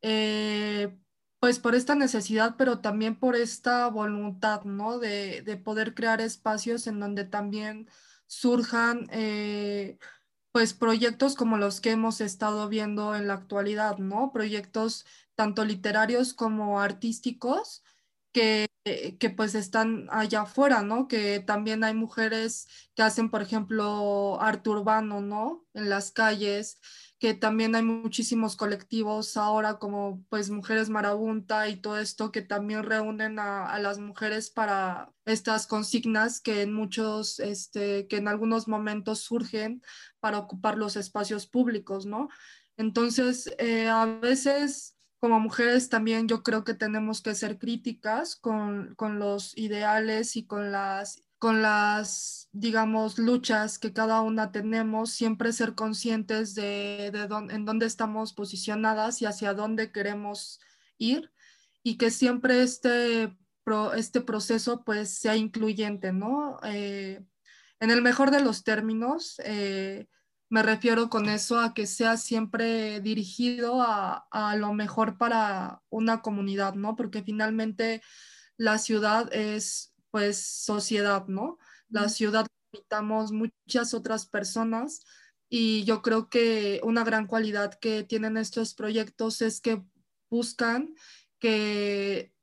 eh, 0.01 0.97
pues 1.39 1.59
por 1.59 1.75
esta 1.75 1.95
necesidad, 1.95 2.55
pero 2.57 2.79
también 2.79 3.17
por 3.17 3.35
esta 3.35 3.87
voluntad, 3.87 4.63
¿no? 4.63 4.99
De, 4.99 5.41
de 5.41 5.57
poder 5.57 5.93
crear 5.93 6.21
espacios 6.21 6.87
en 6.87 6.99
donde 6.99 7.23
también 7.23 7.89
surjan 8.27 9.07
eh, 9.11 9.97
pues 10.51 10.73
proyectos 10.73 11.35
como 11.35 11.57
los 11.57 11.81
que 11.81 11.91
hemos 11.91 12.21
estado 12.21 12.67
viendo 12.69 13.15
en 13.15 13.27
la 13.27 13.35
actualidad, 13.35 13.97
¿no? 13.97 14.31
Proyectos 14.33 15.05
tanto 15.35 15.63
literarios 15.63 16.33
como 16.33 16.81
artísticos 16.81 17.83
que, 18.31 18.67
pues 19.35 19.55
están 19.55 20.07
allá 20.11 20.41
afuera, 20.41 20.81
¿no? 20.81 21.07
Que 21.07 21.39
también 21.39 21.83
hay 21.83 21.93
mujeres 21.93 22.67
que 22.95 23.03
hacen, 23.03 23.29
por 23.29 23.41
ejemplo, 23.41 24.41
arte 24.41 24.69
urbano, 24.69 25.21
¿no? 25.21 25.65
En 25.73 25.89
las 25.89 26.11
calles, 26.11 26.79
que 27.19 27.33
también 27.33 27.75
hay 27.75 27.83
muchísimos 27.83 28.55
colectivos 28.55 29.35
ahora 29.37 29.77
como 29.77 30.23
pues 30.29 30.49
Mujeres 30.49 30.89
Marabunta 30.89 31.67
y 31.67 31.77
todo 31.81 31.99
esto 31.99 32.31
que 32.31 32.41
también 32.41 32.83
reúnen 32.83 33.39
a, 33.39 33.65
a, 33.65 33.79
las 33.79 33.99
mujeres 33.99 34.49
para 34.49 35.11
estas 35.25 35.67
consignas 35.67 36.39
que 36.39 36.61
en 36.61 36.73
muchos, 36.73 37.39
este, 37.39 38.07
que 38.07 38.17
en 38.17 38.27
algunos 38.29 38.67
momentos 38.67 39.19
surgen 39.19 39.81
para 40.21 40.39
ocupar 40.39 40.77
los 40.77 40.95
espacios 40.95 41.45
públicos, 41.47 42.05
¿no? 42.05 42.29
Entonces, 42.77 43.53
eh, 43.57 43.89
a 43.89 44.05
veces 44.05 44.95
como 45.19 45.39
mujeres 45.39 45.89
también 45.89 46.27
yo 46.27 46.43
creo 46.43 46.63
que 46.63 46.73
tenemos 46.73 47.21
que 47.21 47.35
ser 47.35 47.57
críticas 47.59 48.35
con, 48.35 48.95
con 48.95 49.19
los 49.19 49.57
ideales 49.57 50.35
y 50.35 50.45
con 50.45 50.71
las, 50.71 51.23
con 51.37 51.61
las, 51.61 52.49
digamos, 52.51 53.19
luchas 53.19 53.79
que 53.79 53.93
cada 53.93 54.21
una 54.21 54.51
tenemos, 54.51 55.11
siempre 55.11 55.53
ser 55.53 55.75
conscientes 55.75 56.55
de, 56.55 57.11
de 57.11 57.27
dónde, 57.27 57.55
en 57.55 57.65
dónde 57.65 57.85
estamos 57.85 58.33
posicionadas 58.33 59.21
y 59.21 59.25
hacia 59.25 59.53
dónde 59.53 59.91
queremos 59.91 60.59
ir 60.97 61.31
y 61.83 61.97
que 61.97 62.11
siempre 62.11 62.61
este, 62.61 63.37
este 63.95 64.21
proceso 64.21 64.83
pues 64.83 65.09
sea 65.09 65.35
incluyente, 65.35 66.11
¿no? 66.13 66.59
Eh, 66.63 67.23
en 67.79 67.91
el 67.91 68.01
mejor 68.01 68.31
de 68.31 68.41
los 68.41 68.63
términos, 68.63 69.39
eh, 69.45 70.07
me 70.49 70.63
refiero 70.63 71.09
con 71.09 71.29
eso 71.29 71.59
a 71.59 71.73
que 71.73 71.87
sea 71.87 72.17
siempre 72.17 72.99
dirigido 73.01 73.81
a, 73.81 74.27
a, 74.31 74.55
lo 74.55 74.73
mejor 74.73 75.17
para 75.17 75.81
una 75.89 76.21
comunidad, 76.21 76.73
¿no? 76.73 76.95
Porque 76.95 77.23
finalmente 77.23 78.01
la 78.57 78.77
ciudad 78.77 79.31
es 79.33 79.93
pues 80.11 80.43
sociedad, 80.43 81.27
¿no? 81.27 81.57
La 81.89 82.09
ciudad 82.09 82.47
habitamos 82.73 83.31
muchas 83.31 83.93
otras 83.93 84.25
personas 84.25 85.03
y 85.49 85.83
yo 85.83 86.01
creo 86.01 86.29
que 86.29 86.79
una 86.83 87.03
gran 87.03 87.25
cualidad 87.27 87.73
que 87.75 88.03
tienen 88.03 88.37
estos 88.37 88.75
proyectos 88.75 89.41
es 89.41 89.61
que 89.61 89.83
buscan 90.29 90.95
que 91.39 92.33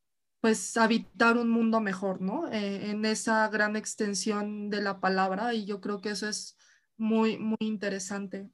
pues 0.40 0.76
habitar 0.76 1.36
un 1.38 1.48
mundo 1.48 1.80
mejor, 1.80 2.20
¿no? 2.20 2.50
Eh, 2.52 2.90
en 2.90 3.04
esa 3.04 3.48
gran 3.48 3.76
extensión 3.76 4.70
de 4.70 4.80
la 4.80 5.00
palabra 5.00 5.54
y 5.54 5.64
yo 5.64 5.80
creo 5.80 6.00
que 6.00 6.10
eso 6.10 6.28
es 6.28 6.55
muy, 6.96 7.38
muy 7.38 7.56
interesante. 7.60 8.48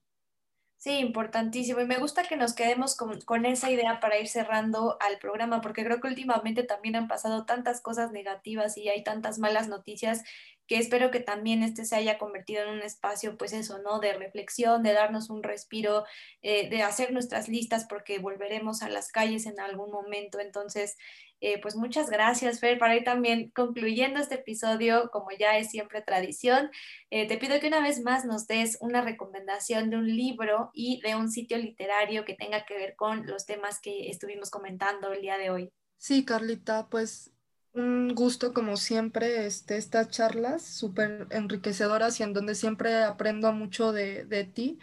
Sí, 0.82 0.98
importantísimo. 0.98 1.80
Y 1.80 1.86
me 1.86 1.98
gusta 1.98 2.24
que 2.24 2.36
nos 2.36 2.54
quedemos 2.54 2.96
con, 2.96 3.20
con, 3.20 3.46
esa 3.46 3.70
idea 3.70 4.00
para 4.00 4.18
ir 4.18 4.26
cerrando 4.26 4.96
al 5.00 5.18
programa, 5.18 5.60
porque 5.60 5.84
creo 5.84 6.00
que 6.00 6.08
últimamente 6.08 6.64
también 6.64 6.96
han 6.96 7.06
pasado 7.06 7.46
tantas 7.46 7.80
cosas 7.80 8.10
negativas 8.10 8.76
y 8.76 8.88
hay 8.88 9.04
tantas 9.04 9.38
malas 9.38 9.68
noticias 9.68 10.24
que 10.66 10.78
espero 10.78 11.10
que 11.10 11.20
también 11.20 11.62
este 11.62 11.84
se 11.84 11.96
haya 11.96 12.18
convertido 12.18 12.64
en 12.64 12.70
un 12.70 12.82
espacio, 12.82 13.36
pues 13.36 13.52
eso, 13.52 13.78
¿no? 13.78 14.00
De 14.00 14.12
reflexión, 14.14 14.82
de 14.82 14.92
darnos 14.92 15.30
un 15.30 15.42
respiro, 15.42 16.04
eh, 16.42 16.68
de 16.68 16.82
hacer 16.82 17.12
nuestras 17.12 17.48
listas, 17.48 17.86
porque 17.88 18.18
volveremos 18.18 18.82
a 18.82 18.88
las 18.88 19.12
calles 19.12 19.46
en 19.46 19.60
algún 19.60 19.90
momento. 19.92 20.40
Entonces, 20.40 20.96
eh, 21.44 21.60
pues 21.60 21.74
muchas 21.74 22.08
gracias, 22.08 22.60
Fer, 22.60 22.78
para 22.78 22.94
ir 22.94 23.02
también 23.02 23.50
concluyendo 23.50 24.20
este 24.20 24.36
episodio, 24.36 25.10
como 25.10 25.32
ya 25.36 25.58
es 25.58 25.70
siempre 25.72 26.00
tradición. 26.00 26.70
Eh, 27.10 27.26
te 27.26 27.36
pido 27.36 27.58
que 27.58 27.66
una 27.66 27.82
vez 27.82 28.00
más 28.00 28.24
nos 28.24 28.46
des 28.46 28.78
una 28.80 29.02
recomendación 29.02 29.90
de 29.90 29.96
un 29.96 30.06
libro 30.06 30.70
y 30.72 31.00
de 31.00 31.16
un 31.16 31.32
sitio 31.32 31.58
literario 31.58 32.24
que 32.24 32.34
tenga 32.34 32.64
que 32.64 32.74
ver 32.74 32.94
con 32.94 33.26
los 33.26 33.44
temas 33.44 33.80
que 33.80 34.08
estuvimos 34.08 34.50
comentando 34.50 35.12
el 35.12 35.20
día 35.20 35.36
de 35.36 35.50
hoy. 35.50 35.72
Sí, 35.98 36.24
Carlita, 36.24 36.88
pues 36.88 37.32
un 37.72 38.14
gusto 38.14 38.54
como 38.54 38.76
siempre 38.76 39.44
este, 39.44 39.78
estas 39.78 40.10
charlas 40.10 40.62
súper 40.64 41.26
enriquecedoras 41.30 42.20
y 42.20 42.22
en 42.22 42.34
donde 42.34 42.54
siempre 42.54 43.02
aprendo 43.02 43.52
mucho 43.52 43.90
de, 43.90 44.26
de 44.26 44.44
ti. 44.44 44.78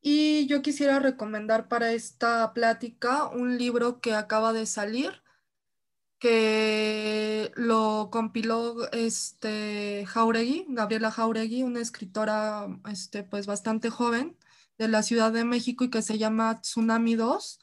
Y 0.00 0.46
yo 0.46 0.62
quisiera 0.62 0.98
recomendar 0.98 1.68
para 1.68 1.92
esta 1.92 2.54
plática 2.54 3.28
un 3.28 3.58
libro 3.58 4.00
que 4.00 4.14
acaba 4.14 4.54
de 4.54 4.64
salir 4.64 5.23
que 6.24 7.52
lo 7.54 8.08
compiló 8.10 8.90
este 8.92 10.06
Jauregui, 10.06 10.64
Gabriela 10.70 11.10
Jauregui, 11.10 11.64
una 11.64 11.80
escritora 11.82 12.66
este, 12.90 13.24
pues 13.24 13.44
bastante 13.46 13.90
joven 13.90 14.34
de 14.78 14.88
la 14.88 15.02
Ciudad 15.02 15.32
de 15.32 15.44
México 15.44 15.84
y 15.84 15.90
que 15.90 16.00
se 16.00 16.16
llama 16.16 16.62
Tsunami 16.62 17.16
2. 17.16 17.60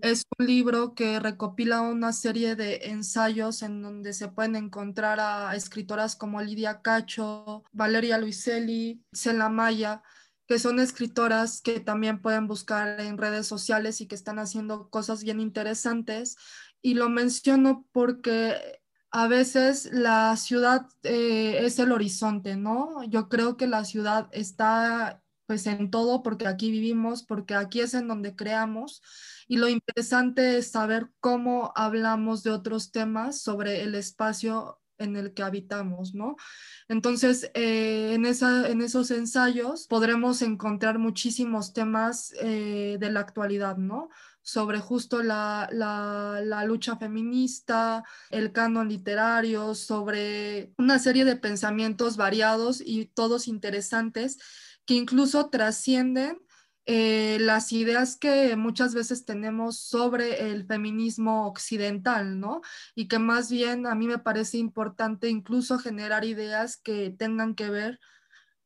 Es 0.00 0.24
un 0.36 0.46
libro 0.46 0.94
que 0.96 1.20
recopila 1.20 1.82
una 1.82 2.12
serie 2.12 2.56
de 2.56 2.86
ensayos 2.86 3.62
en 3.62 3.82
donde 3.82 4.14
se 4.14 4.26
pueden 4.26 4.56
encontrar 4.56 5.20
a 5.20 5.54
escritoras 5.54 6.16
como 6.16 6.42
Lidia 6.42 6.82
Cacho, 6.82 7.62
Valeria 7.70 8.18
Luiselli, 8.18 9.00
Cela 9.12 9.48
Maya, 9.48 10.02
que 10.48 10.58
son 10.58 10.80
escritoras 10.80 11.60
que 11.60 11.78
también 11.78 12.20
pueden 12.20 12.48
buscar 12.48 13.00
en 13.00 13.16
redes 13.16 13.46
sociales 13.46 14.00
y 14.00 14.08
que 14.08 14.16
están 14.16 14.40
haciendo 14.40 14.90
cosas 14.90 15.22
bien 15.22 15.38
interesantes 15.38 16.36
y 16.82 16.94
lo 16.94 17.08
menciono 17.08 17.86
porque 17.92 18.80
a 19.10 19.28
veces 19.28 19.90
la 19.92 20.36
ciudad 20.36 20.86
eh, 21.02 21.58
es 21.64 21.78
el 21.78 21.92
horizonte, 21.92 22.56
¿no? 22.56 23.04
Yo 23.04 23.28
creo 23.28 23.56
que 23.56 23.66
la 23.66 23.84
ciudad 23.84 24.28
está 24.32 25.22
pues 25.46 25.66
en 25.66 25.90
todo 25.90 26.22
porque 26.22 26.46
aquí 26.46 26.70
vivimos, 26.70 27.22
porque 27.22 27.54
aquí 27.54 27.80
es 27.80 27.94
en 27.94 28.08
donde 28.08 28.34
creamos 28.34 29.02
y 29.48 29.58
lo 29.58 29.68
interesante 29.68 30.56
es 30.56 30.70
saber 30.70 31.10
cómo 31.20 31.72
hablamos 31.76 32.42
de 32.42 32.50
otros 32.50 32.90
temas 32.90 33.40
sobre 33.42 33.82
el 33.82 33.94
espacio 33.94 34.80
en 34.98 35.16
el 35.16 35.34
que 35.34 35.42
habitamos, 35.42 36.14
¿no? 36.14 36.36
Entonces, 36.88 37.50
eh, 37.54 38.12
en, 38.14 38.24
esa, 38.24 38.68
en 38.68 38.80
esos 38.80 39.10
ensayos 39.10 39.86
podremos 39.88 40.42
encontrar 40.42 40.98
muchísimos 40.98 41.72
temas 41.72 42.32
eh, 42.40 42.96
de 42.98 43.10
la 43.10 43.20
actualidad, 43.20 43.76
¿no? 43.76 44.08
Sobre 44.42 44.80
justo 44.80 45.22
la, 45.22 45.68
la, 45.72 46.64
lucha 46.64 46.96
feminista, 46.96 48.04
el 48.30 48.52
canon 48.52 48.88
literario, 48.88 49.74
sobre 49.74 50.72
una 50.78 50.98
serie 50.98 51.24
de 51.24 51.36
pensamientos 51.36 52.16
variados 52.16 52.82
y 52.84 53.06
todos 53.06 53.48
interesantes 53.48 54.38
que 54.84 54.94
incluso 54.94 55.48
trascienden 55.48 56.38
eh, 56.84 57.38
las 57.40 57.72
ideas 57.72 58.16
que 58.16 58.56
muchas 58.56 58.92
veces 58.92 59.24
tenemos 59.24 59.78
sobre 59.78 60.50
el 60.50 60.66
feminismo 60.66 61.46
occidental, 61.46 62.40
¿no? 62.40 62.60
Y 62.96 63.06
que 63.06 63.20
más 63.20 63.50
bien 63.50 63.86
a 63.86 63.94
mí 63.94 64.08
me 64.08 64.18
parece 64.18 64.58
importante 64.58 65.28
incluso 65.28 65.78
generar 65.78 66.24
ideas 66.24 66.76
que 66.76 67.10
tengan 67.10 67.54
que 67.54 67.70
ver 67.70 68.00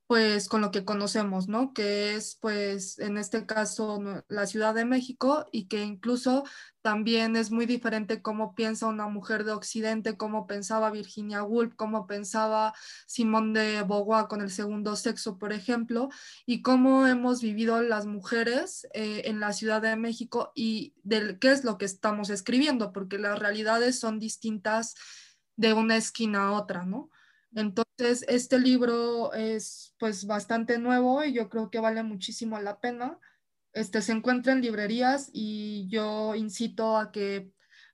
pues 0.06 0.48
con 0.48 0.60
lo 0.60 0.70
que 0.70 0.84
conocemos, 0.84 1.48
¿no? 1.48 1.72
Que 1.72 2.14
es 2.14 2.36
pues 2.40 2.98
en 3.00 3.18
este 3.18 3.44
caso 3.44 4.00
la 4.28 4.46
Ciudad 4.46 4.74
de 4.74 4.84
México 4.84 5.46
y 5.50 5.66
que 5.66 5.82
incluso 5.82 6.44
también 6.80 7.34
es 7.34 7.50
muy 7.50 7.66
diferente 7.66 8.22
cómo 8.22 8.54
piensa 8.54 8.86
una 8.86 9.08
mujer 9.08 9.42
de 9.42 9.50
Occidente, 9.50 10.16
cómo 10.16 10.46
pensaba 10.46 10.92
Virginia 10.92 11.42
Woolf, 11.42 11.74
cómo 11.74 12.06
pensaba 12.06 12.72
Simone 13.08 13.58
de 13.58 13.82
Beauvoir 13.82 14.28
con 14.28 14.40
el 14.40 14.50
segundo 14.50 14.94
sexo, 14.94 15.38
por 15.38 15.52
ejemplo, 15.52 16.08
y 16.46 16.62
cómo 16.62 17.08
hemos 17.08 17.42
vivido 17.42 17.82
las 17.82 18.06
mujeres 18.06 18.86
eh, 18.94 19.22
en 19.24 19.40
la 19.40 19.52
Ciudad 19.52 19.82
de 19.82 19.96
México 19.96 20.52
y 20.54 20.94
de 21.02 21.36
qué 21.40 21.50
es 21.50 21.64
lo 21.64 21.78
que 21.78 21.86
estamos 21.86 22.30
escribiendo, 22.30 22.92
porque 22.92 23.18
las 23.18 23.36
realidades 23.40 23.98
son 23.98 24.20
distintas 24.20 24.94
de 25.56 25.72
una 25.72 25.96
esquina 25.96 26.48
a 26.48 26.52
otra, 26.52 26.84
¿no? 26.84 27.10
Entonces, 27.56 28.24
este 28.28 28.58
libro 28.58 29.32
es 29.32 29.94
pues 29.98 30.26
bastante 30.26 30.78
nuevo 30.78 31.24
y 31.24 31.32
yo 31.32 31.48
creo 31.48 31.70
que 31.70 31.80
vale 31.80 32.02
muchísimo 32.02 32.60
la 32.60 32.80
pena. 32.80 33.18
Este 33.72 34.02
se 34.02 34.12
encuentra 34.12 34.52
en 34.52 34.60
librerías 34.60 35.30
y 35.32 35.88
yo 35.88 36.34
incito 36.34 36.98
a 36.98 37.10
que 37.10 37.50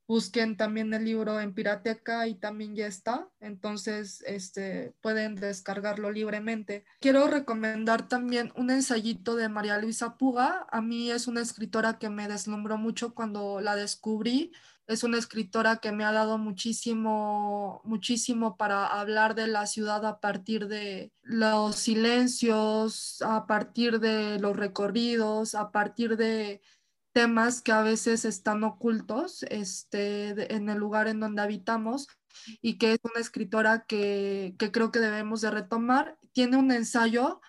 busquen 0.08 0.56
también 0.56 0.92
el 0.92 1.04
libro 1.04 1.40
en 1.40 1.54
Pirateca 1.54 2.26
y 2.26 2.34
también 2.34 2.74
ya 2.74 2.86
está, 2.86 3.28
entonces 3.40 4.22
este, 4.26 4.94
pueden 5.00 5.36
descargarlo 5.36 6.10
libremente. 6.10 6.84
Quiero 7.00 7.28
recomendar 7.28 8.08
también 8.08 8.52
un 8.56 8.70
ensayito 8.70 9.36
de 9.36 9.48
María 9.48 9.78
Luisa 9.78 10.18
Puga, 10.18 10.66
a 10.70 10.82
mí 10.82 11.10
es 11.10 11.28
una 11.28 11.40
escritora 11.40 11.98
que 11.98 12.10
me 12.10 12.28
deslumbró 12.28 12.78
mucho 12.78 13.14
cuando 13.14 13.60
la 13.60 13.76
descubrí, 13.76 14.52
es 14.86 15.04
una 15.04 15.18
escritora 15.18 15.76
que 15.76 15.92
me 15.92 16.04
ha 16.04 16.12
dado 16.12 16.38
muchísimo, 16.38 17.80
muchísimo 17.84 18.56
para 18.56 18.86
hablar 18.86 19.34
de 19.34 19.46
la 19.46 19.66
ciudad 19.66 20.04
a 20.04 20.20
partir 20.20 20.66
de 20.66 21.12
los 21.22 21.76
silencios, 21.76 23.22
a 23.22 23.46
partir 23.46 24.00
de 24.00 24.38
los 24.38 24.56
recorridos, 24.56 25.54
a 25.54 25.70
partir 25.70 26.16
de 26.16 26.60
temas 27.12 27.60
que 27.60 27.72
a 27.72 27.82
veces 27.82 28.24
están 28.24 28.64
ocultos 28.64 29.44
este, 29.44 30.54
en 30.54 30.68
el 30.68 30.78
lugar 30.78 31.08
en 31.08 31.20
donde 31.20 31.42
habitamos 31.42 32.08
y 32.60 32.78
que 32.78 32.92
es 32.92 32.98
una 33.02 33.20
escritora 33.20 33.84
que, 33.86 34.56
creo 34.72 34.90
que 34.90 34.98
debemos 34.98 35.42
de 35.42 35.50
retomar. 35.50 36.18
Tiene 36.32 36.56
un 36.56 36.72
ensayo 36.72 37.40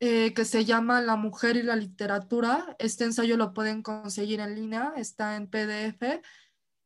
eh, 0.00 0.34
que 0.34 0.44
se 0.44 0.64
llama 0.64 1.00
La 1.00 1.16
mujer 1.16 1.56
y 1.56 1.62
la 1.62 1.76
literatura. 1.76 2.76
Este 2.78 3.04
ensayo 3.04 3.36
lo 3.36 3.54
pueden 3.54 3.82
conseguir 3.82 4.40
en 4.40 4.54
línea, 4.56 4.92
está 4.96 5.36
en 5.36 5.48
PDF 5.48 6.20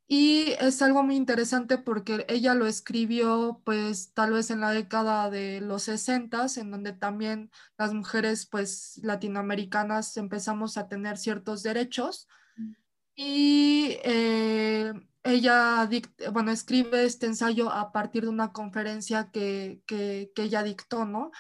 y 0.07 0.53
es 0.61 0.83
algo 0.83 1.03
muy 1.03 1.17
interesante 1.17 1.79
porque 1.79 2.27
ella 2.29 2.55
lo 2.55 2.67
escribió 2.67 3.63
pues 3.65 4.13
tal 4.13 4.33
vez 4.33 4.51
en 4.51 4.61
la 4.61 4.71
década 4.71 5.31
de 5.31 5.63
los 5.63 5.85
60, 5.85 6.47
en 6.57 6.71
donde 6.71 6.93
también 6.93 7.51
las 7.79 7.95
mujeres 7.95 8.47
pues 8.47 9.01
latinoamericanas 9.03 10.17
empezamos 10.19 10.77
a 10.77 10.89
tener 10.89 11.17
ciertos 11.17 11.63
derechos. 11.63 12.29
Mm. 12.57 12.73
Y 13.17 13.99
eh, 14.05 14.93
ella 15.23 15.89
bueno, 16.33 16.51
escribe 16.51 17.05
este 17.05 17.27
ensayo 17.27 17.71
a 17.73 17.91
partir 17.91 18.25
de 18.25 18.29
una 18.29 18.53
conferencia 18.53 19.31
que, 19.31 19.81
que, 19.87 20.31
que 20.35 20.43
ella 20.43 20.63
dictó, 20.63 21.07
¿no? 21.07 21.31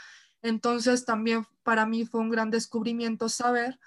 Entonces 0.41 1.05
también 1.05 1.47
para 1.65 1.85
mí 1.85 2.07
fue 2.07 2.21
un 2.23 2.31
gran 2.31 2.51
descubrimiento 2.51 3.29
saber 3.29 3.79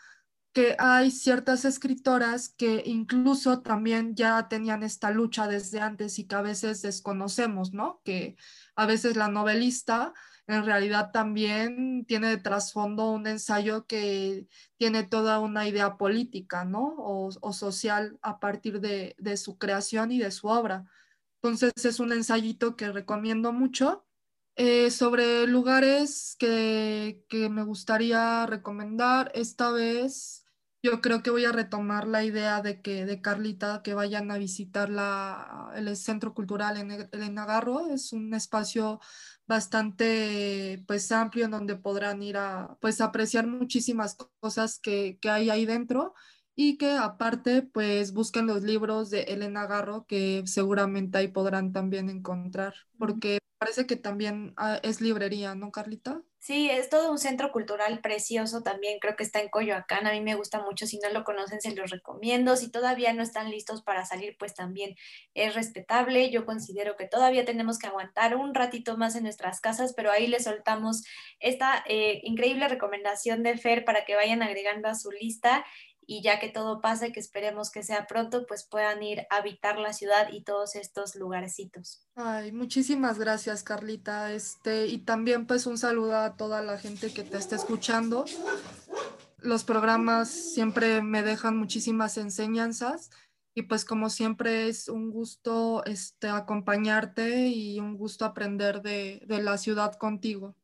que 0.54 0.76
hay 0.80 1.12
ciertas 1.12 1.66
escritoras 1.66 2.50
que 2.50 2.82
incluso 2.86 3.62
también 3.62 4.16
ya 4.16 4.48
tenían 4.48 4.84
esta 4.84 5.12
lucha 5.12 5.48
desde 5.48 5.80
antes 5.80 6.18
y 6.18 6.26
que 6.26 6.36
a 6.36 6.42
veces 6.42 6.82
desconocemos, 6.82 7.74
¿no? 7.74 8.02
Que 8.04 8.38
a 8.76 8.86
veces 8.86 9.16
la 9.16 9.28
novelista 9.28 10.14
en 10.48 10.66
realidad 10.66 11.12
también 11.12 12.06
tiene 12.06 12.30
de 12.30 12.38
trasfondo 12.38 13.12
un 13.12 13.28
ensayo 13.28 13.86
que 13.86 14.48
tiene 14.78 15.04
toda 15.04 15.40
una 15.40 15.68
idea 15.68 15.98
política, 15.98 16.64
¿no? 16.64 16.96
O, 16.98 17.32
social 17.52 18.18
a 18.22 18.40
partir 18.40 18.80
de, 18.80 19.38
su 19.38 19.58
creación 19.58 20.12
y 20.12 20.20
de 20.20 20.32
su 20.32 20.48
obra. 20.48 20.86
Entonces 21.42 21.74
es 21.84 22.00
un 22.00 22.14
ensayito 22.14 22.78
que 22.78 22.92
recomiendo 22.92 23.52
mucho. 23.52 24.07
Eh, 24.60 24.90
sobre 24.90 25.46
lugares 25.46 26.36
que, 26.40 27.24
que, 27.30 27.48
me 27.48 27.64
gustaría 27.64 28.46
recomendar, 28.48 29.32
esta 29.36 29.72
vez 29.72 30.48
yo 30.82 31.00
creo 31.00 31.22
que 31.22 31.30
voy 31.30 31.46
a 31.46 31.52
retomar 31.52 32.08
la 32.08 32.24
idea 32.24 32.62
de 32.64 32.82
que 32.82 33.06
de 33.06 33.22
Carlita 33.22 33.82
que 33.84 33.94
vayan 33.94 34.32
a 34.32 34.38
visitar 34.40 34.90
la, 34.90 35.72
el 35.76 35.96
Centro 35.96 36.34
Cultural 36.34 36.78
en, 36.78 37.08
en 37.12 37.34
Nagarro. 37.36 37.88
Es 37.94 38.14
un 38.14 38.34
espacio 38.34 39.00
bastante 39.46 40.84
pues 40.88 41.12
amplio 41.12 41.46
en 41.46 41.52
donde 41.52 41.76
podrán 41.76 42.24
ir 42.24 42.38
a 42.38 42.78
pues 42.82 43.00
apreciar 43.02 43.46
muchísimas 43.48 44.16
cosas 44.40 44.80
que, 44.80 45.20
que 45.22 45.30
hay 45.30 45.50
ahí 45.52 45.66
dentro 45.66 46.16
y 46.56 46.78
que 46.78 46.92
aparte 46.94 47.62
pues 47.62 48.14
busquen 48.14 48.48
los 48.48 48.64
libros 48.64 49.10
de 49.12 49.24
Elena 49.24 49.68
Garro 49.68 50.06
que 50.08 50.44
seguramente 50.48 51.18
ahí 51.20 51.28
podrán 51.30 51.72
también 51.74 52.10
encontrar 52.10 52.74
porque 52.98 53.40
parece 53.58 53.88
que 53.88 53.96
también 53.96 54.54
ah, 54.58 54.80
es 54.84 55.02
librería, 55.02 55.56
¿no, 55.56 55.72
Carlita? 55.72 56.22
Sí, 56.40 56.70
es 56.70 56.90
todo 56.90 57.12
un 57.12 57.18
centro 57.18 57.52
cultural 57.52 58.00
precioso 58.00 58.64
también, 58.64 59.00
creo 59.00 59.16
que 59.16 59.24
está 59.24 59.42
en 59.42 59.50
Coyoacán, 59.50 60.08
a 60.08 60.12
mí 60.12 60.22
me 60.22 60.36
gusta 60.36 60.62
mucho, 60.64 60.86
si 60.86 60.98
no 61.00 61.10
lo 61.10 61.24
conocen 61.24 61.60
se 61.60 61.76
los 61.76 61.90
recomiendo, 61.90 62.56
si 62.56 62.72
todavía 62.72 63.12
no 63.12 63.22
están 63.22 63.52
listos 63.52 63.82
para 63.82 64.06
salir, 64.06 64.38
pues 64.40 64.54
también 64.54 64.96
es 65.34 65.56
respetable, 65.56 66.30
yo 66.30 66.46
considero 66.46 66.96
que 66.96 67.08
todavía 67.08 67.44
tenemos 67.44 67.80
que 67.80 67.88
aguantar 67.88 68.36
un 68.38 68.54
ratito 68.54 68.96
más 68.96 69.16
en 69.16 69.24
nuestras 69.24 69.60
casas, 69.60 69.94
pero 69.94 70.12
ahí 70.12 70.28
les 70.28 70.46
soltamos 70.46 71.04
esta 71.40 71.84
eh, 71.88 72.22
increíble 72.24 72.70
recomendación 72.70 73.44
de 73.44 73.58
Fer 73.58 73.84
para 73.84 74.06
que 74.06 74.16
vayan 74.16 74.42
agregando 74.42 74.88
a 74.88 74.96
su 74.96 75.12
lista 75.12 75.66
y 76.10 76.22
ya 76.22 76.40
que 76.40 76.48
todo 76.48 76.80
pase, 76.80 77.12
que 77.12 77.20
esperemos 77.20 77.70
que 77.70 77.84
sea 77.84 78.08
pronto, 78.08 78.46
pues 78.48 78.64
puedan 78.64 79.04
ir 79.04 79.28
a 79.30 79.36
habitar 79.36 79.78
la 79.78 79.92
ciudad 79.92 80.30
y 80.32 80.42
todos 80.42 80.76
estos 80.76 81.16
lugarcitos. 81.16 82.08
Ay, 82.16 82.54
muchísimas 82.54 83.20
gracias, 83.20 83.62
Carlita. 83.62 84.32
Este, 84.32 84.88
y 84.88 85.00
también 85.00 85.46
pues 85.46 85.68
un 85.68 85.78
saludo 85.78 86.16
a 86.16 86.38
toda 86.38 86.62
la 86.62 86.78
gente 86.78 87.14
que 87.14 87.24
te 87.24 87.38
está 87.38 87.58
escuchando. 87.58 88.24
Los 89.40 89.66
programas 89.66 90.30
siempre 90.30 91.02
me 91.02 91.24
dejan 91.24 91.58
muchísimas 91.58 92.18
enseñanzas 92.18 93.12
y 93.54 93.64
pues 93.64 93.84
como 93.84 94.10
siempre 94.10 94.70
es 94.70 94.88
un 94.88 95.12
gusto 95.12 95.84
este, 95.84 96.30
acompañarte 96.30 97.48
y 97.48 97.82
un 97.82 97.98
gusto 97.98 98.24
aprender 98.24 98.82
de, 98.82 99.22
de 99.28 99.42
la 99.42 99.58
ciudad 99.58 99.94
contigo 99.96 100.56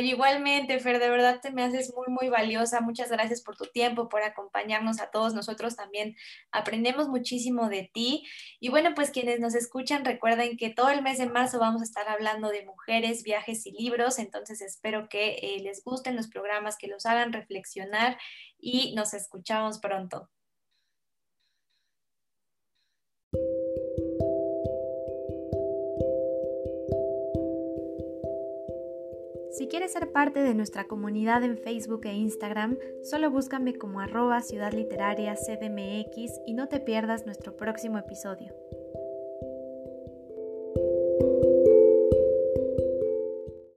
igualmente, 0.00 0.78
Fer, 0.78 0.98
de 0.98 1.10
verdad 1.10 1.40
te 1.40 1.50
me 1.50 1.62
haces 1.62 1.92
muy, 1.94 2.06
muy 2.08 2.28
valiosa. 2.28 2.80
Muchas 2.80 3.10
gracias 3.10 3.42
por 3.42 3.56
tu 3.56 3.64
tiempo, 3.66 4.08
por 4.08 4.22
acompañarnos 4.22 5.00
a 5.00 5.10
todos. 5.10 5.34
Nosotros 5.34 5.76
también 5.76 6.16
aprendemos 6.52 7.08
muchísimo 7.08 7.68
de 7.68 7.90
ti. 7.92 8.24
Y 8.60 8.68
bueno, 8.68 8.94
pues 8.94 9.10
quienes 9.10 9.40
nos 9.40 9.54
escuchan, 9.54 10.04
recuerden 10.04 10.56
que 10.56 10.70
todo 10.70 10.90
el 10.90 11.02
mes 11.02 11.18
de 11.18 11.26
marzo 11.26 11.58
vamos 11.58 11.82
a 11.82 11.84
estar 11.84 12.08
hablando 12.08 12.48
de 12.50 12.64
mujeres, 12.64 13.22
viajes 13.22 13.66
y 13.66 13.72
libros. 13.72 14.18
Entonces 14.18 14.60
espero 14.60 15.08
que 15.08 15.36
eh, 15.42 15.60
les 15.62 15.82
gusten 15.84 16.16
los 16.16 16.28
programas, 16.28 16.76
que 16.78 16.88
los 16.88 17.06
hagan 17.06 17.32
reflexionar 17.32 18.18
y 18.58 18.94
nos 18.94 19.14
escuchamos 19.14 19.78
pronto. 19.78 20.30
Si 29.52 29.68
quieres 29.68 29.92
ser 29.92 30.12
parte 30.12 30.42
de 30.42 30.54
nuestra 30.54 30.84
comunidad 30.84 31.44
en 31.44 31.58
Facebook 31.58 32.06
e 32.06 32.14
Instagram, 32.14 32.78
solo 33.02 33.30
búscame 33.30 33.74
como 33.74 34.00
arroba 34.00 34.40
Ciudad 34.40 34.72
Literaria 34.72 35.34
CDMX 35.34 36.40
y 36.46 36.54
no 36.54 36.68
te 36.68 36.80
pierdas 36.80 37.26
nuestro 37.26 37.54
próximo 37.54 37.98
episodio. 37.98 38.54